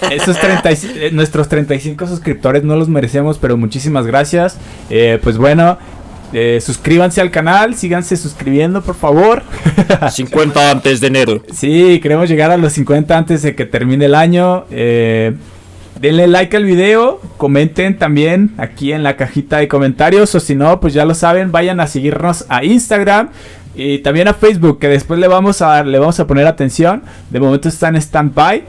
Esos 0.11 0.39
30, 0.39 0.71
eh, 0.71 1.09
nuestros 1.11 1.49
35 1.49 2.07
suscriptores 2.07 2.63
no 2.63 2.75
los 2.75 2.89
merecemos, 2.89 3.37
pero 3.37 3.57
muchísimas 3.57 4.05
gracias. 4.07 4.57
Eh, 4.89 5.19
pues 5.21 5.37
bueno, 5.37 5.77
eh, 6.33 6.59
suscríbanse 6.61 7.21
al 7.21 7.29
canal, 7.29 7.75
síganse 7.75 8.17
suscribiendo, 8.17 8.81
por 8.81 8.95
favor. 8.95 9.43
50 10.11 10.71
antes 10.71 10.99
de 10.99 11.07
enero. 11.07 11.43
Sí, 11.53 11.99
queremos 12.01 12.27
llegar 12.27 12.51
a 12.51 12.57
los 12.57 12.73
50 12.73 13.17
antes 13.17 13.43
de 13.43 13.55
que 13.55 13.65
termine 13.65 14.05
el 14.05 14.15
año. 14.15 14.65
Eh, 14.71 15.33
denle 16.03 16.27
like 16.27 16.57
al 16.57 16.65
video, 16.65 17.21
comenten 17.37 17.97
también 17.97 18.51
aquí 18.57 18.91
en 18.91 19.03
la 19.03 19.15
cajita 19.15 19.59
de 19.59 19.69
comentarios 19.69 20.35
o 20.35 20.41
si 20.41 20.53
no, 20.53 20.81
pues 20.81 20.93
ya 20.93 21.05
lo 21.05 21.15
saben, 21.15 21.53
vayan 21.53 21.79
a 21.79 21.87
seguirnos 21.87 22.45
a 22.49 22.65
Instagram 22.65 23.29
y 23.73 23.99
también 23.99 24.27
a 24.27 24.33
Facebook, 24.33 24.79
que 24.79 24.89
después 24.89 25.17
le 25.17 25.29
vamos 25.29 25.61
a 25.61 25.67
dar, 25.67 25.87
le 25.87 25.97
vamos 25.99 26.19
a 26.19 26.27
poner 26.27 26.45
atención. 26.45 27.03
De 27.29 27.39
momento 27.39 27.69
está 27.69 27.87
en 27.87 27.95
stand-by, 27.95 28.65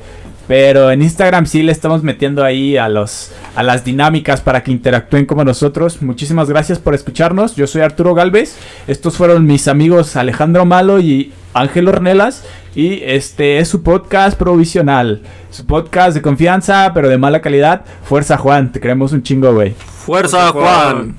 pero 0.47 0.93
en 0.93 1.03
Instagram 1.03 1.47
sí 1.47 1.64
le 1.64 1.72
estamos 1.72 2.05
metiendo 2.05 2.45
ahí 2.45 2.76
a 2.76 2.89
los 2.89 3.32
a 3.57 3.64
las 3.64 3.85
dinámicas 3.85 4.41
para 4.41 4.62
que 4.62 4.70
interactúen 4.70 5.26
como 5.26 5.43
nosotros. 5.43 6.03
Muchísimas 6.03 6.49
gracias 6.49 6.78
por 6.78 6.95
escucharnos. 6.95 7.57
Yo 7.57 7.66
soy 7.66 7.82
Arturo 7.82 8.14
Galvez. 8.14 8.57
Estos 8.87 9.16
fueron 9.16 9.45
mis 9.45 9.66
amigos 9.66 10.14
Alejandro 10.14 10.66
Malo 10.66 11.01
y 11.01 11.32
Ángel 11.53 11.89
Ornelas. 11.89 12.45
Y 12.75 13.03
este 13.05 13.59
es 13.59 13.68
su 13.68 13.83
podcast 13.83 14.37
provisional. 14.37 15.22
Su 15.51 15.64
podcast 15.64 16.14
de 16.14 16.22
confianza, 16.22 16.91
pero 16.93 17.09
de 17.09 17.18
mala 17.18 17.41
calidad. 17.41 17.85
Fuerza 18.03 18.37
Juan, 18.37 18.72
te 18.72 18.81
queremos 18.81 19.12
un 19.12 19.22
chingo, 19.22 19.55
güey. 19.55 19.75
Fuerza, 19.75 20.51
Juan. 20.51 21.14